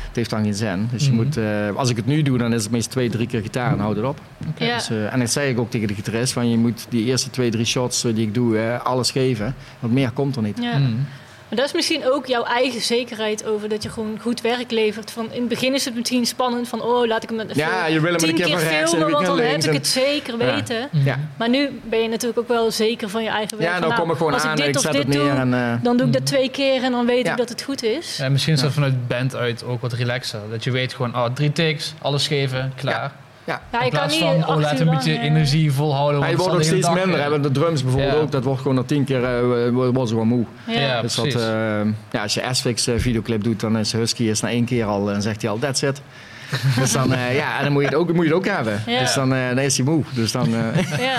[0.08, 0.88] het heeft dan geen zin.
[0.92, 1.24] Dus je Mhm.
[1.24, 3.72] moet, eh, als ik het nu doe, dan is het meestal twee, drie keer gitaar
[3.72, 4.20] en houd het op.
[4.58, 4.76] Ja.
[4.76, 7.30] Dus, eh, en dat zei ik ook tegen de gitarist, van je moet die eerste
[7.30, 9.56] twee, drie shots die ik doe, eh, alles geven.
[9.80, 10.58] Want meer komt er niet.
[10.62, 10.78] Ja.
[10.78, 11.06] Mm.
[11.50, 15.12] Maar dat is misschien ook jouw eigen zekerheid over dat je gewoon goed werk levert.
[15.12, 17.86] Van, in het begin is het misschien spannend van, oh, laat ik hem even Ja,
[17.86, 20.54] je wil hem tien een keer filmen, want dan heb ik het zeker Ja.
[20.56, 20.90] weten.
[20.92, 23.70] Ja, Maar nu ben je natuurlijk ook wel zeker van je eigen werk.
[23.72, 25.02] ja dan nou, kom ik gewoon als aan ik en dit ik of zet dit
[25.04, 25.32] het neer.
[25.32, 27.32] doe, En, eh, dan doe ik dat twee keer en dan weet Ja.
[27.32, 28.18] ik dat het goed is.
[28.18, 30.40] Ja, misschien is dat vanuit band uit ook wat relaxer.
[30.50, 33.12] Dat je weet gewoon, oh, drie takes, alles geven, klaar.
[33.44, 36.20] Ja, In je kan plaats niet van, oh, laat een beetje eh, energie volhouden.
[36.20, 37.20] Maar je wordt zal steeds minder.
[37.20, 37.40] eh, Hè?
[37.40, 38.20] De drums bijvoorbeeld Ja.
[38.20, 40.46] ook, dat wordt gewoon na tien keer eh, ze wel moe.
[40.68, 40.80] Ja.
[40.80, 41.42] Ja, dus dat, precies.
[41.48, 44.86] eh, ja, als je Asphyx eh, videoclip doet, dan is Husky is na één keer
[44.86, 46.02] al en zegt hij al, that's it.
[46.80, 48.82] dus dan, eh, ja, en dan moet je het ook, moet je het ook hebben.
[48.86, 49.00] Ja.
[49.00, 50.04] Dus dan, eh, dan is hij moe.
[50.14, 51.18] Dus dan, eh, Ja.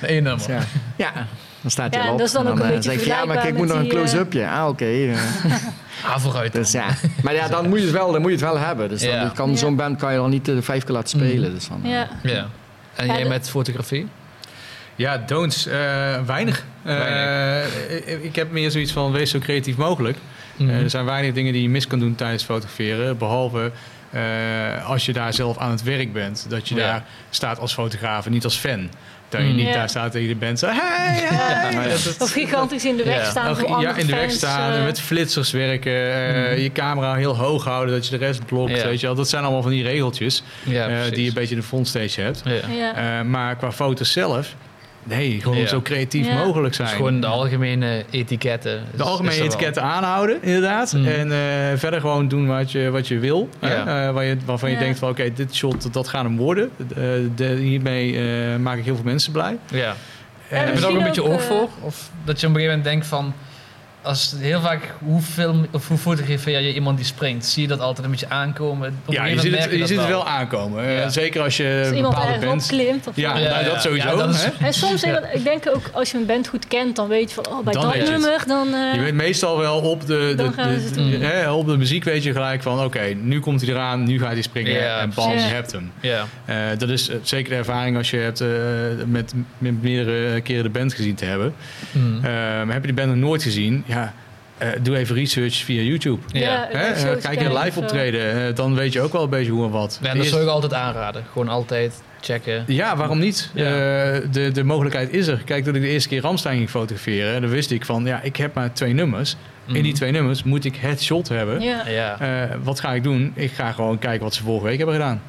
[0.08, 0.44] Eén nummer.
[0.48, 0.60] ja.
[0.96, 1.12] ja,
[1.60, 2.18] dan staat hij Ja, al op.
[2.18, 3.66] dat is dan En ook een eh, beetje zeg ik, ja, maar kijk, ik moet
[3.66, 4.48] nog een die, close-upje.
[4.48, 4.84] Ah, oké.
[4.84, 5.10] eh.
[6.04, 6.52] Ah, vooruit.
[6.52, 6.84] dus ja.
[7.22, 8.88] Maar ja, dan moet je het wel, dan moet je het wel hebben.
[8.88, 9.30] Dus dan Ja.
[9.34, 11.54] kan, zo'n band kan je dan niet eh, vijf keer laten spelen.
[11.54, 12.08] Dus dan, eh, Ja.
[12.22, 12.46] Ja.
[12.94, 14.06] En jij de- met fotografie?
[14.94, 15.66] Ja, don'ts.
[15.66, 15.74] eh,
[16.26, 16.64] weinig.
[16.84, 20.18] Eh, ik heb meer zoiets van, wees zo creatief mogelijk.
[20.60, 20.70] Mhm.
[20.70, 23.18] Eh, er zijn weinig dingen die je mis kan doen tijdens fotograferen.
[23.18, 23.70] Behalve
[24.10, 26.46] eh, als je daar zelf aan het werk bent.
[26.48, 26.80] Dat je Ja.
[26.80, 28.90] daar staat als fotograaf en niet als fan.
[29.28, 29.54] Dat je Mm.
[29.56, 29.72] niet Ja.
[29.72, 30.58] daar staat tegen de band.
[30.58, 31.72] Zo, hey, hey.
[31.72, 31.88] Ja.
[31.88, 33.30] Dat- dat- Of gigantisch in de weg Ja.
[33.30, 36.60] staan voor andere ja, in de weg staan, eh, met flitsers werken, eh, Mhm.
[36.60, 38.76] je camera heel hoog houden, dat je de rest blokt.
[38.76, 38.84] Ja.
[38.84, 39.14] Weet je wel.
[39.14, 40.70] Dat zijn allemaal van die regeltjes eh,
[41.10, 42.42] die je een beetje in de frontstage hebt.
[42.44, 42.52] Ja.
[42.76, 43.18] ja.
[43.18, 44.54] Eh, maar qua foto's zelf,
[45.02, 45.66] nee, gewoon Ja.
[45.66, 46.44] zo creatief Ja.
[46.44, 46.88] mogelijk zijn.
[46.88, 48.82] Dus gewoon de algemene etiketten.
[48.96, 49.44] de algemene wel.
[49.46, 50.92] etiketten aanhouden, inderdaad.
[50.92, 51.06] Mm.
[51.06, 53.48] En eh, verder gewoon doen wat je, wat je wil.
[53.60, 53.68] Ja.
[53.68, 56.70] Eh, waar je, waarvan je denkt van oké, dit shot, dat gaat hem worden.
[56.78, 57.02] Eh,
[57.34, 59.58] de, hiermee eh, maak ik heel veel mensen blij.
[59.70, 59.94] Ja.
[60.46, 61.68] Heb je er ook een beetje oog voor?
[61.80, 63.34] Of dat je op een gegeven moment denkt van...
[64.02, 67.46] Als heel vaak, hoe film of hoe fotografeer je iemand die springt?
[67.46, 68.88] Zie je dat altijd een beetje aankomen?
[68.88, 70.84] Op een Ja, je ziet het, je ziet het dat wel aankomen.
[70.84, 71.08] Eh, Ja.
[71.08, 72.62] Zeker als je Als iemand band...
[72.62, 73.06] opklimt.
[73.06, 74.08] Of Ja, nou, ja, dat sowieso.
[74.08, 74.50] ja, dat is- hè?
[74.66, 75.02] En soms,
[75.32, 77.72] ik denk ook, als je een band goed kent, dan weet je van, oh, bij
[77.72, 78.08] Dan dat het.
[78.10, 78.74] nummer, dan...
[78.74, 82.04] eh, Je weet meestal wel op de, de, de- het de- hè, op de muziek
[82.04, 85.12] weet je gelijk van oké, nu komt hij eraan, nu gaat hij springen Ja, en
[85.14, 85.92] bam, je hebt hem.
[86.00, 86.26] Ja.
[86.44, 88.48] Eh, dat is zeker de ervaring als je hebt eh,
[89.06, 91.54] met, met meerdere keren de band gezien te hebben.
[91.92, 92.16] Mm.
[92.16, 93.84] Eh, maar heb je die band nog nooit gezien?
[93.90, 94.12] Ja,
[94.58, 96.20] eh, doe even research via YouTube.
[96.32, 96.66] Ja.
[96.70, 97.16] Hè?
[97.16, 99.98] kijk een live optreden, eh, dan weet je ook wel een beetje hoe en wat.
[100.02, 101.24] Ja, dat Eerst- zou ik altijd aanraden.
[101.32, 102.64] Gewoon altijd checken.
[102.66, 103.50] ja, waarom niet?
[103.54, 103.64] Ja.
[103.64, 105.42] Eh, de, de mogelijkheid is er.
[105.44, 108.36] Kijk, toen ik de eerste keer Ramstein ging fotograferen, dan wist ik van, ja, ik
[108.36, 109.36] heb maar twee nummers.
[109.66, 109.94] In die Mhm.
[109.94, 111.60] twee nummers moet ik het shot hebben.
[111.60, 111.88] Ja.
[111.88, 112.20] Ja.
[112.20, 113.32] Eh, wat ga ik doen?
[113.34, 115.22] Ik ga gewoon kijken wat ze vorige week hebben gedaan.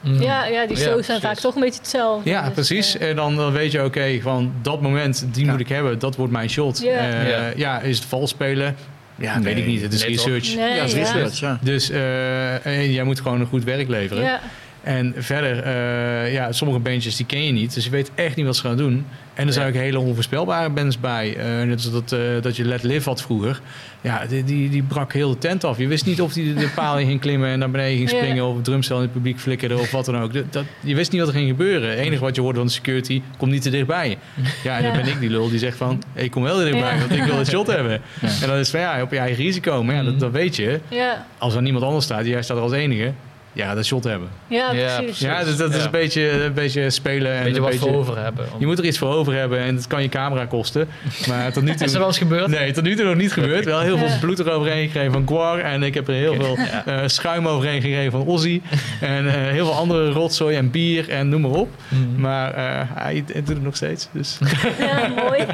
[0.00, 0.20] Mm.
[0.22, 2.30] Ja, ja, die Ja, shows zijn vaak toch een beetje hetzelfde.
[2.30, 2.98] Ja, Dus, precies.
[2.98, 5.50] eh, En dan, dan weet je, oké, van dat moment, die Ja.
[5.50, 5.98] moet ik hebben.
[5.98, 6.80] Dat wordt mijn shot.
[6.82, 6.90] Ja.
[6.90, 7.50] Eh, Ja.
[7.56, 7.80] ja.
[7.80, 8.76] is het vals spelen?
[9.16, 9.44] Ja, Nee.
[9.44, 9.82] weet ik niet.
[9.82, 10.54] Het is research.
[10.56, 11.58] nee, Ja, dat is research, ja.
[11.62, 14.22] Dus eh, en jij moet gewoon een goed werk leveren.
[14.24, 14.40] Ja,
[14.82, 17.74] En verder, eh, ja, sommige bandjes die ken je niet.
[17.74, 19.06] Dus je weet echt niet wat ze gaan doen.
[19.40, 21.36] En er zijn ook hele onvoorspelbare bands bij.
[21.36, 23.60] Eh, net als dat, eh, dat je Let Live had vroeger.
[24.00, 25.78] Ja, die, die, die brak heel de tent af.
[25.78, 28.46] Je wist niet of die de paal in ging klimmen en naar beneden ging springen.
[28.46, 30.32] Of het drumstel in het publiek flikkerde of wat dan ook.
[30.32, 31.90] Dat, dat- je wist niet wat er ging gebeuren.
[31.90, 34.18] Het enige wat je hoorde van de security, kom niet te dichtbij.
[34.62, 36.92] Ja, en dan ben ik die lul die zegt van, ik kom wel er dichtbij,
[36.94, 36.98] Ja.
[36.98, 38.00] want ik wil het shot hebben.
[38.20, 38.28] Ja.
[38.42, 39.82] En dan is van, ja, op je eigen risico.
[39.84, 40.20] Maar ja, dat, Mhm.
[40.20, 40.80] dat weet je.
[40.88, 43.12] ja, Als er niemand anders staat, jij staat er als enige.
[43.52, 44.28] Ja, dat shot hebben.
[44.46, 45.18] ja, Ja, precies.
[45.20, 45.84] Ja, dus dat is Ja.
[45.84, 47.32] een beetje, een beetje spelen.
[47.32, 48.46] En Weet je een wat beetje, voor over hebben?
[48.58, 50.88] Je moet er iets voor over hebben en dat kan je camera kosten.
[51.28, 52.06] Maar tot nu Is er wel toe...
[52.06, 52.46] eens gebeurd?
[52.46, 53.64] Nee, tot nu toe nog niet gebeurd.
[53.64, 54.08] Wel heel Ja.
[54.08, 55.58] veel bloed eroverheen gegeven van Gwar.
[55.58, 58.60] En ik heb er heel veel eh, schuim overheen gegeven van Ozzy.
[59.00, 61.68] En eh, heel veel andere rotzooi en bier en noem maar op.
[61.88, 62.20] Mhm.
[62.20, 62.64] Maar eh,
[62.94, 64.08] hij, hij doet het nog steeds.
[64.12, 64.38] Dus.
[64.78, 65.44] Ja, mooi.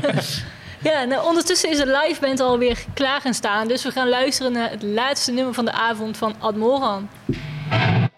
[0.82, 3.68] Ja, nou, ondertussen is de liveband alweer klaar gaan staan.
[3.68, 7.08] Dus we gaan luisteren naar het laatste nummer van de avond van Admoran.
[7.68, 8.10] Thank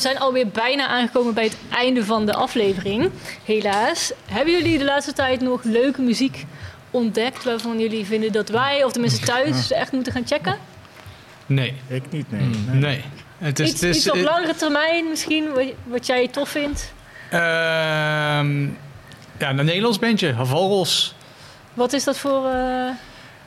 [0.00, 3.10] zijn alweer bijna aangekomen bij het einde van de aflevering.
[3.44, 4.12] Helaas.
[4.26, 6.46] Hebben jullie de laatste tijd nog leuke muziek
[6.90, 10.56] ontdekt waarvan jullie vinden dat wij, of tenminste thuis, echt moeten gaan checken?
[11.46, 12.40] Nee, Ik niet, nee.
[12.40, 12.64] Hmm.
[12.70, 12.80] nee.
[12.80, 13.04] nee.
[13.38, 16.92] Het is, iets, het is, iets op langere termijn misschien, wat, wat jij tof vindt?
[17.30, 18.62] ehm,
[19.38, 21.14] ja, een Nederlands bandje, Havalros.
[21.74, 22.88] Wat is dat voor eh,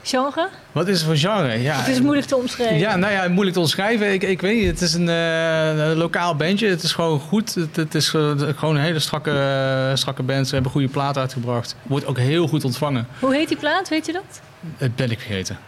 [0.04, 0.48] genre?
[0.72, 1.62] Wat is het voor genre?
[1.62, 2.78] Ja, Het is moeilijk te omschrijven.
[2.78, 4.12] Ja, nou ja, moeilijk te omschrijven.
[4.12, 4.66] Ik, ik weet niet.
[4.66, 6.68] Het is een, eh, een lokaal bandje.
[6.68, 7.54] Het is gewoon goed.
[7.54, 10.48] Het, het is eh, gewoon een hele strakke, eh, strakke band.
[10.48, 11.76] Ze hebben goede plaat uitgebracht.
[11.82, 13.06] Wordt ook heel goed ontvangen.
[13.18, 14.40] Hoe heet die plaat, weet je dat?
[14.76, 15.58] Het ben ik vergeten.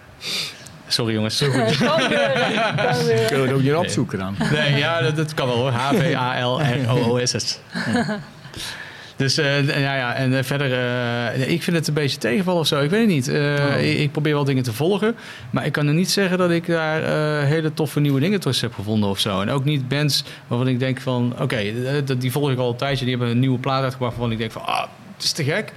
[0.88, 1.36] Sorry jongens.
[1.36, 1.76] Zo goed.
[1.76, 1.98] kan.
[1.98, 2.08] Kan.
[2.08, 4.36] Kunnen we het ook niet opzoeken dan?
[4.52, 5.70] Nee, ja, dat, dat kan wel hoor.
[5.70, 7.58] H-V-A-L-R-O-O-S-S.
[9.16, 12.66] Dus eh, ja, ja, en eh, verder, eh, ik vind het een beetje tegenvallen of
[12.66, 12.80] zo.
[12.80, 13.28] Ik weet het niet.
[13.28, 15.16] Eh, ik, ik probeer wel dingen te volgen.
[15.50, 17.02] Maar ik kan er niet zeggen dat ik daar
[17.44, 19.40] hele toffe nieuwe dingen tussen heb gevonden of zo.
[19.40, 21.62] En ook niet bands waarvan ik denk van, oké,
[22.04, 23.04] dat- die volg ik al een tijdje.
[23.04, 24.84] Die hebben een nieuwe plaat uitgebracht waarvan ik denk van, ah,
[25.16, 25.72] het is te gek.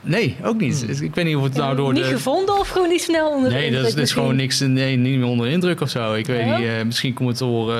[0.00, 0.86] Nee, ook niet.
[0.86, 2.10] Dus Ik weet niet of het nou door niet de...
[2.10, 4.72] gevonden of gewoon niet snel onder de Nee, dat is, indruk dat is gewoon misschien?
[4.72, 6.14] niks, nee, niet meer onder de indruk of zo.
[6.14, 6.56] Ik weet Ja?
[6.58, 7.76] niet, eh, misschien komt het door eh,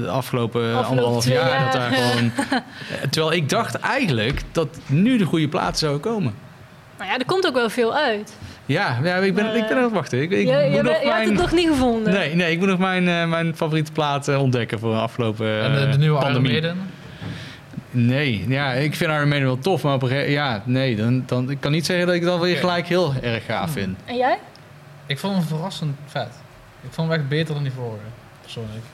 [0.00, 1.48] de afgelopen, anderhalf jaar.
[1.48, 1.62] jaar.
[1.64, 2.30] Dat daar gewoon,
[3.02, 6.34] Eh, terwijl ik dacht eigenlijk dat nu de goede plaat zou komen.
[6.98, 8.36] Nou ja, er komt ook wel veel uit.
[8.66, 10.22] Ja, ja ik, ben, Maar, ik ben aan het wachten.
[10.22, 12.12] Ik, ik Je, je, je hebt het nog niet gevonden.
[12.12, 15.60] nee, nee, ik moet nog mijn, eh, mijn favoriete plaat eh, ontdekken voor de afgelopen
[15.62, 16.50] En de, de nieuwe Iron pandemie.
[16.50, 16.76] Maiden?
[17.90, 21.22] Nee, ja, ik vind Iron Maiden wel tof, maar op een gegeven ja, nee, dan,
[21.26, 23.98] dan, ik kan niet zeggen dat ik dat weer gelijk heel erg gaaf vind.
[24.04, 24.38] En jij?
[25.06, 26.30] Ik vond hem verrassend vet.
[26.82, 28.04] Ik vond hem echt beter dan die vorige,
[28.40, 28.84] persoonlijk.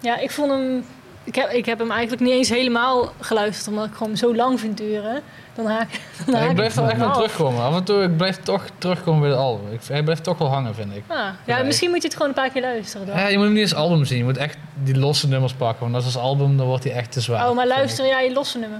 [0.00, 0.84] Ja, ik vond hem...
[1.30, 4.60] Ik heb, ik heb hem eigenlijk niet eens helemaal geluisterd, omdat ik gewoon zo lang
[4.60, 5.22] vind duren.
[5.54, 5.88] Dan haak,
[6.26, 7.62] dan Ja, ik blijf er echt wel terugkomen.
[7.62, 9.72] Af en toe ik blijf toch terugkomen bij het album.
[9.72, 11.02] Ik, hij blijft toch wel hangen, vind ik.
[11.06, 11.16] Ah,
[11.46, 11.64] ja, Nee.
[11.64, 13.16] misschien moet je het gewoon een paar keer luisteren dan.
[13.16, 14.18] Ja, je moet hem niet als album zien.
[14.18, 15.82] Je moet echt die losse nummers pakken.
[15.82, 17.48] Want als als album, dan wordt hij echt te zwaar.
[17.48, 18.78] oh, maar luister jij je losse nummer?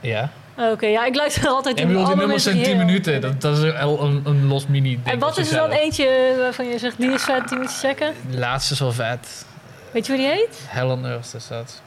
[0.00, 0.08] ik.
[0.10, 0.30] Ja.
[0.58, 2.84] Oh, Oké, ja, ik luister altijd bedoel, die nummers in zijn 10 geheel.
[2.84, 3.20] minuten.
[3.20, 6.66] Dat, dat is een, een los mini ding En wat is er dan eentje waarvan
[6.68, 8.12] je zegt, die is vet, die moet je checken?
[8.30, 9.46] De laatste is wel vet.
[9.94, 10.60] Weet je hoe die heet?
[10.66, 11.80] Hell on Earth is dat.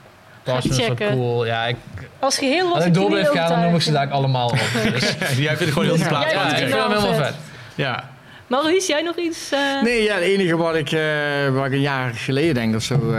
[0.44, 1.46] Parchment is cool.
[1.46, 1.76] Ja, ik,
[2.20, 4.60] Als geheel was als ik door blijf gaan, dan noem ik ze daar allemaal op.
[4.94, 7.16] Dus, Jij vindt gewoon heel die plaat Jij ja, ik die vind hem wel helemaal
[7.16, 7.26] vet.
[7.26, 7.36] vet.
[7.76, 8.10] Ja.
[8.48, 9.52] Maurice, jij nog iets?
[9.52, 9.82] eh?
[9.84, 12.94] Nee, ja, het enige wat ik, eh, wat ik een jaar geleden denk of zo,
[12.94, 13.12] eh,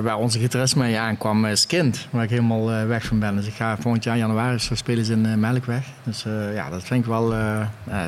[0.00, 2.06] waar onze gitarist mee aankwam, is Kind.
[2.10, 3.36] Waar ik helemaal eh, weg van ben.
[3.36, 5.84] Dus ik ga volgend jaar januari zo spelen ze in eh, Melkweg.
[6.02, 7.60] Dus eh, ja, dat vind ik wel, eh,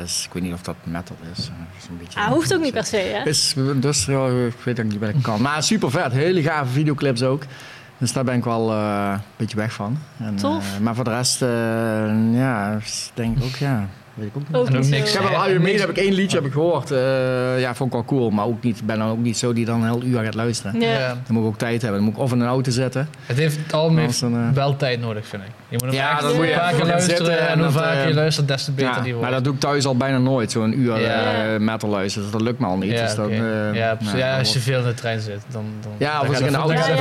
[0.03, 1.39] is- ik weet niet of dat metal is.
[1.47, 3.29] Eh, is een beetje, Ah, hoeft ook niet per se, hè?
[3.29, 5.41] Is, dus ja, ik weet ook niet wat ik kan.
[5.41, 7.43] Maar super vet, hele gave videoclips ook.
[7.97, 9.97] Dus daar ben ik wel eh, een beetje weg van.
[10.19, 10.73] En, Tof.
[10.75, 11.49] eh, maar voor de rest, eh,
[12.33, 12.77] ja,
[13.13, 13.87] denk ik ook, ja,
[14.17, 14.57] weet ik ook niet.
[14.57, 15.11] Ook En ook niet niks.
[15.11, 15.17] zo.
[15.17, 16.91] Ik heb wel Ja, Iron heb ik één liedje heb ik gehoord.
[16.91, 18.29] Eh, ja, vond ik wel cool.
[18.29, 20.79] Maar ook niet, ben dan ook niet zo die dan een heel uur gaat luisteren.
[20.81, 20.91] Ja.
[20.91, 21.07] Ja.
[21.07, 21.99] Dan moet ik ook tijd hebben.
[21.99, 23.09] Dan moet ik of in een auto zetten.
[23.25, 25.49] Het, heeft, het album Anders heeft dan, eh, wel tijd nodig, vind ik.
[25.69, 27.17] Je moet Ja, dat moet je een paar even keer gaan luisteren.
[27.25, 29.21] zitten En en hoe dat, vaker je eh, luistert, des te beter Ja, die wordt.
[29.21, 30.51] maar dat doe ik thuis al bijna nooit.
[30.51, 31.07] Zo'n uur Ja.
[31.53, 32.23] eh, metal luisteren.
[32.23, 32.91] Dus dat lukt me al niet.
[32.91, 33.37] ja, dus dan, eh,
[33.73, 34.13] ja, precies.
[34.13, 35.65] nou, ja, als je veel in de trein zit, dan...
[35.81, 36.97] dan Ja, of als ik in de auto zit,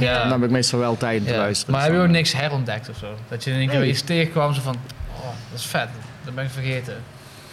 [0.00, 1.38] dan heb ik meestal wel tijd om te Ja.
[1.38, 1.72] luisteren.
[1.74, 3.06] Maar dus heb je ook dan, niks herontdekt of zo?
[3.28, 4.76] Dat je in één keer iets tegenkwam, zo van...
[5.56, 5.88] Oh, dat is vet.
[6.24, 6.94] Dat ben ik vergeten.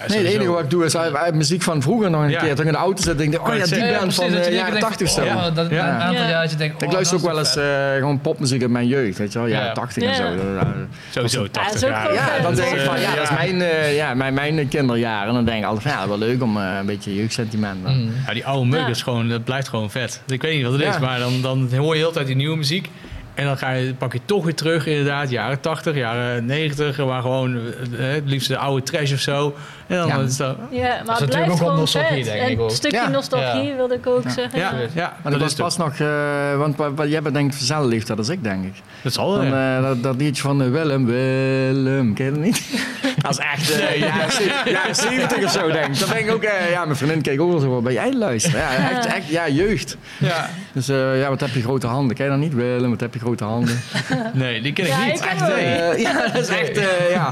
[0.07, 2.39] Nee, het enige wat ik doe is uit, uit muziek van vroeger nog een Ja.
[2.39, 2.49] keer.
[2.49, 4.31] Toen ik in de auto zit, denk ik, oh ja, die Ja, band van je
[4.31, 5.29] de jaren keer denkt 80 van, zo.
[5.33, 5.87] Oh, dat, Ja.
[5.95, 6.29] Een aantal Ja.
[6.29, 6.81] jaar dat je denkt...
[6.81, 9.39] Ik oh, luister ook dat wel eens eh, gewoon popmuziek uit mijn jeugd, weet je
[9.39, 9.73] wel, jaren Ja.
[9.73, 10.15] 80 en Ja.
[10.15, 10.23] zo.
[10.55, 10.65] Dat-
[11.09, 12.13] Sowieso Ja, dat 80 is ook jaar.
[12.13, 14.67] Ja, dan dat denk ik is- van, ja, dat is mijn, eh, ja, mijn, mijn
[14.67, 15.27] kinderjaren.
[15.27, 17.83] En dan denk ik altijd van, ja, wel leuk om eh, een beetje jeugdsentiment.
[17.87, 18.11] Mm.
[18.27, 18.87] Ja, die oude mug Ja.
[18.87, 20.21] is gewoon, dat blijft gewoon vet.
[20.27, 20.99] Ik weet niet wat het is, Ja.
[20.99, 22.89] maar dan, dan hoor je heel tijd die nieuwe muziek.
[23.33, 27.21] En dan ga je, pak je toch weer terug, inderdaad, jaren 80, jaren 90, waar
[27.21, 27.63] gewoon eh,
[27.97, 29.55] het liefst de oude trash of zo.
[29.93, 30.17] Ja.
[30.19, 30.55] is dat.
[30.69, 32.33] Ja, maar het natuurlijk blijft ook wel nostalgie, vet.
[32.33, 32.69] denk ik En ook.
[32.69, 33.09] een stukje Ja.
[33.09, 33.75] nostalgie Ja.
[33.75, 34.29] wilde ik ook Ja.
[34.29, 34.59] zeggen.
[34.59, 34.87] Ja, Ja.
[34.93, 38.17] ja Maar dat is was pas nog, eh, want wat, wat jij bedenkt dezelfde leeftijd
[38.17, 38.73] als ik, denk ik.
[39.01, 39.37] Dat zal wel.
[39.37, 39.77] Dan, ja.
[39.77, 42.61] eh, dat, dat liedje van eh, Willem, Willem, ken je dat niet?
[43.23, 43.67] Dat is echt
[44.69, 45.99] jaren 70 of zo, denk ik.
[45.99, 48.13] Dan denk ik ook, eh, ja, mijn vriendin keek ook wel zo, wat ben jij
[48.13, 48.59] luisteren?
[48.59, 49.97] Ja, echt, echt, ja, jeugd.
[50.19, 50.49] ja.
[50.73, 52.15] Dus eh, ja, wat heb je grote handen?
[52.15, 52.89] Ken je dat niet, Willem?
[52.89, 53.79] Wat heb je grote handen?
[54.33, 55.13] Nee, die ken ik Ja, niet.
[55.13, 57.27] ik ken Echt, ja, dat is echt, eh,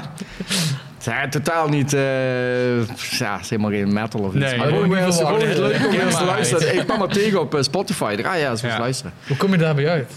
[1.05, 1.11] ja.
[1.11, 2.87] Eigenlijk totaal niet, eh,
[3.19, 4.43] ja, is helemaal geen metal of iets.
[4.45, 6.75] Nee, maar gewoon eens leuk om eens te luisteren.
[6.75, 8.15] Ik kwam maar tegen op eh, Spotify.
[8.23, 8.79] Ah ja, eens Ja.
[8.79, 9.13] luisteren.
[9.27, 10.11] Hoe kom je daarbij uit?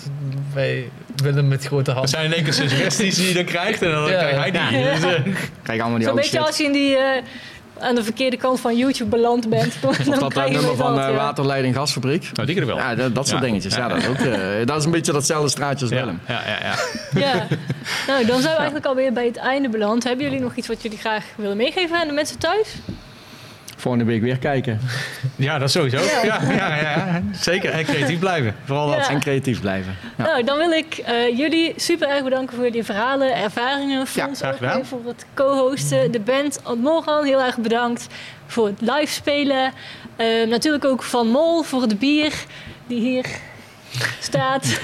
[0.55, 2.11] Bij Willem met grote Dat handen.
[2.11, 4.19] zijn in één keer suggesties die je dan krijgt en dan Ja.
[4.19, 4.78] krijg hij die.
[4.78, 4.94] Ja.
[4.94, 5.20] Dus, eh,
[5.62, 6.47] Krijg allemaal die Zo'n beetje shit.
[6.47, 7.23] als je in die, eh,
[7.78, 9.74] aan de verkeerde kant van YouTube beland bent.
[9.80, 11.12] dan Of dat eh, nummer van eh, ja.
[11.12, 12.30] waterleiding gasfabriek.
[12.32, 12.76] nou, die wel.
[12.76, 13.46] Ja, dat, dat soort Ja.
[13.46, 13.74] dingetjes.
[13.74, 16.20] Ja, dat, is ook, eh, dat is een beetje datzelfde straatje als ja, Willem.
[16.28, 16.74] ja, ja, ja.
[17.20, 17.46] Ja.
[18.06, 20.05] Nou, dan zijn we eigenlijk alweer bij het einde beland.
[20.05, 22.68] Hebben jullie nog iets wat jullie graag willen meegeven aan de mensen thuis?
[23.85, 24.81] Volgende week weer kijken.
[25.36, 25.98] Ja, dat sowieso.
[25.98, 26.24] Ja.
[26.24, 27.70] Ja, ja, ja, zeker.
[27.70, 28.55] En creatief blijven.
[28.65, 28.97] Vooral dat.
[28.97, 29.09] Ja.
[29.09, 29.97] En creatief blijven.
[30.16, 30.24] Ja.
[30.24, 34.06] Nou, dan wil ik eh, jullie super erg bedanken voor jullie verhalen, ervaringen.
[34.06, 36.12] Frans graag ook weer voor het co-hosten.
[36.12, 38.06] De band Morgan, heel erg bedankt
[38.47, 39.73] voor het live spelen.
[40.16, 42.32] Eh, natuurlijk ook Van Mol voor het bier
[42.86, 43.27] die hier
[44.20, 44.66] staat.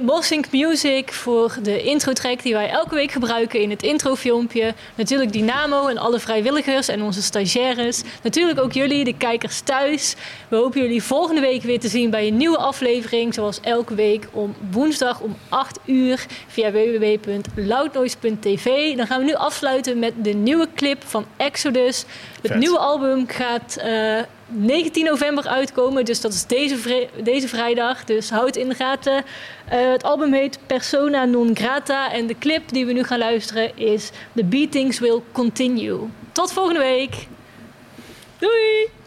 [0.00, 4.74] Mossink Music voor de intro-track die wij elke week gebruiken in het introfilmpje.
[4.94, 8.02] Natuurlijk Dynamo en alle vrijwilligers en onze stagiaires.
[8.22, 10.14] Natuurlijk ook jullie, de kijkers thuis.
[10.48, 13.34] We hopen jullie volgende week weer te zien bij een nieuwe aflevering.
[13.34, 18.96] Zoals elke week om woensdag om 8 uur via www.loudnoise.tv.
[18.96, 22.04] Dan gaan we nu afsluiten met de nieuwe clip van Exodus.
[22.42, 22.58] Het Vet.
[22.58, 26.04] nieuwe album gaat eh, 19 november uitkomen.
[26.04, 28.04] Dus dat is deze, deze vrijdag.
[28.04, 29.24] Dus houd in de gaten.
[29.68, 32.12] Eh, het album heet Persona non grata.
[32.12, 35.98] En de clip die we nu gaan luisteren is The Beatings Will Continue.
[36.32, 37.26] Tot volgende week.
[38.38, 39.03] Doei!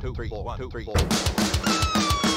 [0.00, 0.28] Two, three.
[0.28, 2.29] One, two, three, four.